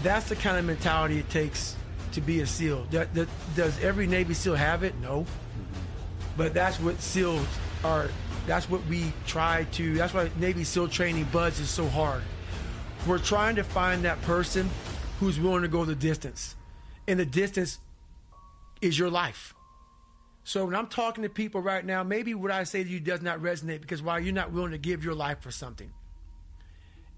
That's 0.04 0.30
the 0.30 0.36
kind 0.36 0.58
of 0.58 0.66
mentality 0.66 1.20
it 1.20 1.30
takes 1.30 1.76
to 2.14 2.22
be 2.22 2.42
a 2.42 2.48
SEAL. 2.48 2.88
That, 2.92 3.14
that, 3.14 3.28
does 3.56 3.80
every 3.84 4.08
Navy 4.08 4.34
SEAL 4.34 4.56
have 4.56 4.84
it? 4.84 4.96
No. 5.00 5.22
Mm-hmm. 5.22 6.38
But 6.38 6.54
that's 6.54 6.80
what 6.80 7.00
SEALs 7.02 7.46
are. 7.84 8.10
That's 8.48 8.70
what 8.70 8.86
we 8.88 9.14
try 9.28 9.66
to. 9.74 9.94
That's 9.96 10.14
why 10.14 10.30
Navy 10.40 10.64
SEAL 10.64 10.88
training 10.88 11.26
BUD/S 11.26 11.60
is 11.60 11.70
so 11.70 11.88
hard. 11.88 12.24
We're 13.06 13.20
trying 13.20 13.56
to 13.58 13.64
find 13.64 14.04
that 14.06 14.22
person 14.24 14.70
who's 15.20 15.40
willing 15.40 15.62
to 15.62 15.68
go 15.68 15.86
the 15.86 15.96
distance, 15.96 16.56
and 17.08 17.20
the 17.20 17.26
distance 17.26 17.80
is 18.82 18.98
your 18.98 19.10
life. 19.10 19.54
So 20.44 20.66
when 20.66 20.76
I'm 20.76 20.88
talking 20.88 21.22
to 21.24 21.30
people 21.30 21.62
right 21.62 21.86
now, 21.86 22.04
maybe 22.04 22.34
what 22.34 22.52
I 22.52 22.64
say 22.64 22.84
to 22.84 22.90
you 22.90 23.00
does 23.00 23.22
not 23.22 23.40
resonate 23.40 23.82
because 23.82 24.02
why 24.02 24.20
you're 24.20 24.34
not 24.34 24.52
willing 24.52 24.72
to 24.72 24.78
give 24.78 25.04
your 25.04 25.14
life 25.14 25.42
for 25.42 25.52
something. 25.52 25.92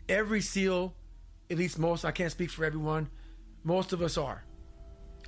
Every 0.09 0.41
SEAL, 0.41 0.93
at 1.51 1.57
least 1.57 1.77
most, 1.77 2.05
I 2.05 2.11
can't 2.11 2.31
speak 2.31 2.49
for 2.49 2.63
everyone, 2.63 3.09
most 3.63 3.93
of 3.93 4.01
us 4.01 4.17
are. 4.17 4.43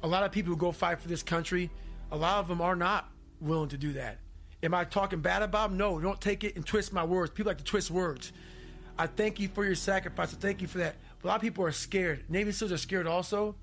A 0.02 0.08
lot 0.08 0.24
of 0.24 0.32
people 0.32 0.54
who 0.54 0.58
go 0.58 0.72
fight 0.72 1.00
for 1.00 1.08
this 1.08 1.22
country, 1.22 1.70
a 2.12 2.18
lot 2.18 2.40
of 2.40 2.48
them 2.48 2.62
are 2.62 2.76
not 2.76 3.10
willing 3.42 3.70
to 3.70 3.78
do 3.78 3.94
that. 3.94 4.20
Am 4.64 4.74
I 4.74 4.86
talking 4.86 5.20
bad 5.20 5.44
about 5.44 5.70
them? 5.70 5.78
No, 5.78 6.00
don't 6.00 6.22
take 6.22 6.46
it 6.46 6.56
and 6.56 6.66
twist 6.66 6.94
my 6.94 7.04
words. 7.04 7.32
People 7.32 7.50
like 7.50 7.58
to 7.58 7.64
twist 7.64 7.92
words. 7.92 8.32
I 8.98 9.08
thank 9.08 9.40
you 9.40 9.50
for 9.50 9.66
your 9.66 9.76
sacrifice. 9.76 10.34
I 10.34 10.38
thank 10.38 10.62
you 10.62 10.68
for 10.68 10.78
that. 10.78 10.96
A 11.24 11.28
lot 11.28 11.36
of 11.36 11.42
people 11.42 11.66
are 11.66 11.72
scared. 11.72 12.24
Navy 12.30 12.52
SEALs 12.52 12.72
are 12.72 12.78
scared 12.78 13.06
also. 13.06 13.56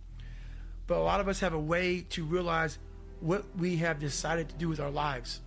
But 0.86 0.98
a 0.98 1.02
lot 1.02 1.20
of 1.20 1.28
us 1.28 1.40
have 1.40 1.54
a 1.54 1.58
way 1.58 2.02
to 2.10 2.24
realize 2.24 2.78
what 3.20 3.44
we 3.56 3.76
have 3.76 3.98
decided 3.98 4.48
to 4.50 4.54
do 4.56 4.68
with 4.68 4.80
our 4.80 4.90
lives. 4.90 5.40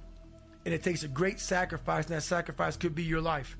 And 0.66 0.74
it 0.74 0.84
takes 0.84 1.04
a 1.04 1.08
great 1.08 1.40
sacrifice, 1.40 2.06
and 2.06 2.16
that 2.16 2.24
sacrifice 2.24 2.78
could 2.78 2.96
be 2.96 3.04
your 3.04 3.22
life. 3.22 3.58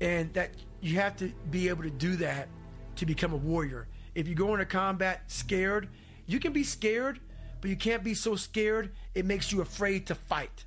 And 0.00 0.32
that 0.34 0.50
you 0.80 0.96
have 0.96 1.16
to 1.16 1.32
be 1.50 1.68
able 1.68 1.84
to 1.84 1.90
do 1.90 2.16
that 2.16 2.48
to 2.96 3.06
become 3.06 3.32
a 3.32 3.36
warrior. 3.36 3.88
If 4.14 4.28
you 4.28 4.34
go 4.34 4.52
into 4.54 4.66
combat 4.66 5.22
scared, 5.26 5.88
you 6.26 6.40
can 6.40 6.52
be 6.52 6.64
scared, 6.64 7.20
but 7.60 7.70
you 7.70 7.76
can't 7.76 8.02
be 8.02 8.14
so 8.14 8.36
scared 8.36 8.92
it 9.14 9.24
makes 9.24 9.52
you 9.52 9.60
afraid 9.60 10.06
to 10.06 10.14
fight. 10.14 10.64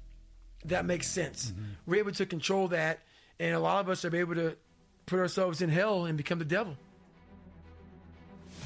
That 0.65 0.85
makes 0.85 1.07
sense. 1.07 1.51
Mm-hmm. 1.51 1.63
We're 1.85 1.99
able 1.99 2.11
to 2.11 2.25
control 2.25 2.67
that, 2.69 2.99
and 3.39 3.55
a 3.55 3.59
lot 3.59 3.79
of 3.79 3.89
us 3.89 4.03
are 4.05 4.15
able 4.15 4.35
to 4.35 4.57
put 5.05 5.19
ourselves 5.19 5.61
in 5.61 5.69
hell 5.69 6.05
and 6.05 6.17
become 6.17 6.39
the 6.39 6.45
devil. 6.45 6.75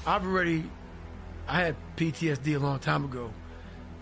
I've 0.05 0.26
already, 0.26 0.66
I 1.47 1.61
had 1.61 1.76
PTSD 1.95 2.55
a 2.55 2.59
long 2.59 2.80
time 2.80 3.05
ago. 3.05 3.32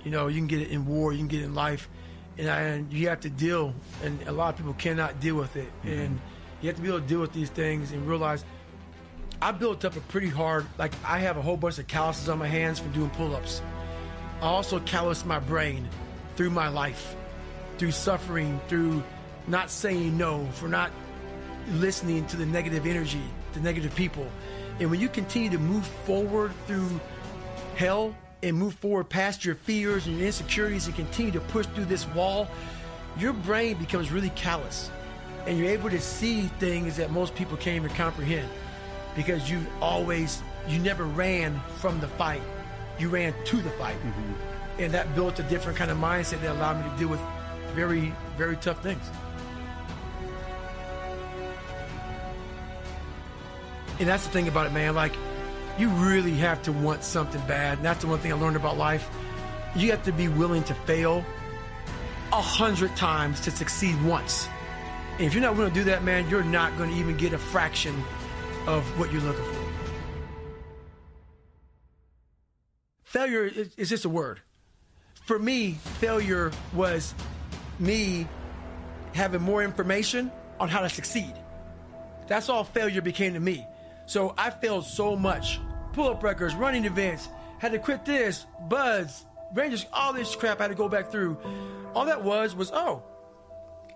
You 0.03 0.11
know, 0.11 0.27
you 0.27 0.37
can 0.37 0.47
get 0.47 0.61
it 0.61 0.69
in 0.69 0.85
war, 0.87 1.11
you 1.11 1.19
can 1.19 1.27
get 1.27 1.41
it 1.41 1.45
in 1.45 1.53
life, 1.53 1.89
and, 2.37 2.49
I, 2.49 2.61
and 2.61 2.91
you 2.91 3.09
have 3.09 3.19
to 3.21 3.29
deal. 3.29 3.73
And 4.03 4.19
a 4.27 4.31
lot 4.31 4.49
of 4.49 4.57
people 4.57 4.73
cannot 4.73 5.19
deal 5.19 5.35
with 5.35 5.55
it, 5.55 5.69
mm-hmm. 5.79 5.89
and 5.89 6.21
you 6.61 6.67
have 6.67 6.77
to 6.77 6.81
be 6.81 6.87
able 6.87 7.01
to 7.01 7.07
deal 7.07 7.19
with 7.19 7.33
these 7.33 7.49
things 7.49 7.91
and 7.91 8.07
realize. 8.07 8.43
I 9.43 9.51
built 9.51 9.85
up 9.85 9.95
a 9.95 10.01
pretty 10.01 10.29
hard, 10.29 10.67
like 10.77 10.93
I 11.03 11.17
have 11.17 11.35
a 11.35 11.41
whole 11.41 11.57
bunch 11.57 11.79
of 11.79 11.87
calluses 11.87 12.29
on 12.29 12.37
my 12.37 12.47
hands 12.47 12.77
from 12.77 12.91
doing 12.91 13.09
pull-ups. 13.09 13.63
I 14.39 14.45
also 14.45 14.79
calloused 14.81 15.25
my 15.25 15.39
brain 15.39 15.89
through 16.35 16.51
my 16.51 16.67
life, 16.67 17.15
through 17.79 17.91
suffering, 17.91 18.61
through 18.67 19.01
not 19.47 19.71
saying 19.71 20.15
no, 20.15 20.45
for 20.53 20.67
not 20.67 20.91
listening 21.73 22.27
to 22.27 22.37
the 22.37 22.45
negative 22.45 22.85
energy, 22.85 23.23
the 23.53 23.59
negative 23.61 23.95
people. 23.95 24.27
And 24.79 24.91
when 24.91 24.99
you 24.99 25.09
continue 25.09 25.49
to 25.49 25.57
move 25.57 25.87
forward 26.05 26.51
through 26.67 27.01
hell 27.75 28.15
and 28.43 28.55
move 28.55 28.75
forward 28.75 29.09
past 29.09 29.43
your 29.43 29.55
fears 29.55 30.05
and 30.05 30.17
your 30.17 30.27
insecurities 30.27 30.85
and 30.85 30.95
continue 30.95 31.31
to 31.31 31.39
push 31.39 31.65
through 31.67 31.85
this 31.85 32.07
wall, 32.09 32.47
your 33.17 33.33
brain 33.33 33.75
becomes 33.77 34.11
really 34.11 34.29
callous. 34.31 34.91
And 35.47 35.57
you're 35.57 35.69
able 35.69 35.89
to 35.89 35.99
see 35.99 36.43
things 36.59 36.95
that 36.97 37.09
most 37.09 37.33
people 37.33 37.57
can't 37.57 37.77
even 37.77 37.89
comprehend 37.95 38.47
because 39.15 39.49
you 39.49 39.65
always, 39.81 40.41
you 40.67 40.79
never 40.79 41.03
ran 41.03 41.59
from 41.77 41.99
the 41.99 42.07
fight. 42.07 42.41
You 42.99 43.09
ran 43.09 43.33
to 43.45 43.57
the 43.57 43.69
fight. 43.71 43.95
Mm-hmm. 43.95 44.81
And 44.81 44.93
that 44.93 45.13
built 45.15 45.39
a 45.39 45.43
different 45.43 45.77
kind 45.77 45.91
of 45.91 45.97
mindset 45.97 46.41
that 46.41 46.51
allowed 46.51 46.83
me 46.83 46.89
to 46.89 46.97
deal 46.97 47.07
with 47.07 47.19
very, 47.73 48.13
very 48.37 48.55
tough 48.57 48.81
things. 48.83 49.03
And 53.99 54.07
that's 54.07 54.25
the 54.25 54.31
thing 54.31 54.47
about 54.47 54.65
it, 54.65 54.73
man. 54.73 54.95
Like, 54.95 55.13
you 55.77 55.89
really 55.89 56.33
have 56.33 56.61
to 56.63 56.71
want 56.71 57.03
something 57.03 57.41
bad. 57.47 57.77
And 57.77 57.85
that's 57.85 58.01
the 58.01 58.07
one 58.07 58.19
thing 58.19 58.33
I 58.33 58.35
learned 58.35 58.55
about 58.55 58.77
life. 58.77 59.07
You 59.75 59.91
have 59.91 60.03
to 60.03 60.11
be 60.11 60.27
willing 60.27 60.63
to 60.63 60.73
fail 60.73 61.23
a 62.33 62.41
hundred 62.41 62.95
times 62.95 63.41
to 63.41 63.51
succeed 63.51 64.01
once. 64.03 64.47
And 65.13 65.21
if 65.21 65.33
you're 65.33 65.43
not 65.43 65.55
willing 65.55 65.73
to 65.73 65.79
do 65.79 65.83
that, 65.85 66.03
man, 66.03 66.29
you're 66.29 66.43
not 66.43 66.75
going 66.77 66.89
to 66.89 66.95
even 66.95 67.15
get 67.17 67.33
a 67.33 67.37
fraction 67.37 68.03
of 68.67 68.83
what 68.99 69.11
you're 69.11 69.21
looking 69.21 69.43
for. 69.43 69.59
Failure 73.03 73.51
is 73.77 73.89
just 73.89 74.05
a 74.05 74.09
word. 74.09 74.39
For 75.25 75.37
me, 75.37 75.73
failure 75.99 76.51
was 76.73 77.13
me 77.79 78.27
having 79.13 79.41
more 79.41 79.63
information 79.63 80.31
on 80.59 80.69
how 80.69 80.81
to 80.81 80.89
succeed. 80.89 81.33
That's 82.27 82.47
all 82.49 82.63
failure 82.63 83.01
became 83.01 83.33
to 83.33 83.39
me. 83.39 83.67
So 84.05 84.33
I 84.37 84.49
failed 84.49 84.85
so 84.85 85.15
much. 85.15 85.59
Pull 85.93 86.07
up 86.09 86.23
records, 86.23 86.55
running 86.55 86.85
events, 86.85 87.27
had 87.59 87.73
to 87.73 87.79
quit 87.79 88.05
this, 88.05 88.45
BUD/S, 88.67 89.25
Rangers, 89.53 89.85
all 89.91 90.13
this 90.13 90.33
crap 90.35 90.59
I 90.59 90.63
had 90.63 90.69
to 90.69 90.75
go 90.75 90.87
back 90.87 91.11
through. 91.11 91.37
All 91.93 92.05
that 92.05 92.23
was 92.23 92.55
was, 92.55 92.71
oh, 92.73 93.03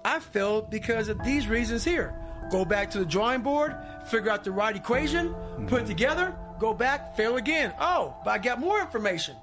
I 0.03 0.19
failed 0.19 0.69
because 0.69 1.07
of 1.07 1.23
these 1.23 1.47
reasons 1.47 1.85
here. 1.85 2.13
Go 2.51 2.65
back 2.65 2.91
to 2.91 2.99
the 2.99 3.05
drawing 3.05 3.41
board, 3.41 3.75
figure 4.07 4.31
out 4.31 4.43
the 4.43 4.51
right 4.51 4.75
equation, 4.75 5.35
put 5.67 5.83
it 5.83 5.87
together, 5.87 6.35
go 6.59 6.73
back, 6.73 7.15
fail 7.15 7.37
again. 7.37 7.73
Oh, 7.79 8.15
but 8.23 8.31
I 8.31 8.37
got 8.37 8.59
more 8.59 8.79
information. 8.79 9.35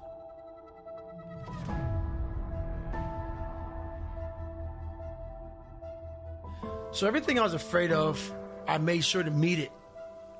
So 6.92 7.06
everything 7.06 7.38
I 7.38 7.42
was 7.42 7.54
afraid 7.54 7.90
of, 7.90 8.32
I 8.68 8.76
made 8.78 9.02
sure 9.02 9.22
to 9.22 9.30
meet 9.30 9.58
it 9.58 9.72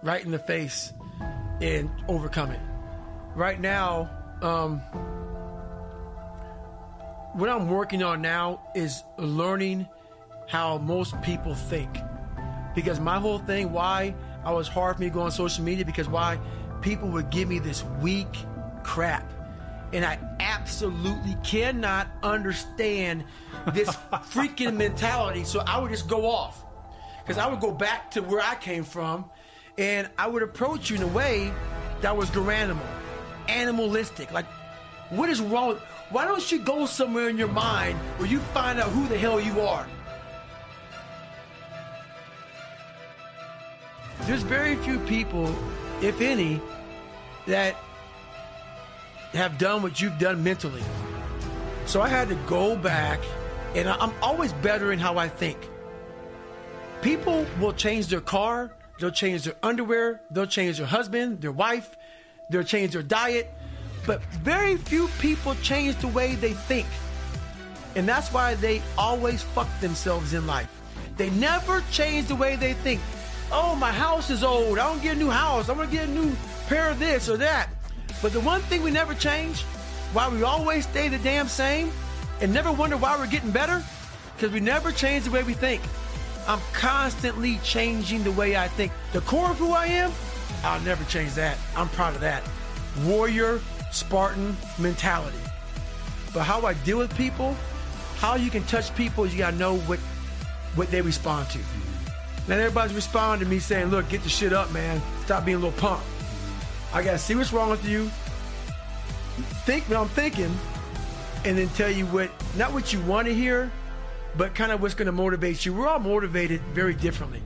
right 0.02 0.22
in 0.22 0.30
the 0.30 0.38
face 0.38 0.92
and 1.62 1.90
overcome 2.08 2.50
it. 2.50 2.60
Right 3.34 3.58
now, 3.58 4.10
um, 4.42 4.80
what 7.32 7.48
I'm 7.48 7.68
working 7.68 8.02
on 8.02 8.20
now 8.20 8.60
is 8.74 9.02
learning 9.16 9.88
how 10.48 10.76
most 10.76 11.20
people 11.22 11.54
think. 11.54 11.96
Because 12.74 13.00
my 13.00 13.18
whole 13.18 13.38
thing, 13.38 13.72
why 13.72 14.14
I 14.44 14.52
was 14.52 14.68
hard 14.68 14.96
for 14.96 15.02
me 15.02 15.08
to 15.08 15.14
go 15.14 15.20
on 15.22 15.30
social 15.30 15.64
media, 15.64 15.84
because 15.84 16.08
why 16.08 16.38
people 16.80 17.08
would 17.10 17.30
give 17.30 17.48
me 17.48 17.58
this 17.58 17.84
weak 18.00 18.36
crap. 18.82 19.30
And 19.92 20.04
I 20.04 20.18
absolutely 20.40 21.36
cannot 21.42 22.08
understand 22.22 23.24
this 23.72 23.88
freaking 24.12 24.76
mentality. 24.76 25.44
So 25.44 25.60
I 25.66 25.78
would 25.78 25.90
just 25.90 26.08
go 26.08 26.26
off. 26.26 26.64
Because 27.22 27.38
I 27.38 27.46
would 27.46 27.60
go 27.60 27.70
back 27.70 28.10
to 28.12 28.20
where 28.20 28.40
I 28.40 28.56
came 28.56 28.84
from 28.84 29.26
and 29.78 30.08
I 30.18 30.26
would 30.26 30.42
approach 30.42 30.90
you 30.90 30.96
in 30.96 31.02
a 31.02 31.08
way 31.08 31.52
that 32.00 32.16
was 32.16 32.34
animal, 32.36 32.86
animalistic. 33.48 34.32
Like, 34.32 34.46
what 35.10 35.28
is 35.28 35.40
wrong? 35.40 35.76
Why 36.10 36.24
don't 36.24 36.50
you 36.50 36.58
go 36.58 36.84
somewhere 36.86 37.28
in 37.28 37.38
your 37.38 37.48
mind 37.48 37.98
where 38.18 38.28
you 38.28 38.40
find 38.40 38.80
out 38.80 38.90
who 38.90 39.06
the 39.08 39.16
hell 39.16 39.40
you 39.40 39.60
are? 39.60 39.86
There's 44.26 44.42
very 44.42 44.76
few 44.76 44.98
people, 45.00 45.54
if 46.00 46.20
any, 46.20 46.60
that 47.46 47.76
have 49.32 49.58
done 49.58 49.82
what 49.82 50.00
you've 50.00 50.18
done 50.18 50.42
mentally. 50.42 50.82
So 51.86 52.00
I 52.00 52.08
had 52.08 52.28
to 52.28 52.36
go 52.46 52.76
back, 52.76 53.20
and 53.74 53.88
I'm 53.88 54.12
always 54.22 54.52
better 54.54 54.92
in 54.92 54.98
how 54.98 55.18
I 55.18 55.28
think. 55.28 55.58
People 57.00 57.44
will 57.60 57.72
change 57.72 58.06
their 58.06 58.20
car, 58.20 58.72
They'll 59.02 59.10
change 59.10 59.42
their 59.42 59.56
underwear. 59.64 60.20
They'll 60.30 60.46
change 60.46 60.78
their 60.78 60.86
husband, 60.86 61.40
their 61.40 61.50
wife. 61.50 61.96
They'll 62.50 62.62
change 62.62 62.92
their 62.92 63.02
diet. 63.02 63.50
But 64.06 64.22
very 64.44 64.76
few 64.76 65.08
people 65.18 65.56
change 65.56 65.96
the 65.96 66.06
way 66.06 66.36
they 66.36 66.52
think. 66.52 66.86
And 67.96 68.08
that's 68.08 68.32
why 68.32 68.54
they 68.54 68.80
always 68.96 69.42
fuck 69.42 69.68
themselves 69.80 70.34
in 70.34 70.46
life. 70.46 70.70
They 71.16 71.30
never 71.30 71.82
change 71.90 72.28
the 72.28 72.36
way 72.36 72.54
they 72.54 72.74
think. 72.74 73.00
Oh, 73.50 73.74
my 73.76 73.90
house 73.90 74.30
is 74.30 74.44
old. 74.44 74.78
I 74.78 74.88
don't 74.88 75.02
get 75.02 75.16
a 75.16 75.18
new 75.18 75.30
house. 75.30 75.68
I'm 75.68 75.76
gonna 75.76 75.90
get 75.90 76.08
a 76.08 76.12
new 76.12 76.34
pair 76.68 76.90
of 76.90 76.98
this 76.98 77.28
or 77.28 77.36
that. 77.38 77.68
But 78.20 78.32
the 78.32 78.40
one 78.40 78.60
thing 78.62 78.82
we 78.82 78.90
never 78.90 79.14
change, 79.14 79.62
why 80.12 80.28
we 80.28 80.42
always 80.42 80.86
stay 80.86 81.08
the 81.08 81.18
damn 81.18 81.48
same 81.48 81.90
and 82.40 82.52
never 82.52 82.70
wonder 82.70 82.96
why 82.96 83.16
we're 83.16 83.26
getting 83.26 83.50
better, 83.50 83.82
because 84.34 84.52
we 84.52 84.60
never 84.60 84.92
change 84.92 85.24
the 85.24 85.30
way 85.30 85.42
we 85.42 85.54
think. 85.54 85.82
I'm 86.46 86.60
constantly 86.72 87.58
changing 87.62 88.24
the 88.24 88.32
way 88.32 88.56
I 88.56 88.68
think. 88.68 88.92
The 89.12 89.20
core 89.22 89.50
of 89.50 89.58
who 89.58 89.72
I 89.72 89.86
am, 89.86 90.12
I'll 90.64 90.80
never 90.80 91.04
change 91.04 91.34
that. 91.34 91.56
I'm 91.76 91.88
proud 91.90 92.14
of 92.14 92.20
that. 92.20 92.42
Warrior, 93.04 93.60
Spartan 93.90 94.56
mentality. 94.78 95.38
But 96.32 96.42
how 96.44 96.64
I 96.64 96.74
deal 96.74 96.98
with 96.98 97.16
people, 97.16 97.56
how 98.16 98.36
you 98.36 98.50
can 98.50 98.62
touch 98.64 98.94
people 98.94 99.26
you 99.26 99.38
gotta 99.38 99.56
know 99.56 99.78
what 99.80 99.98
what 100.74 100.90
they 100.90 101.02
respond 101.02 101.50
to. 101.50 101.58
Not 102.48 102.58
everybody's 102.58 102.94
responding 102.94 103.46
to 103.46 103.50
me 103.50 103.60
saying, 103.60 103.86
look, 103.86 104.08
get 104.08 104.22
the 104.22 104.28
shit 104.28 104.52
up, 104.52 104.72
man. 104.72 105.00
Stop 105.24 105.44
being 105.44 105.56
a 105.56 105.60
little 105.60 105.78
punk. 105.80 106.02
I 106.92 107.02
gotta 107.02 107.18
see 107.18 107.34
what's 107.34 107.52
wrong 107.52 107.70
with 107.70 107.86
you, 107.88 108.10
think 109.64 109.88
what 109.88 109.96
I'm 109.98 110.08
thinking, 110.08 110.54
and 111.44 111.56
then 111.56 111.68
tell 111.70 111.90
you 111.90 112.04
what 112.06 112.30
not 112.56 112.72
what 112.72 112.92
you 112.92 113.00
want 113.02 113.28
to 113.28 113.34
hear, 113.34 113.70
but 114.36 114.54
kind 114.54 114.72
of 114.72 114.82
what's 114.82 114.94
gonna 114.94 115.12
motivate 115.12 115.64
you. 115.64 115.72
We're 115.72 115.88
all 115.88 116.00
motivated 116.00 116.60
very 116.72 116.94
differently. 116.94 117.42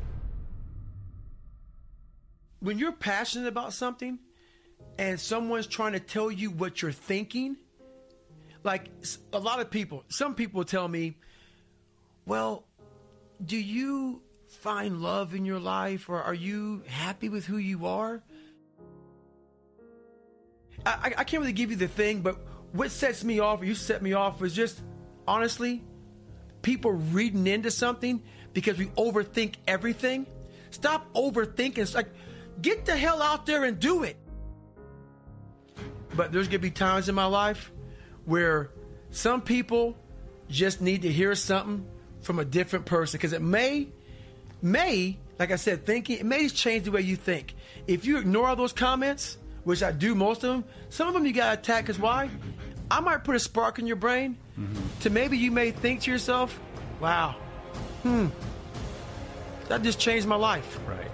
When 2.61 2.79
you're 2.79 2.93
passionate 2.93 3.47
about 3.47 3.73
something 3.73 4.19
and 4.99 5.21
someone's 5.21 5.67
trying 5.67 5.93
to 5.93 6.01
tell 6.01 6.31
you 6.31 6.51
what 6.51 6.83
you're 6.83 6.91
thinking, 6.91 7.57
like 8.65 8.91
a 9.33 9.39
lot 9.39 9.61
of 9.61 9.71
people, 9.71 10.03
some 10.09 10.35
people 10.35 10.65
tell 10.65 10.89
me, 10.89 11.17
well, 12.25 12.65
do 13.45 13.57
you 13.57 14.23
find 14.67 15.01
love 15.01 15.33
in 15.33 15.45
your 15.45 15.61
life 15.61 16.09
or 16.09 16.21
are 16.21 16.35
you 16.35 16.83
happy 16.89 17.29
with 17.29 17.47
who 17.47 17.57
you 17.57 17.87
are? 17.87 18.21
I, 20.85 21.15
I 21.19 21.23
can't 21.23 21.41
really 21.41 21.53
give 21.53 21.71
you 21.71 21.77
the 21.77 21.87
thing, 21.87 22.21
but 22.21 22.37
what 22.73 22.91
sets 22.91 23.23
me 23.23 23.39
off, 23.39 23.63
or 23.63 23.65
you 23.65 23.77
set 23.77 24.03
me 24.03 24.15
off, 24.15 24.41
was 24.41 24.53
just 24.53 24.83
honestly, 25.25 25.85
people 26.63 26.91
reading 26.91 27.47
into 27.47 27.71
something 27.71 28.21
because 28.55 28.77
we 28.77 28.87
overthink 28.87 29.55
everything. 29.69 30.27
Stop 30.71 31.15
overthinking. 31.15 31.79
It's 31.79 31.95
like, 31.95 32.09
get 32.61 32.87
the 32.87 32.97
hell 32.97 33.23
out 33.23 33.47
there 33.47 33.63
and 33.63 33.79
do 33.79 34.03
it. 34.03 34.17
But 36.17 36.33
there's 36.33 36.49
gonna 36.49 36.59
be 36.59 36.73
times 36.73 37.09
in 37.09 37.15
my 37.15 37.27
life 37.27 37.71
where 38.25 38.73
some 39.13 39.43
people 39.43 39.97
just 40.49 40.81
need 40.81 41.03
to 41.03 41.13
hear 41.13 41.37
something 41.37 41.87
from 42.21 42.41
a 42.41 42.45
different 42.45 42.85
person 42.85 43.17
because 43.17 43.33
it 43.33 43.43
may, 43.43 43.91
may, 44.67 45.17
like 45.39 45.53
I 45.53 45.57
said, 45.57 45.87
thinking, 45.87 46.19
it 46.19 46.27
may 46.27 46.49
change 46.49 46.85
the 46.85 46.91
way 46.91 47.01
you 47.01 47.17
think. 47.17 47.55
If 47.87 48.05
you 48.05 48.19
ignore 48.19 48.49
all 48.49 48.57
those 48.57 48.73
comments, 48.73 49.39
which 49.65 49.83
I 49.83 49.93
do 49.93 50.15
most 50.15 50.45
of 50.45 50.51
them, 50.51 50.65
some 50.91 51.09
of 51.09 51.15
them 51.15 51.25
you 51.25 51.33
gotta 51.33 51.59
attack 51.59 51.85
because 51.85 51.99
why? 51.99 52.31
I 52.91 53.01
might 53.01 53.25
put 53.25 53.35
a 53.35 53.41
spark 53.41 53.79
in 53.79 53.87
your 53.87 53.97
brain 53.97 54.37
mm-hmm. 54.59 55.01
to 55.01 55.11
maybe 55.11 55.39
you 55.39 55.51
may 55.51 55.71
think 55.71 56.03
to 56.03 56.11
yourself, 56.11 56.59
wow, 57.01 57.35
hmm, 58.03 58.27
that 59.69 59.83
just 59.83 59.99
changed 59.99 60.27
my 60.27 60.37
life. 60.37 60.79
Right. 60.87 61.11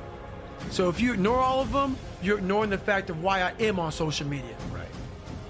So 0.70 0.88
if 0.88 1.00
you 1.00 1.12
ignore 1.12 1.38
all 1.38 1.61
of 1.61 1.72
them, 1.72 1.96
you're 2.22 2.38
ignoring 2.38 2.70
the 2.70 2.78
fact 2.78 3.11
of 3.11 3.22
why 3.22 3.42
I 3.42 3.53
am 3.61 3.78
on 3.78 3.92
social 3.92 4.26
media. 4.26 4.55
Right. 4.70 4.86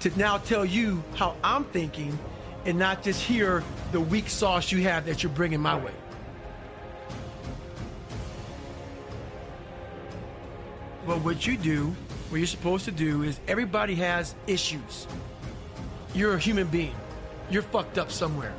To 0.01 0.17
now 0.17 0.37
tell 0.37 0.65
you 0.65 1.03
how 1.15 1.35
I'm 1.43 1.65
thinking 1.65 2.17
and 2.65 2.79
not 2.79 3.03
just 3.03 3.21
hear 3.21 3.63
the 3.91 3.99
weak 3.99 4.29
sauce 4.29 4.71
you 4.71 4.81
have 4.83 5.05
that 5.05 5.23
you're 5.23 5.31
bringing 5.31 5.59
my 5.59 5.77
way. 5.77 5.93
But 11.05 11.21
what 11.23 11.45
you 11.45 11.57
do, 11.57 11.95
what 12.29 12.37
you're 12.37 12.47
supposed 12.47 12.85
to 12.85 12.91
do 12.91 13.23
is 13.23 13.39
everybody 13.47 13.95
has 13.95 14.35
issues. 14.47 15.07
You're 16.13 16.35
a 16.35 16.39
human 16.39 16.67
being. 16.67 16.95
You're 17.49 17.63
fucked 17.63 17.97
up 17.97 18.11
somewhere. 18.11 18.53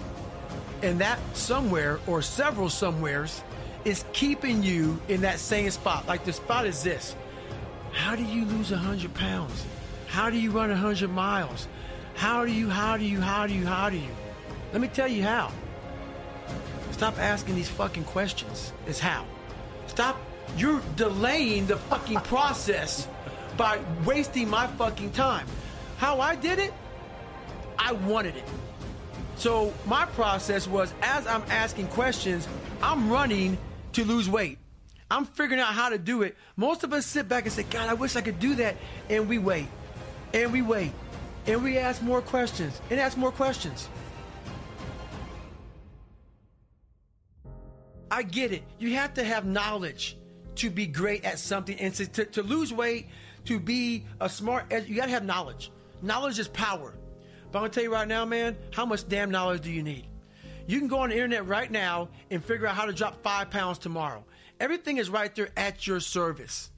And 0.82 1.00
that 1.00 1.18
somewhere 1.34 2.00
or 2.06 2.20
several 2.20 2.68
somewheres 2.68 3.42
is 3.84 4.04
keeping 4.12 4.62
you 4.62 5.00
in 5.08 5.22
that 5.22 5.38
same 5.38 5.70
spot. 5.70 6.06
Like 6.06 6.24
the 6.24 6.32
spot 6.32 6.66
is 6.66 6.82
this. 6.82 7.16
How 7.92 8.16
do 8.16 8.24
you 8.24 8.44
lose 8.44 8.70
100 8.70 9.14
pounds? 9.14 9.64
How 10.08 10.30
do 10.30 10.38
you 10.38 10.50
run 10.50 10.68
100 10.68 11.08
miles? 11.10 11.68
How 12.14 12.44
do 12.44 12.52
you, 12.52 12.68
how 12.68 12.96
do 12.96 13.04
you, 13.04 13.20
how 13.20 13.46
do 13.46 13.54
you, 13.54 13.66
how 13.66 13.88
do 13.88 13.96
you? 13.96 14.10
Let 14.72 14.80
me 14.80 14.88
tell 14.88 15.08
you 15.08 15.22
how. 15.22 15.50
Stop 16.92 17.18
asking 17.18 17.54
these 17.54 17.68
fucking 17.68 18.04
questions. 18.04 18.72
It's 18.86 19.00
how. 19.00 19.24
Stop. 19.86 20.20
You're 20.56 20.82
delaying 20.96 21.66
the 21.66 21.76
fucking 21.76 22.20
process 22.20 23.08
by 23.56 23.78
wasting 24.04 24.48
my 24.48 24.66
fucking 24.66 25.12
time. 25.12 25.46
How 25.98 26.20
I 26.20 26.36
did 26.36 26.58
it, 26.58 26.72
I 27.78 27.92
wanted 27.92 28.36
it. 28.36 28.44
So 29.36 29.72
my 29.86 30.06
process 30.06 30.66
was 30.68 30.92
as 31.02 31.26
I'm 31.26 31.42
asking 31.50 31.88
questions, 31.88 32.46
I'm 32.82 33.10
running 33.10 33.58
to 33.92 34.04
lose 34.04 34.28
weight. 34.28 34.58
I'm 35.10 35.26
figuring 35.26 35.60
out 35.60 35.74
how 35.74 35.88
to 35.90 35.98
do 35.98 36.22
it. 36.22 36.36
Most 36.56 36.82
of 36.82 36.92
us 36.92 37.04
sit 37.06 37.28
back 37.28 37.44
and 37.44 37.52
say, 37.52 37.62
God, 37.64 37.88
I 37.88 37.94
wish 37.94 38.16
I 38.16 38.20
could 38.20 38.38
do 38.38 38.54
that. 38.56 38.76
And 39.10 39.28
we 39.28 39.38
wait. 39.38 39.68
And 40.32 40.52
we 40.52 40.62
wait. 40.62 40.92
And 41.46 41.62
we 41.62 41.78
ask 41.78 42.02
more 42.02 42.22
questions 42.22 42.80
and 42.90 42.98
ask 42.98 43.16
more 43.16 43.30
questions. 43.30 43.88
I 48.10 48.22
get 48.22 48.52
it. 48.52 48.62
You 48.78 48.94
have 48.94 49.14
to 49.14 49.24
have 49.24 49.44
knowledge 49.44 50.16
to 50.56 50.70
be 50.70 50.86
great 50.86 51.24
at 51.24 51.38
something 51.38 51.78
and 51.78 51.94
to, 51.94 52.06
to, 52.06 52.24
to 52.26 52.42
lose 52.42 52.72
weight, 52.72 53.08
to 53.46 53.58
be 53.58 54.06
a 54.20 54.28
smart, 54.28 54.72
you 54.86 54.94
got 54.94 55.06
to 55.06 55.10
have 55.10 55.24
knowledge. 55.24 55.70
Knowledge 56.02 56.38
is 56.38 56.48
power. 56.48 56.94
But 57.50 57.58
I'm 57.58 57.62
going 57.62 57.70
to 57.70 57.74
tell 57.74 57.84
you 57.84 57.92
right 57.92 58.08
now, 58.08 58.24
man, 58.24 58.56
how 58.72 58.84
much 58.84 59.08
damn 59.08 59.30
knowledge 59.30 59.62
do 59.62 59.70
you 59.70 59.82
need? 59.82 60.06
You 60.66 60.78
can 60.78 60.88
go 60.88 61.00
on 61.00 61.10
the 61.10 61.14
internet 61.14 61.46
right 61.46 61.70
now 61.70 62.08
and 62.30 62.44
figure 62.44 62.66
out 62.66 62.74
how 62.74 62.86
to 62.86 62.92
drop 62.92 63.22
five 63.22 63.50
pounds 63.50 63.78
tomorrow. 63.78 64.24
Everything 64.60 64.96
is 64.96 65.10
right 65.10 65.34
there 65.34 65.50
at 65.56 65.86
your 65.86 66.00
service. 66.00 66.70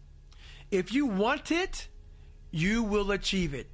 If 0.70 0.92
you 0.92 1.06
want 1.06 1.52
it, 1.52 1.88
you 2.50 2.82
will 2.82 3.12
achieve 3.12 3.54
it. 3.54 3.70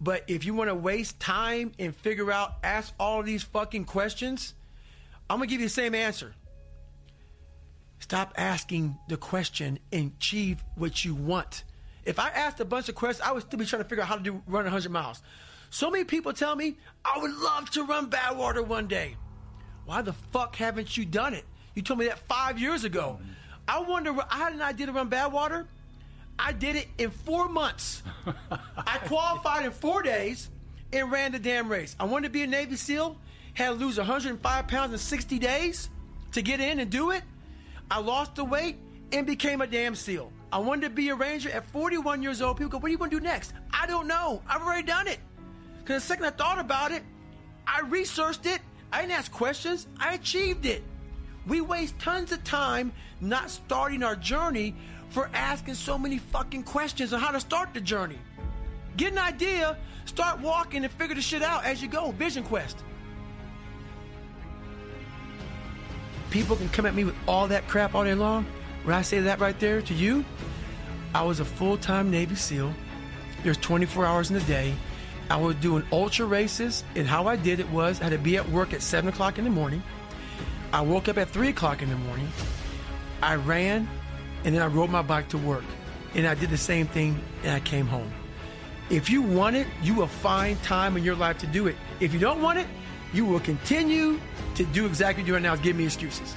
But 0.00 0.24
if 0.28 0.44
you 0.44 0.54
want 0.54 0.68
to 0.68 0.74
waste 0.74 1.18
time 1.18 1.72
and 1.78 1.96
figure 1.96 2.30
out, 2.30 2.54
ask 2.62 2.92
all 3.00 3.22
these 3.22 3.42
fucking 3.42 3.86
questions, 3.86 4.54
I'm 5.28 5.38
going 5.38 5.48
to 5.48 5.52
give 5.52 5.60
you 5.60 5.66
the 5.66 5.72
same 5.72 5.94
answer. 5.94 6.34
Stop 8.06 8.34
asking 8.36 8.96
the 9.08 9.16
question 9.16 9.80
and 9.90 10.12
achieve 10.16 10.62
what 10.76 11.04
you 11.04 11.12
want. 11.12 11.64
If 12.04 12.20
I 12.20 12.28
asked 12.28 12.60
a 12.60 12.64
bunch 12.64 12.88
of 12.88 12.94
questions, 12.94 13.28
I 13.28 13.32
would 13.32 13.42
still 13.42 13.58
be 13.58 13.66
trying 13.66 13.82
to 13.82 13.88
figure 13.88 14.04
out 14.04 14.08
how 14.08 14.14
to 14.14 14.22
do 14.22 14.42
run 14.46 14.62
100 14.62 14.92
miles. 14.92 15.22
So 15.70 15.90
many 15.90 16.04
people 16.04 16.32
tell 16.32 16.54
me, 16.54 16.76
I 17.04 17.18
would 17.18 17.34
love 17.34 17.68
to 17.70 17.82
run 17.82 18.08
Badwater 18.08 18.64
one 18.64 18.86
day. 18.86 19.16
Why 19.86 20.02
the 20.02 20.12
fuck 20.12 20.54
haven't 20.54 20.96
you 20.96 21.04
done 21.04 21.34
it? 21.34 21.44
You 21.74 21.82
told 21.82 21.98
me 21.98 22.06
that 22.06 22.20
five 22.28 22.60
years 22.60 22.84
ago. 22.84 23.18
Mm-hmm. 23.20 23.32
I 23.66 23.80
wonder, 23.80 24.14
I 24.30 24.36
had 24.36 24.52
an 24.52 24.62
idea 24.62 24.86
to 24.86 24.92
run 24.92 25.10
Badwater. 25.10 25.66
I 26.38 26.52
did 26.52 26.76
it 26.76 26.86
in 26.98 27.10
four 27.10 27.48
months. 27.48 28.04
I 28.76 28.98
qualified 29.06 29.64
in 29.64 29.72
four 29.72 30.02
days 30.02 30.48
and 30.92 31.10
ran 31.10 31.32
the 31.32 31.40
damn 31.40 31.68
race. 31.68 31.96
I 31.98 32.04
wanted 32.04 32.28
to 32.28 32.32
be 32.32 32.42
a 32.42 32.46
Navy 32.46 32.76
SEAL, 32.76 33.16
had 33.54 33.70
to 33.70 33.74
lose 33.74 33.98
105 33.98 34.68
pounds 34.68 34.92
in 34.92 34.98
60 35.00 35.40
days 35.40 35.90
to 36.30 36.40
get 36.40 36.60
in 36.60 36.78
and 36.78 36.88
do 36.88 37.10
it. 37.10 37.24
I 37.90 38.00
lost 38.00 38.34
the 38.34 38.44
weight 38.44 38.78
and 39.12 39.26
became 39.26 39.60
a 39.60 39.66
damn 39.66 39.94
SEAL. 39.94 40.32
I 40.52 40.58
wanted 40.58 40.82
to 40.82 40.90
be 40.90 41.08
a 41.10 41.14
Ranger 41.14 41.50
at 41.50 41.66
41 41.70 42.22
years 42.22 42.42
old. 42.42 42.56
People 42.56 42.70
go, 42.70 42.78
What 42.78 42.88
do 42.88 42.92
you 42.92 42.98
want 42.98 43.12
to 43.12 43.20
do 43.20 43.24
next? 43.24 43.52
I 43.72 43.86
don't 43.86 44.06
know. 44.06 44.42
I've 44.48 44.62
already 44.62 44.86
done 44.86 45.08
it. 45.08 45.18
Because 45.78 46.02
the 46.02 46.08
second 46.08 46.24
I 46.24 46.30
thought 46.30 46.58
about 46.58 46.92
it, 46.92 47.02
I 47.66 47.80
researched 47.82 48.46
it. 48.46 48.60
I 48.92 49.00
didn't 49.00 49.12
ask 49.12 49.30
questions. 49.30 49.86
I 49.98 50.14
achieved 50.14 50.66
it. 50.66 50.82
We 51.46 51.60
waste 51.60 51.98
tons 51.98 52.32
of 52.32 52.42
time 52.42 52.92
not 53.20 53.50
starting 53.50 54.02
our 54.02 54.16
journey 54.16 54.74
for 55.10 55.30
asking 55.32 55.74
so 55.74 55.96
many 55.96 56.18
fucking 56.18 56.64
questions 56.64 57.12
on 57.12 57.20
how 57.20 57.30
to 57.30 57.40
start 57.40 57.72
the 57.72 57.80
journey. 57.80 58.18
Get 58.96 59.12
an 59.12 59.18
idea, 59.18 59.76
start 60.06 60.40
walking, 60.40 60.84
and 60.84 60.92
figure 60.92 61.14
the 61.14 61.22
shit 61.22 61.42
out 61.42 61.64
as 61.64 61.80
you 61.82 61.88
go. 61.88 62.10
Vision 62.12 62.42
Quest. 62.42 62.82
People 66.30 66.56
can 66.56 66.68
come 66.70 66.86
at 66.86 66.94
me 66.94 67.04
with 67.04 67.14
all 67.26 67.48
that 67.48 67.66
crap 67.68 67.94
all 67.94 68.04
day 68.04 68.14
long. 68.14 68.46
When 68.84 68.94
I 68.94 69.02
say 69.02 69.20
that 69.20 69.40
right 69.40 69.58
there 69.58 69.82
to 69.82 69.94
you, 69.94 70.24
I 71.14 71.22
was 71.22 71.40
a 71.40 71.44
full 71.44 71.76
time 71.76 72.10
Navy 72.10 72.34
SEAL. 72.34 72.72
There's 73.42 73.56
24 73.58 74.04
hours 74.06 74.30
in 74.30 74.36
a 74.36 74.40
day. 74.40 74.74
I 75.28 75.36
was 75.36 75.56
doing 75.56 75.84
ultra 75.90 76.26
races, 76.26 76.84
and 76.94 77.06
how 77.06 77.26
I 77.26 77.36
did 77.36 77.58
it 77.58 77.68
was 77.70 78.00
I 78.00 78.04
had 78.04 78.10
to 78.10 78.18
be 78.18 78.36
at 78.36 78.48
work 78.50 78.72
at 78.72 78.82
7 78.82 79.08
o'clock 79.08 79.38
in 79.38 79.44
the 79.44 79.50
morning. 79.50 79.82
I 80.72 80.80
woke 80.82 81.08
up 81.08 81.18
at 81.18 81.30
3 81.30 81.48
o'clock 81.48 81.82
in 81.82 81.88
the 81.88 81.96
morning. 81.96 82.28
I 83.22 83.34
ran, 83.34 83.88
and 84.44 84.54
then 84.54 84.62
I 84.62 84.66
rode 84.66 84.90
my 84.90 85.02
bike 85.02 85.28
to 85.30 85.38
work. 85.38 85.64
And 86.14 86.26
I 86.26 86.34
did 86.34 86.50
the 86.50 86.58
same 86.58 86.86
thing, 86.86 87.20
and 87.42 87.52
I 87.52 87.60
came 87.60 87.86
home. 87.86 88.12
If 88.88 89.10
you 89.10 89.20
want 89.20 89.56
it, 89.56 89.66
you 89.82 89.94
will 89.94 90.06
find 90.06 90.62
time 90.62 90.96
in 90.96 91.02
your 91.02 91.16
life 91.16 91.38
to 91.38 91.46
do 91.46 91.66
it. 91.66 91.76
If 91.98 92.12
you 92.12 92.20
don't 92.20 92.40
want 92.40 92.58
it, 92.58 92.66
you 93.16 93.24
will 93.24 93.40
continue 93.40 94.20
to 94.54 94.64
do 94.66 94.84
exactly 94.84 95.22
what 95.22 95.28
you're 95.28 95.38
doing 95.38 95.42
now, 95.42 95.56
give 95.56 95.74
me 95.74 95.84
excuses. 95.84 96.34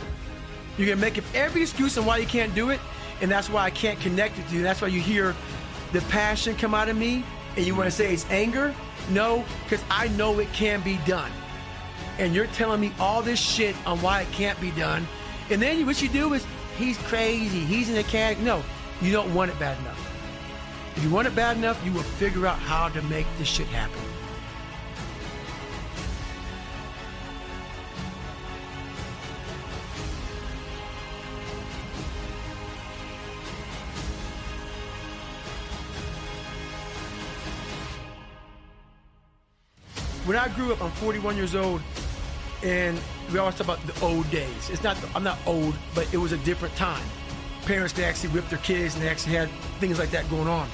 You're 0.77 0.87
gonna 0.87 1.01
make 1.01 1.17
up 1.17 1.25
every 1.35 1.61
excuse 1.61 1.97
on 1.97 2.05
why 2.05 2.17
you 2.17 2.25
can't 2.25 2.55
do 2.55 2.69
it, 2.69 2.79
and 3.21 3.29
that's 3.29 3.49
why 3.49 3.63
I 3.65 3.69
can't 3.69 3.99
connect 3.99 4.37
with 4.37 4.51
you. 4.53 4.63
That's 4.63 4.81
why 4.81 4.87
you 4.87 5.01
hear 5.01 5.35
the 5.91 6.01
passion 6.03 6.55
come 6.55 6.73
out 6.73 6.87
of 6.87 6.95
me, 6.95 7.23
and 7.57 7.65
you 7.65 7.75
want 7.75 7.87
to 7.87 7.91
say 7.91 8.13
it's 8.13 8.25
anger. 8.29 8.73
No, 9.09 9.43
because 9.63 9.83
I 9.91 10.07
know 10.09 10.39
it 10.39 10.51
can 10.53 10.81
be 10.81 10.97
done. 11.05 11.31
And 12.17 12.33
you're 12.33 12.47
telling 12.47 12.79
me 12.79 12.93
all 12.99 13.21
this 13.21 13.39
shit 13.39 13.75
on 13.85 14.01
why 14.01 14.21
it 14.21 14.31
can't 14.31 14.59
be 14.61 14.71
done, 14.71 15.05
and 15.49 15.61
then 15.61 15.85
what 15.85 16.01
you 16.01 16.07
do 16.09 16.33
is 16.33 16.45
he's 16.77 16.97
crazy, 16.99 17.59
he's 17.59 17.89
in 17.89 17.95
an 17.95 18.03
mechanic. 18.03 18.39
No, 18.39 18.63
you 19.01 19.11
don't 19.11 19.33
want 19.33 19.51
it 19.51 19.59
bad 19.59 19.77
enough. 19.79 20.05
If 20.95 21.03
you 21.03 21.09
want 21.09 21.27
it 21.27 21.35
bad 21.35 21.57
enough, 21.57 21.83
you 21.85 21.91
will 21.91 22.03
figure 22.03 22.47
out 22.47 22.59
how 22.59 22.89
to 22.89 23.01
make 23.03 23.25
this 23.37 23.47
shit 23.47 23.67
happen. 23.67 24.08
When 40.29 40.37
I 40.37 40.47
grew 40.49 40.71
up, 40.71 40.79
I'm 40.83 40.91
41 40.91 41.37
years 41.37 41.55
old, 41.55 41.81
and 42.61 43.01
we 43.33 43.39
always 43.39 43.55
talk 43.55 43.65
about 43.65 43.87
the 43.87 44.05
old 44.05 44.29
days. 44.29 44.69
It's 44.69 44.83
not, 44.83 44.95
I'm 45.15 45.23
not 45.23 45.39
old, 45.47 45.73
but 45.95 46.13
it 46.13 46.17
was 46.17 46.33
a 46.33 46.37
different 46.37 46.75
time. 46.75 47.01
Parents 47.63 47.93
could 47.93 48.03
actually 48.03 48.29
whip 48.29 48.47
their 48.47 48.59
kids, 48.59 48.93
and 48.93 49.03
they 49.03 49.09
actually 49.09 49.33
had 49.33 49.49
things 49.79 49.97
like 49.97 50.11
that 50.11 50.29
going 50.29 50.47
on. 50.47 50.69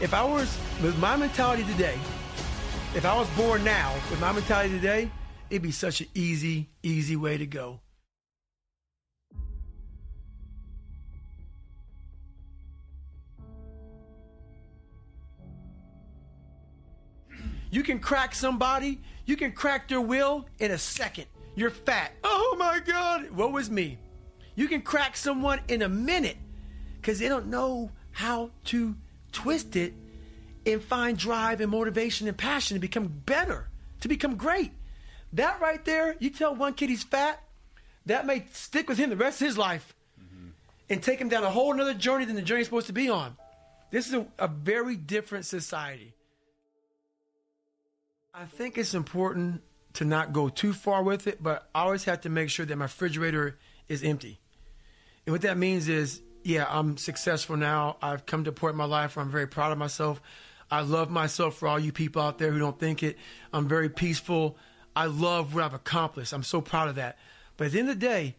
If 0.00 0.14
I 0.14 0.24
was, 0.24 0.58
with 0.82 0.98
my 0.98 1.16
mentality 1.16 1.64
today, 1.64 1.98
if 2.94 3.04
I 3.04 3.14
was 3.14 3.28
born 3.36 3.62
now, 3.62 3.92
with 4.08 4.22
my 4.22 4.32
mentality 4.32 4.72
today, 4.72 5.10
it'd 5.50 5.60
be 5.60 5.70
such 5.70 6.00
an 6.00 6.06
easy, 6.14 6.70
easy 6.82 7.14
way 7.14 7.36
to 7.36 7.44
go. 7.44 7.81
You 17.72 17.82
can 17.82 18.00
crack 18.00 18.34
somebody, 18.34 19.00
you 19.24 19.34
can 19.34 19.52
crack 19.52 19.88
their 19.88 20.00
will 20.00 20.46
in 20.58 20.72
a 20.72 20.78
second. 20.78 21.24
You're 21.54 21.70
fat. 21.70 22.12
Oh 22.22 22.54
my 22.58 22.80
God, 22.80 23.30
what 23.30 23.50
was 23.50 23.70
me? 23.70 23.98
You 24.54 24.68
can 24.68 24.82
crack 24.82 25.16
someone 25.16 25.58
in 25.68 25.80
a 25.80 25.88
minute 25.88 26.36
because 27.00 27.18
they 27.18 27.28
don't 27.28 27.46
know 27.46 27.90
how 28.10 28.50
to 28.66 28.94
twist 29.32 29.74
it 29.74 29.94
and 30.66 30.82
find 30.82 31.16
drive 31.16 31.62
and 31.62 31.70
motivation 31.70 32.28
and 32.28 32.36
passion 32.36 32.74
to 32.74 32.78
become 32.78 33.08
better, 33.08 33.70
to 34.02 34.08
become 34.08 34.36
great. 34.36 34.72
That 35.32 35.58
right 35.62 35.82
there, 35.82 36.14
you 36.18 36.28
tell 36.28 36.54
one 36.54 36.74
kid 36.74 36.90
he's 36.90 37.02
fat, 37.02 37.42
that 38.04 38.26
may 38.26 38.44
stick 38.52 38.86
with 38.86 38.98
him 38.98 39.08
the 39.08 39.16
rest 39.16 39.40
of 39.40 39.46
his 39.46 39.56
life 39.56 39.94
mm-hmm. 40.22 40.48
and 40.90 41.02
take 41.02 41.18
him 41.18 41.30
down 41.30 41.42
a 41.42 41.50
whole 41.50 41.80
other 41.80 41.94
journey 41.94 42.26
than 42.26 42.36
the 42.36 42.42
journey 42.42 42.60
he's 42.60 42.66
supposed 42.66 42.88
to 42.88 42.92
be 42.92 43.08
on. 43.08 43.34
This 43.90 44.08
is 44.08 44.12
a, 44.12 44.26
a 44.38 44.48
very 44.48 44.94
different 44.94 45.46
society. 45.46 46.12
I 48.34 48.46
think 48.46 48.78
it's 48.78 48.94
important 48.94 49.60
to 49.94 50.06
not 50.06 50.32
go 50.32 50.48
too 50.48 50.72
far 50.72 51.02
with 51.02 51.26
it, 51.26 51.42
but 51.42 51.68
I 51.74 51.82
always 51.82 52.04
have 52.04 52.22
to 52.22 52.30
make 52.30 52.48
sure 52.48 52.64
that 52.64 52.76
my 52.76 52.86
refrigerator 52.86 53.58
is 53.88 54.02
empty. 54.02 54.40
And 55.26 55.34
what 55.34 55.42
that 55.42 55.58
means 55.58 55.86
is, 55.86 56.22
yeah, 56.42 56.64
I'm 56.66 56.96
successful 56.96 57.58
now. 57.58 57.98
I've 58.00 58.24
come 58.24 58.44
to 58.44 58.50
a 58.50 58.52
point 58.54 58.72
in 58.72 58.78
my 58.78 58.86
life 58.86 59.16
where 59.16 59.24
I'm 59.24 59.30
very 59.30 59.46
proud 59.46 59.70
of 59.70 59.76
myself. 59.76 60.22
I 60.70 60.80
love 60.80 61.10
myself 61.10 61.56
for 61.56 61.68
all 61.68 61.78
you 61.78 61.92
people 61.92 62.22
out 62.22 62.38
there 62.38 62.50
who 62.50 62.58
don't 62.58 62.80
think 62.80 63.02
it. 63.02 63.18
I'm 63.52 63.68
very 63.68 63.90
peaceful. 63.90 64.56
I 64.96 65.06
love 65.06 65.54
what 65.54 65.64
I've 65.64 65.74
accomplished. 65.74 66.32
I'm 66.32 66.42
so 66.42 66.62
proud 66.62 66.88
of 66.88 66.94
that. 66.94 67.18
But 67.58 67.66
at 67.66 67.72
the 67.72 67.80
end 67.80 67.90
of 67.90 68.00
the 68.00 68.06
day, 68.06 68.36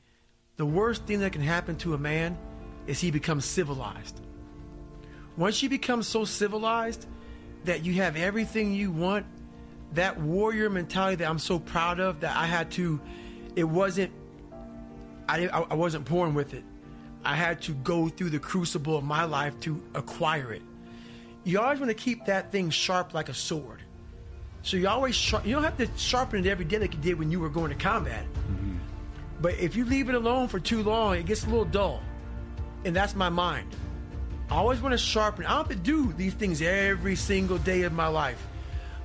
the 0.57 0.65
worst 0.65 1.05
thing 1.05 1.19
that 1.19 1.33
can 1.33 1.43
happen 1.43 1.75
to 1.77 1.93
a 1.93 1.99
man 1.99 2.35
is 2.87 2.99
he 2.99 3.11
becomes 3.11 3.45
civilized. 3.45 4.21
Once 5.37 5.61
you 5.61 5.69
become 5.69 6.01
so 6.01 6.25
civilized 6.25 7.05
that 7.65 7.85
you 7.85 7.93
have 7.93 8.15
everything 8.15 8.73
you 8.73 8.91
want 8.91 9.27
that 9.93 10.19
warrior 10.19 10.69
mentality 10.69 11.17
that 11.17 11.29
I'm 11.29 11.39
so 11.39 11.59
proud 11.59 11.99
of 11.99 12.21
that 12.21 12.35
I 12.35 12.45
had 12.45 12.71
to, 12.71 12.99
it 13.55 13.63
wasn't, 13.63 14.11
I, 15.29 15.47
I 15.47 15.73
wasn't 15.73 16.05
born 16.05 16.33
with 16.33 16.53
it. 16.53 16.63
I 17.23 17.35
had 17.35 17.61
to 17.63 17.73
go 17.73 18.09
through 18.09 18.31
the 18.31 18.39
crucible 18.39 18.97
of 18.97 19.03
my 19.03 19.23
life 19.23 19.57
to 19.61 19.81
acquire 19.95 20.51
it. 20.51 20.61
You 21.43 21.59
always 21.59 21.79
want 21.79 21.89
to 21.89 21.95
keep 21.95 22.25
that 22.25 22.51
thing 22.51 22.69
sharp 22.69 23.13
like 23.13 23.29
a 23.29 23.33
sword. 23.33 23.81
So 24.61 24.77
you 24.77 24.87
always 24.87 25.15
sharp, 25.15 25.45
you 25.45 25.53
don't 25.53 25.63
have 25.63 25.77
to 25.77 25.87
sharpen 25.97 26.45
it 26.45 26.49
every 26.49 26.65
day 26.65 26.79
like 26.79 26.93
you 26.93 26.99
did 26.99 27.19
when 27.19 27.31
you 27.31 27.39
were 27.39 27.49
going 27.49 27.69
to 27.69 27.75
combat. 27.75 28.25
Mm-hmm. 28.25 28.77
But 29.41 29.55
if 29.59 29.75
you 29.75 29.85
leave 29.85 30.09
it 30.09 30.15
alone 30.15 30.47
for 30.47 30.59
too 30.59 30.83
long, 30.83 31.15
it 31.15 31.25
gets 31.25 31.43
a 31.43 31.47
little 31.47 31.65
dull. 31.65 32.01
And 32.85 32.95
that's 32.95 33.15
my 33.15 33.29
mind. 33.29 33.75
I 34.49 34.55
always 34.55 34.81
want 34.81 34.93
to 34.93 34.97
sharpen. 34.97 35.45
I 35.45 35.49
don't 35.49 35.67
have 35.67 35.69
to 35.69 35.75
do 35.75 36.13
these 36.13 36.33
things 36.33 36.61
every 36.61 37.15
single 37.15 37.57
day 37.57 37.83
of 37.83 37.93
my 37.93 38.07
life. 38.07 38.45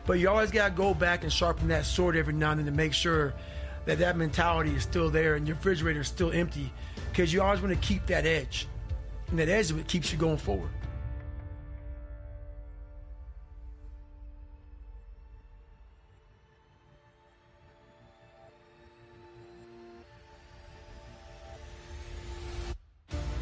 But 0.09 0.21
you 0.21 0.31
always 0.31 0.51
got 0.51 0.69
to 0.69 0.75
go 0.75 0.95
back 0.95 1.23
and 1.23 1.31
sharpen 1.31 1.69
that 1.69 1.85
sword 1.85 2.17
every 2.17 2.33
now 2.33 2.53
and 2.53 2.61
then 2.61 2.65
to 2.65 2.73
make 2.73 2.95
sure 2.95 3.35
that 3.85 3.99
that 3.99 4.17
mentality 4.17 4.75
is 4.75 4.83
still 4.83 5.11
there 5.11 5.35
and 5.35 5.47
your 5.47 5.55
refrigerator 5.57 6.01
is 6.01 6.09
still 6.09 6.33
empty 6.33 6.73
because 7.13 7.31
you 7.31 7.43
always 7.43 7.61
want 7.61 7.75
to 7.75 7.87
keep 7.87 8.07
that 8.07 8.25
edge. 8.25 8.67
And 9.29 9.39
that 9.39 9.51
edge 9.51 9.67
is 9.67 9.75
what 9.75 9.87
keeps 9.87 10.11
you 10.11 10.17
going 10.17 10.39
forward. 10.39 10.71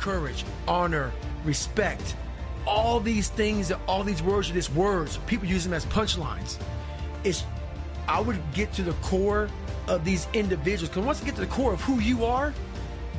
Courage, 0.01 0.45
honor, 0.67 1.12
respect, 1.45 2.17
all 2.67 3.01
these 3.01 3.29
things, 3.29 3.73
all 3.87 4.03
these 4.03 4.23
words 4.23 4.51
are 4.51 4.55
just 4.55 4.73
words. 4.75 5.19
People 5.27 5.47
use 5.47 5.64
them 5.64 5.73
as 5.73 5.87
punchlines. 5.87 6.59
It's 7.25 7.45
I 8.09 8.21
would 8.21 8.41
get 8.53 8.73
to 8.75 8.83
the 8.83 8.93
core 8.95 9.49
of 9.89 10.05
these 10.05 10.29
individuals. 10.33 10.91
Because 10.91 11.05
once 11.05 11.23
I 11.23 11.27
get 11.27 11.35
to 11.37 11.41
the 11.41 11.47
core 11.47 11.73
of 11.73 11.81
who 11.81 11.99
you 12.01 12.25
are, 12.25 12.53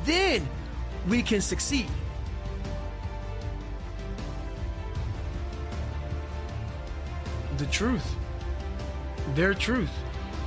then 0.04 0.46
we 1.08 1.22
can 1.22 1.40
succeed. 1.40 1.86
The 7.58 7.66
truth. 7.66 8.14
Their 9.34 9.54
truth. 9.54 9.90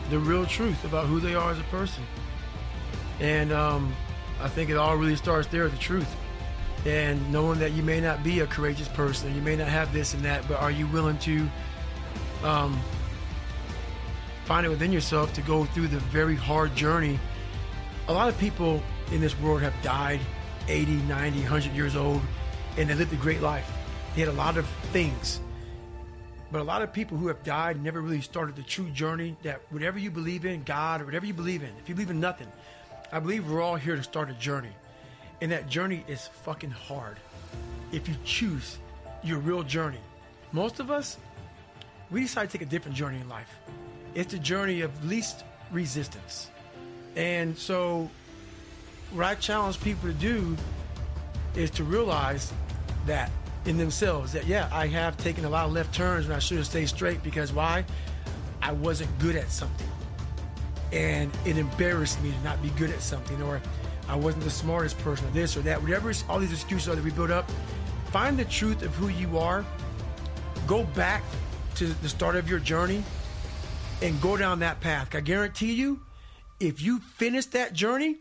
The 0.10 0.20
real 0.20 0.46
truth 0.46 0.84
about 0.86 1.06
who 1.06 1.20
they 1.20 1.36
are 1.36 1.52
as 1.52 1.60
a 1.60 1.64
person. 1.64 2.04
And 3.20 3.52
um, 3.52 3.96
I 4.42 4.50
think 4.50 4.70
it 4.70 4.78
all 4.78 4.98
really 4.98 5.16
starts 5.16 5.48
there, 5.48 5.70
the 5.70 5.78
truth 5.78 6.08
and 6.86 7.32
knowing 7.32 7.60
that 7.60 7.72
you 7.74 7.84
may 7.84 8.02
not 8.02 8.24
be 8.24 8.40
a 8.40 8.48
courageous 8.48 8.88
person, 8.88 9.34
you 9.36 9.42
may 9.42 9.56
not 9.56 9.68
have 9.68 9.94
this 9.94 10.14
and 10.14 10.24
that, 10.24 10.48
but 10.48 10.60
are 10.60 10.72
you 10.72 10.88
willing 10.88 11.18
to 11.20 11.48
um, 12.44 12.80
find 14.46 14.66
it 14.66 14.70
within 14.70 14.92
yourself 14.92 15.34
to 15.34 15.42
go 15.42 15.66
through 15.66 15.88
the 15.88 16.00
very 16.00 16.36
hard 16.36 16.76
journey? 16.76 17.20
A 18.08 18.14
lot 18.14 18.30
of 18.30 18.38
people 18.40 18.82
in 19.12 19.22
this 19.22 19.38
world 19.40 19.62
have 19.62 19.74
died 19.84 20.20
80, 20.68 20.94
90, 21.04 21.40
100 21.40 21.74
years 21.74 21.96
old, 21.96 22.22
and 22.78 22.90
they 22.90 22.96
lived 22.96 23.14
a 23.14 23.18
great 23.18 23.42
life. 23.42 23.72
They 24.16 24.22
had 24.22 24.30
a 24.30 24.34
lot 24.34 24.58
of 24.58 24.66
things. 24.92 25.40
But 26.52 26.62
a 26.62 26.64
lot 26.64 26.82
of 26.82 26.92
people 26.92 27.18
who 27.18 27.28
have 27.28 27.44
died 27.44 27.82
never 27.82 28.02
really 28.02 28.22
started 28.22 28.56
the 28.56 28.64
true 28.64 28.90
journey 28.90 29.38
that 29.44 29.62
whatever 29.70 30.00
you 30.00 30.12
believe 30.12 30.46
in, 30.46 30.64
God, 30.64 31.02
or 31.02 31.06
whatever 31.06 31.26
you 31.26 31.34
believe 31.34 31.64
in, 31.64 31.70
if 31.80 31.88
you 31.88 31.96
believe 31.96 32.10
in 32.10 32.20
nothing, 32.20 32.48
I 33.12 33.20
believe 33.20 33.50
we're 33.50 33.62
all 33.62 33.76
here 33.76 33.96
to 33.96 34.04
start 34.04 34.30
a 34.30 34.34
journey. 34.34 34.72
And 35.42 35.52
that 35.52 35.68
journey 35.68 36.04
is 36.08 36.28
fucking 36.44 36.70
hard 36.72 37.18
if 37.92 38.08
you 38.08 38.16
choose 38.24 38.78
your 39.24 39.40
real 39.40 39.64
journey. 39.64 40.00
Most 40.52 40.80
of 40.80 40.92
us, 40.92 41.18
we 42.12 42.22
decide 42.22 42.50
to 42.50 42.58
take 42.58 42.68
a 42.68 42.70
different 42.70 42.96
journey 42.96 43.20
in 43.20 43.28
life. 43.28 43.54
It's 44.14 44.34
the 44.34 44.40
journey 44.40 44.82
of 44.82 45.06
least 45.06 45.44
resistance. 45.72 46.50
And 47.16 47.58
so, 47.58 48.10
what 49.14 49.26
I 49.26 49.36
challenge 49.36 49.82
people 49.82 50.10
to 50.10 50.16
do 50.16 50.56
is 51.56 51.70
to 51.72 51.84
realize 51.84 52.54
that 53.06 53.32
in 53.66 53.78
themselves 53.78 54.32
that, 54.34 54.46
yeah, 54.46 54.70
I 54.72 54.88
have 54.88 55.18
taken 55.18 55.46
a 55.46 55.50
lot 55.50 55.66
of 55.66 55.74
left 55.74 55.94
turns 55.94 56.26
and 56.26 56.34
I 56.34 56.40
should 56.40 56.58
have 56.58 56.66
stayed 56.66 56.88
straight 56.88 57.22
because 57.24 57.52
why? 57.52 57.84
I 58.62 58.72
wasn't 58.72 59.18
good 59.20 59.36
at 59.36 59.50
something. 59.52 59.88
And 60.92 61.32
it 61.46 61.58
embarrassed 61.58 62.22
me 62.22 62.32
to 62.32 62.40
not 62.44 62.62
be 62.62 62.70
good 62.72 62.90
at 62.90 63.02
something 63.02 63.42
or 63.42 63.62
I 64.12 64.16
wasn't 64.16 64.44
the 64.44 64.50
smartest 64.50 65.00
person, 65.00 65.28
or 65.28 65.32
this 65.32 65.56
or 65.56 65.62
that, 65.62 65.82
whatever 65.82 66.12
all 66.30 66.40
these 66.40 66.52
excuses 66.52 66.90
are 66.90 66.96
that 66.96 67.04
we 67.04 67.12
build 67.12 67.32
up. 67.32 67.50
Find 68.12 68.38
the 68.38 68.46
truth 68.46 68.84
of 68.84 68.94
who 68.96 69.08
you 69.08 69.38
are. 69.38 69.66
Go 70.68 70.84
back 70.84 71.24
to 71.76 71.88
the 71.88 72.10
start 72.10 72.36
of 72.36 72.50
your 72.50 72.60
journey 72.60 73.04
and 74.02 74.20
go 74.22 74.36
down 74.36 74.60
that 74.60 74.82
path. 74.82 75.16
I 75.16 75.22
guarantee 75.22 75.74
you, 75.74 76.02
if 76.60 76.82
you 76.82 77.00
finish 77.00 77.46
that 77.48 77.74
journey 77.74 78.18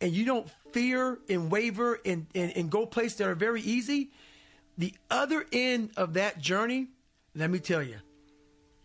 and 0.00 0.12
you 0.12 0.24
don't 0.24 0.50
fear 0.72 1.18
and 1.28 1.50
waver 1.50 2.00
and, 2.04 2.26
and, 2.34 2.52
and 2.56 2.70
go 2.70 2.84
places 2.84 3.18
that 3.18 3.28
are 3.28 3.36
very 3.36 3.62
easy, 3.62 4.10
the 4.76 4.92
other 5.10 5.46
end 5.52 5.92
of 5.96 6.14
that 6.14 6.40
journey 6.40 6.88
let 7.34 7.50
me 7.50 7.58
tell 7.58 7.82
you, 7.82 7.96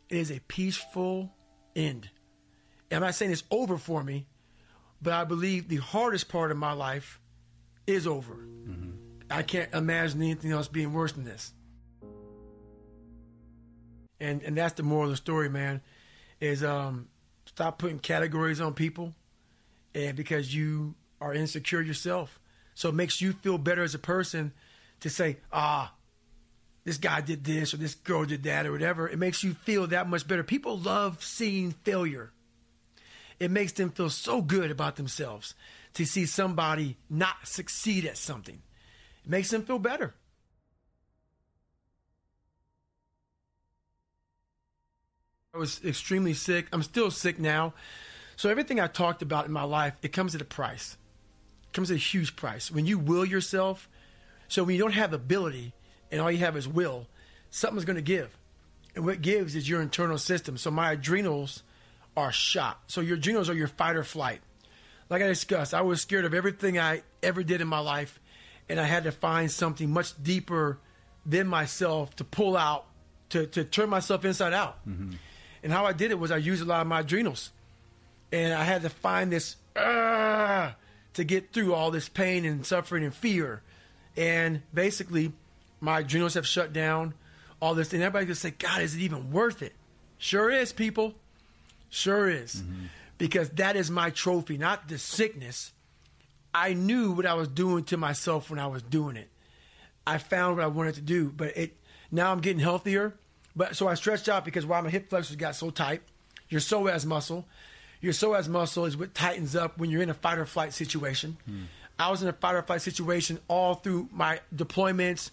is 0.09 0.31
a 0.31 0.39
peaceful 0.47 1.33
end. 1.75 2.09
I'm 2.91 3.01
not 3.01 3.15
saying 3.15 3.31
it's 3.31 3.43
over 3.51 3.77
for 3.77 4.03
me, 4.03 4.25
but 5.01 5.13
I 5.13 5.23
believe 5.23 5.67
the 5.67 5.77
hardest 5.77 6.29
part 6.29 6.51
of 6.51 6.57
my 6.57 6.73
life 6.73 7.19
is 7.85 8.07
over. 8.07 8.33
Mm-hmm. 8.33 8.91
I 9.29 9.43
can't 9.43 9.73
imagine 9.73 10.21
anything 10.21 10.51
else 10.51 10.67
being 10.67 10.93
worse 10.93 11.11
than 11.11 11.23
this. 11.23 11.53
And 14.19 14.41
and 14.43 14.57
that's 14.57 14.73
the 14.73 14.83
moral 14.83 15.05
of 15.05 15.11
the 15.11 15.17
story, 15.17 15.49
man. 15.49 15.81
Is 16.39 16.63
um 16.63 17.07
stop 17.45 17.77
putting 17.77 17.99
categories 17.99 18.59
on 18.59 18.73
people, 18.73 19.13
and 19.93 20.15
because 20.15 20.53
you 20.53 20.95
are 21.21 21.33
insecure 21.33 21.81
yourself, 21.81 22.39
so 22.73 22.89
it 22.89 22.95
makes 22.95 23.21
you 23.21 23.33
feel 23.33 23.57
better 23.57 23.83
as 23.83 23.95
a 23.95 23.99
person 23.99 24.53
to 25.01 25.09
say, 25.09 25.37
ah, 25.51 25.93
this 26.83 26.97
guy 26.97 27.21
did 27.21 27.43
this 27.43 27.73
or 27.73 27.77
this 27.77 27.95
girl 27.95 28.25
did 28.25 28.43
that 28.43 28.65
or 28.65 28.71
whatever. 28.71 29.07
It 29.07 29.19
makes 29.19 29.43
you 29.43 29.53
feel 29.53 29.87
that 29.87 30.07
much 30.07 30.27
better. 30.27 30.43
People 30.43 30.77
love 30.77 31.23
seeing 31.23 31.71
failure. 31.71 32.31
It 33.39 33.51
makes 33.51 33.71
them 33.73 33.91
feel 33.91 34.09
so 34.09 34.41
good 34.41 34.71
about 34.71 34.95
themselves 34.95 35.53
to 35.93 36.05
see 36.05 36.25
somebody 36.25 36.97
not 37.09 37.35
succeed 37.43 38.05
at 38.05 38.17
something. 38.17 38.61
It 39.23 39.29
makes 39.29 39.49
them 39.49 39.63
feel 39.63 39.79
better. 39.79 40.15
I 45.53 45.59
was 45.59 45.83
extremely 45.83 46.33
sick. 46.33 46.67
I'm 46.71 46.83
still 46.83 47.09
sick 47.09 47.39
now. 47.39 47.73
So 48.35 48.49
everything 48.49 48.79
I 48.79 48.87
talked 48.87 49.23
about 49.23 49.45
in 49.45 49.51
my 49.51 49.63
life, 49.63 49.93
it 50.03 50.13
comes 50.13 50.35
at 50.35 50.41
a 50.41 50.45
price. 50.45 50.97
It 51.63 51.73
comes 51.73 51.89
at 51.89 51.95
a 51.95 51.99
huge 51.99 52.35
price. 52.35 52.69
When 52.69 52.85
you 52.85 52.99
will 52.99 53.25
yourself, 53.25 53.89
so 54.47 54.63
when 54.63 54.75
you 54.75 54.81
don't 54.81 54.93
have 54.93 55.13
ability 55.13 55.73
and 56.11 56.21
all 56.21 56.31
you 56.31 56.37
have 56.39 56.55
is 56.55 56.67
will, 56.67 57.07
something's 57.49 57.85
going 57.85 57.95
to 57.95 58.01
give. 58.03 58.37
And 58.95 59.05
what 59.05 59.21
gives 59.21 59.55
is 59.55 59.67
your 59.67 59.81
internal 59.81 60.17
system. 60.17 60.57
So 60.57 60.69
my 60.69 60.91
adrenals 60.91 61.63
are 62.17 62.31
shot. 62.31 62.81
So 62.87 62.99
your 62.99 63.15
adrenals 63.15 63.49
are 63.49 63.53
your 63.53 63.67
fight 63.67 63.95
or 63.95 64.03
flight. 64.03 64.41
Like 65.09 65.21
I 65.21 65.27
discussed, 65.27 65.73
I 65.73 65.81
was 65.81 66.01
scared 66.01 66.25
of 66.25 66.33
everything 66.33 66.77
I 66.77 67.03
ever 67.23 67.43
did 67.43 67.61
in 67.61 67.67
my 67.67 67.79
life, 67.79 68.19
and 68.67 68.79
I 68.79 68.83
had 68.83 69.05
to 69.05 69.11
find 69.13 69.49
something 69.49 69.89
much 69.89 70.21
deeper 70.21 70.79
than 71.25 71.47
myself 71.47 72.15
to 72.17 72.25
pull 72.25 72.57
out, 72.57 72.85
to, 73.29 73.45
to 73.47 73.63
turn 73.63 73.89
myself 73.89 74.25
inside 74.25 74.51
out. 74.51 74.85
Mm-hmm. 74.87 75.13
And 75.63 75.71
how 75.71 75.85
I 75.85 75.93
did 75.93 76.11
it 76.11 76.19
was 76.19 76.31
I 76.31 76.37
used 76.37 76.61
a 76.61 76.65
lot 76.65 76.81
of 76.81 76.87
my 76.87 77.01
adrenals. 77.01 77.51
And 78.31 78.53
I 78.53 78.63
had 78.63 78.81
to 78.81 78.89
find 78.89 79.31
this 79.31 79.55
uh, 79.75 80.71
to 81.13 81.23
get 81.23 81.53
through 81.53 81.73
all 81.73 81.91
this 81.91 82.09
pain 82.09 82.43
and 82.43 82.65
suffering 82.65 83.03
and 83.03 83.13
fear. 83.13 83.61
And 84.17 84.63
basically, 84.73 85.31
my 85.79 85.99
adrenals 85.99 86.33
have 86.33 86.47
shut 86.47 86.73
down, 86.73 87.13
all 87.61 87.75
this. 87.75 87.93
And 87.93 88.01
everybody 88.01 88.25
could 88.25 88.37
say, 88.37 88.51
God, 88.51 88.81
is 88.81 88.95
it 88.95 89.01
even 89.01 89.31
worth 89.31 89.61
it? 89.61 89.73
Sure 90.17 90.49
is, 90.49 90.73
people. 90.73 91.15
Sure 91.97 92.29
is. 92.29 92.57
Mm-hmm. 92.57 92.85
Because 93.17 93.49
that 93.51 93.75
is 93.75 93.89
my 93.89 94.11
trophy, 94.11 94.57
not 94.57 94.87
the 94.87 94.99
sickness. 94.99 95.71
I 96.53 96.73
knew 96.73 97.11
what 97.11 97.25
I 97.25 97.33
was 97.33 97.47
doing 97.47 97.83
to 97.85 97.97
myself 97.97 98.49
when 98.49 98.59
I 98.59 98.67
was 98.67 98.83
doing 98.83 99.15
it. 99.15 99.29
I 100.05 100.19
found 100.19 100.57
what 100.57 100.63
I 100.63 100.67
wanted 100.67 100.95
to 100.95 101.01
do, 101.01 101.29
but 101.35 101.57
it 101.57 101.75
now 102.11 102.31
I'm 102.31 102.39
getting 102.39 102.59
healthier. 102.59 103.15
But 103.55 103.75
so 103.75 103.87
I 103.87 103.95
stretched 103.95 104.29
out 104.29 104.45
because 104.45 104.65
while 104.65 104.81
my 104.83 104.89
hip 104.89 105.09
flexors 105.09 105.35
got 105.35 105.55
so 105.55 105.71
tight, 105.71 106.01
your 106.49 106.61
psoas 106.61 107.05
muscle, 107.05 107.45
your 107.99 108.13
psoas 108.13 108.47
muscle 108.47 108.85
is 108.85 108.95
what 108.95 109.15
tightens 109.15 109.55
up 109.55 109.79
when 109.79 109.89
you're 109.89 110.03
in 110.03 110.11
a 110.11 110.13
fight 110.13 110.37
or 110.37 110.45
flight 110.45 110.73
situation. 110.73 111.37
Hmm. 111.45 111.63
I 111.97 112.11
was 112.11 112.21
in 112.21 112.29
a 112.29 112.33
fight 112.33 112.53
or 112.53 112.61
flight 112.61 112.83
situation 112.83 113.39
all 113.47 113.73
through 113.73 114.09
my 114.11 114.39
deployments, 114.55 115.31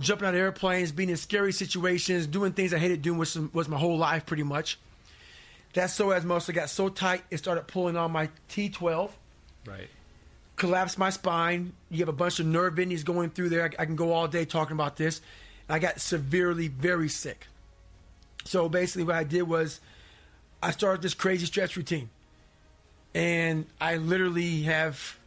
jumping 0.00 0.26
out 0.26 0.34
of 0.34 0.40
airplanes, 0.40 0.92
being 0.92 1.10
in 1.10 1.18
scary 1.18 1.52
situations, 1.52 2.26
doing 2.26 2.52
things 2.52 2.72
I 2.72 2.78
hated 2.78 3.02
doing 3.02 3.18
was, 3.18 3.38
was 3.52 3.68
my 3.68 3.76
whole 3.78 3.98
life 3.98 4.24
pretty 4.24 4.42
much. 4.42 4.78
That 5.76 5.90
psoas 5.90 6.24
muscle 6.24 6.54
got 6.54 6.70
so 6.70 6.88
tight 6.88 7.22
it 7.30 7.36
started 7.36 7.66
pulling 7.66 7.98
on 7.98 8.10
my 8.10 8.30
T12. 8.48 9.10
Right. 9.66 9.88
Collapsed 10.56 10.96
my 10.96 11.10
spine. 11.10 11.74
You 11.90 11.98
have 11.98 12.08
a 12.08 12.12
bunch 12.12 12.40
of 12.40 12.46
nerve 12.46 12.78
endings 12.78 13.04
going 13.04 13.28
through 13.28 13.50
there. 13.50 13.64
I, 13.64 13.82
I 13.82 13.84
can 13.84 13.94
go 13.94 14.14
all 14.14 14.26
day 14.26 14.46
talking 14.46 14.72
about 14.72 14.96
this. 14.96 15.20
I 15.68 15.78
got 15.78 16.00
severely, 16.00 16.68
very 16.68 17.10
sick. 17.10 17.46
So 18.44 18.70
basically, 18.70 19.04
what 19.04 19.16
I 19.16 19.24
did 19.24 19.42
was 19.42 19.80
I 20.62 20.70
started 20.70 21.02
this 21.02 21.12
crazy 21.12 21.44
stretch 21.44 21.76
routine. 21.76 22.08
And 23.14 23.66
I 23.78 23.96
literally 23.96 24.62
have 24.62 25.18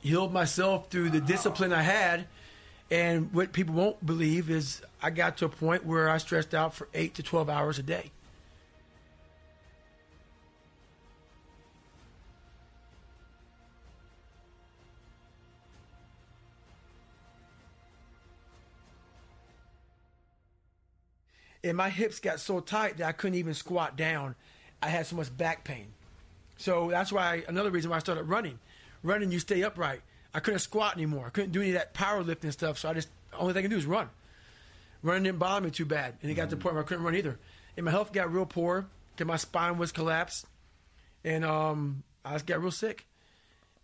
healed 0.00 0.32
myself 0.32 0.88
through 0.88 1.10
the 1.10 1.20
discipline 1.20 1.74
I 1.74 1.82
had. 1.82 2.26
And 2.90 3.34
what 3.34 3.52
people 3.52 3.74
won't 3.74 4.04
believe 4.04 4.48
is 4.48 4.80
I 5.02 5.10
got 5.10 5.36
to 5.38 5.44
a 5.44 5.50
point 5.50 5.84
where 5.84 6.08
I 6.08 6.16
stretched 6.16 6.54
out 6.54 6.72
for 6.72 6.88
eight 6.94 7.16
to 7.16 7.22
12 7.22 7.50
hours 7.50 7.78
a 7.78 7.82
day. 7.82 8.12
And 21.62 21.76
my 21.76 21.90
hips 21.90 22.20
got 22.20 22.40
so 22.40 22.60
tight 22.60 22.98
that 22.98 23.06
I 23.06 23.12
couldn't 23.12 23.38
even 23.38 23.54
squat 23.54 23.96
down. 23.96 24.34
I 24.82 24.88
had 24.88 25.06
so 25.06 25.16
much 25.16 25.36
back 25.36 25.64
pain. 25.64 25.86
So 26.56 26.90
that's 26.90 27.12
why 27.12 27.42
another 27.48 27.70
reason 27.70 27.90
why 27.90 27.96
I 27.96 28.00
started 28.00 28.24
running. 28.24 28.58
Running, 29.02 29.32
you 29.32 29.38
stay 29.38 29.62
upright. 29.62 30.00
I 30.34 30.40
couldn't 30.40 30.60
squat 30.60 30.94
anymore. 30.94 31.26
I 31.26 31.30
couldn't 31.30 31.52
do 31.52 31.60
any 31.60 31.70
of 31.70 31.76
that 31.76 31.94
powerlifting 31.94 32.52
stuff. 32.52 32.78
So 32.78 32.88
I 32.88 32.94
just 32.94 33.08
only 33.38 33.52
thing 33.52 33.60
I 33.60 33.62
could 33.62 33.70
do 33.70 33.78
is 33.78 33.86
run. 33.86 34.08
Running 35.02 35.22
didn't 35.24 35.38
bother 35.38 35.64
me 35.64 35.70
too 35.70 35.86
bad, 35.86 36.14
and 36.20 36.30
it 36.30 36.34
got 36.34 36.48
mm 36.48 36.50
to 36.50 36.56
the 36.56 36.60
mm. 36.60 36.62
point 36.62 36.74
where 36.74 36.84
I 36.84 36.86
couldn't 36.86 37.04
run 37.04 37.16
either. 37.16 37.38
And 37.76 37.86
my 37.86 37.90
health 37.90 38.12
got 38.12 38.32
real 38.32 38.46
poor 38.46 38.86
because 39.12 39.26
my 39.26 39.36
spine 39.36 39.78
was 39.78 39.92
collapsed, 39.92 40.46
and 41.24 41.44
um, 41.44 42.02
I 42.24 42.34
just 42.34 42.46
got 42.46 42.60
real 42.60 42.70
sick. 42.70 43.06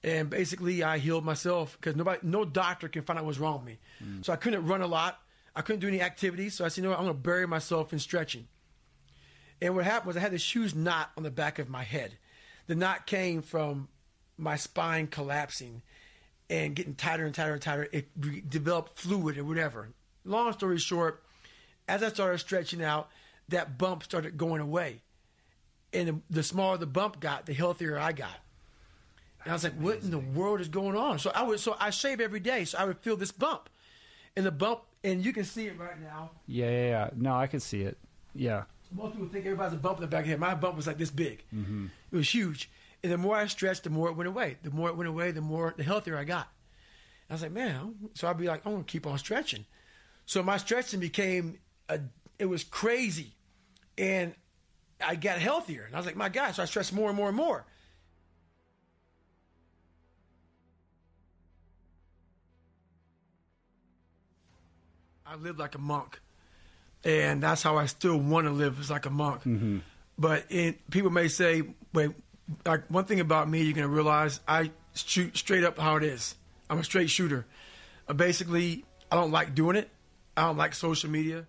And 0.05 0.29
basically, 0.29 0.83
I 0.85 0.99
healed 0.99 1.25
myself 1.25 1.77
because 1.81 1.97
nobody, 1.97 2.21
no 2.23 2.45
doctor 2.45 2.89
can 2.89 3.03
find 3.03 3.19
out 3.19 3.25
what's 3.25 3.39
wrong 3.39 3.57
with 3.57 3.65
me. 3.65 3.79
Mm. 4.05 4.25
So 4.25 4.33
I 4.33 4.37
couldn't 4.37 4.67
run 4.67 4.83
a 4.83 4.87
lot. 4.87 5.19
I 5.57 5.63
couldn't 5.63 5.81
do 5.81 5.89
any 5.89 6.03
activities, 6.03 6.55
so 6.55 6.65
I 6.65 6.69
said, 6.69 6.83
you 6.83 6.83
know 6.85 6.91
what, 6.91 6.99
I'm 6.99 7.07
going 7.07 7.17
to 7.17 7.23
bury 7.23 7.47
myself 7.47 7.93
in 7.95 7.99
stretching. 7.99 8.47
And 9.63 9.75
what 9.75 9.87
happened 9.87 10.09
was 10.09 10.17
I 10.19 10.21
had 10.21 10.33
this 10.33 10.55
huge 10.55 10.75
knot 10.75 11.11
on 11.17 11.23
the 11.23 11.31
back 11.31 11.59
of 11.59 11.71
my 11.71 11.83
head. 11.83 12.19
The 12.67 12.75
knot 12.75 13.07
came 13.07 13.41
from 13.41 13.89
my 14.37 14.57
spine 14.57 15.07
collapsing 15.07 15.81
and 16.51 16.77
getting 16.77 16.95
tighter 16.95 17.25
and 17.25 17.35
tighter 17.35 17.55
and 17.55 17.63
tighter. 17.63 17.89
It 17.91 18.51
developed 18.51 18.99
fluid 18.99 19.39
or 19.39 19.45
whatever. 19.45 19.89
Long 20.27 20.53
story 20.53 20.79
short, 20.79 21.23
as 21.89 22.03
I 22.03 22.11
started 22.11 22.39
stretching 22.39 22.83
out, 22.83 23.09
that 23.49 23.79
bump 23.79 24.03
started 24.03 24.37
going 24.37 24.61
away. 24.61 25.01
And 25.93 26.23
the 26.29 26.43
smaller 26.43 26.77
the 26.77 26.87
bump 26.87 27.19
got, 27.19 27.47
the 27.47 27.55
healthier 27.55 27.99
I 27.99 28.13
got. 28.13 28.41
And 29.43 29.53
I 29.53 29.55
was 29.55 29.65
like, 29.65 29.75
what 29.75 30.03
in 30.03 30.11
the 30.11 30.19
world 30.19 30.61
is 30.61 30.69
going 30.69 30.97
on? 30.97 31.19
So 31.19 31.31
I 31.35 31.45
would 31.45 31.61
so 31.61 31.77
I 31.81 31.91
shave 31.91 32.21
every 32.21 32.41
day, 32.41 32.65
so 32.65 32.77
I 32.77 32.85
would 32.85 32.99
feel 32.99 33.17
this 33.17 33.33
bump. 33.33 33.71
And 34.37 34.45
the 34.45 34.51
bump 34.51 34.81
and 35.07 35.25
you 35.25 35.33
can 35.33 35.45
see 35.45 35.67
it 35.69 35.79
right 35.79 36.01
now. 36.01 36.31
Yeah, 36.47 36.69
yeah, 36.71 36.89
yeah. 36.89 37.11
No, 37.17 37.35
I 37.35 37.47
can 37.47 37.61
see 37.61 37.83
it. 37.83 37.97
Yeah. 38.35 38.65
Most 38.93 39.13
people 39.13 39.29
think 39.29 39.47
everybody's 39.47 39.75
a 39.75 39.81
bump 39.81 39.99
in 39.99 40.03
the 40.03 40.09
back 40.09 40.21
of 40.21 40.27
the 40.27 40.31
head. 40.31 40.41
My 40.41 40.55
bump 40.55 40.77
was 40.77 40.87
like 40.87 40.99
this 40.99 41.11
big. 41.11 41.45
Mm-hmm. 41.55 41.87
It 42.11 42.17
was 42.17 42.29
huge. 42.29 42.71
And 43.03 43.13
the 43.13 43.19
more 43.19 43.37
I 43.37 43.47
stretched, 43.47 43.85
the 43.85 43.91
more 43.91 44.09
it 44.09 44.17
went 44.17 44.29
away. 44.29 44.57
The 44.63 44.71
more 44.71 44.89
it 44.89 44.97
went 44.97 45.09
away, 45.09 45.31
the 45.31 45.41
more 45.41 45.75
the 45.77 45.85
healthier 45.85 46.19
I 46.19 46.25
got. 46.25 46.49
I 47.31 47.35
was 47.35 47.43
like, 47.43 47.53
man. 47.53 47.95
So 48.15 48.29
I'd 48.29 48.39
be 48.39 48.47
like, 48.47 48.67
I'm 48.67 48.73
gonna 48.73 48.85
keep 48.85 49.07
on 49.07 49.19
stretching. 49.19 49.65
So 50.27 50.43
my 50.43 50.57
stretching 50.57 51.01
became 51.01 51.59
a. 51.89 52.01
It 52.39 52.47
was 52.47 52.65
crazy, 52.65 53.33
and 53.97 54.35
I 55.01 55.15
got 55.15 55.39
healthier. 55.39 55.85
And 55.85 55.95
I 55.95 55.99
was 55.99 56.07
like, 56.07 56.17
my 56.17 56.29
God. 56.29 56.55
So 56.55 56.63
I 56.63 56.67
stretched 56.67 56.93
more 56.93 57.09
and 57.09 57.17
more 57.17 57.29
and 57.29 57.37
more. 57.37 57.65
I 65.29 65.35
lived 65.37 65.59
like 65.59 65.75
a 65.75 65.79
monk, 65.79 66.21
and 67.05 67.43
that's 67.43 67.63
how 67.63 67.77
I 67.77 67.87
still 67.87 68.17
want 68.17 68.47
to 68.47 68.53
live 68.53 68.79
as 68.79 68.91
like 68.91 69.07
a 69.07 69.11
monk. 69.11 69.41
Mm-hmm. 69.41 69.79
But 70.19 70.45
it, 70.51 70.89
people 70.91 71.11
may 71.11 71.29
say, 71.29 71.63
wait, 71.93 72.13
like 72.65 72.89
one 72.89 73.05
thing 73.05 73.21
about 73.21 73.49
me, 73.49 73.63
you're 73.63 73.75
gonna 73.75 73.89
realize 73.89 74.41
I 74.47 74.71
shoot 74.95 75.37
straight 75.37 75.65
up 75.65 75.79
how 75.79 75.97
it 75.97 76.05
is. 76.05 76.37
I'm 76.71 76.79
a 76.79 76.85
straight 76.85 77.11
shooter. 77.11 77.45
Uh, 78.09 78.15
basically, 78.15 78.85
I 79.11 79.17
don't 79.17 79.33
like 79.33 79.55
doing 79.55 79.77
it. 79.77 79.91
I 80.37 80.43
don't 80.43 80.57
like 80.57 80.75
social 80.75 81.11
media. 81.11 81.47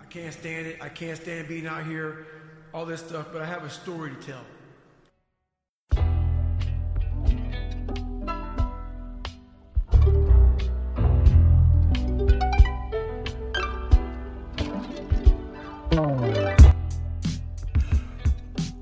I 0.00 0.04
can't 0.04 0.32
stand 0.32 0.66
it. 0.66 0.78
I 0.82 0.88
can't 0.88 1.20
stand 1.20 1.48
being 1.48 1.66
out 1.66 1.86
here, 1.86 2.26
all 2.72 2.86
this 2.86 3.00
stuff. 3.00 3.26
But 3.32 3.42
I 3.42 3.46
have 3.46 3.62
a 3.64 3.70
story 3.70 4.10
to 4.10 4.16
tell. 4.16 4.44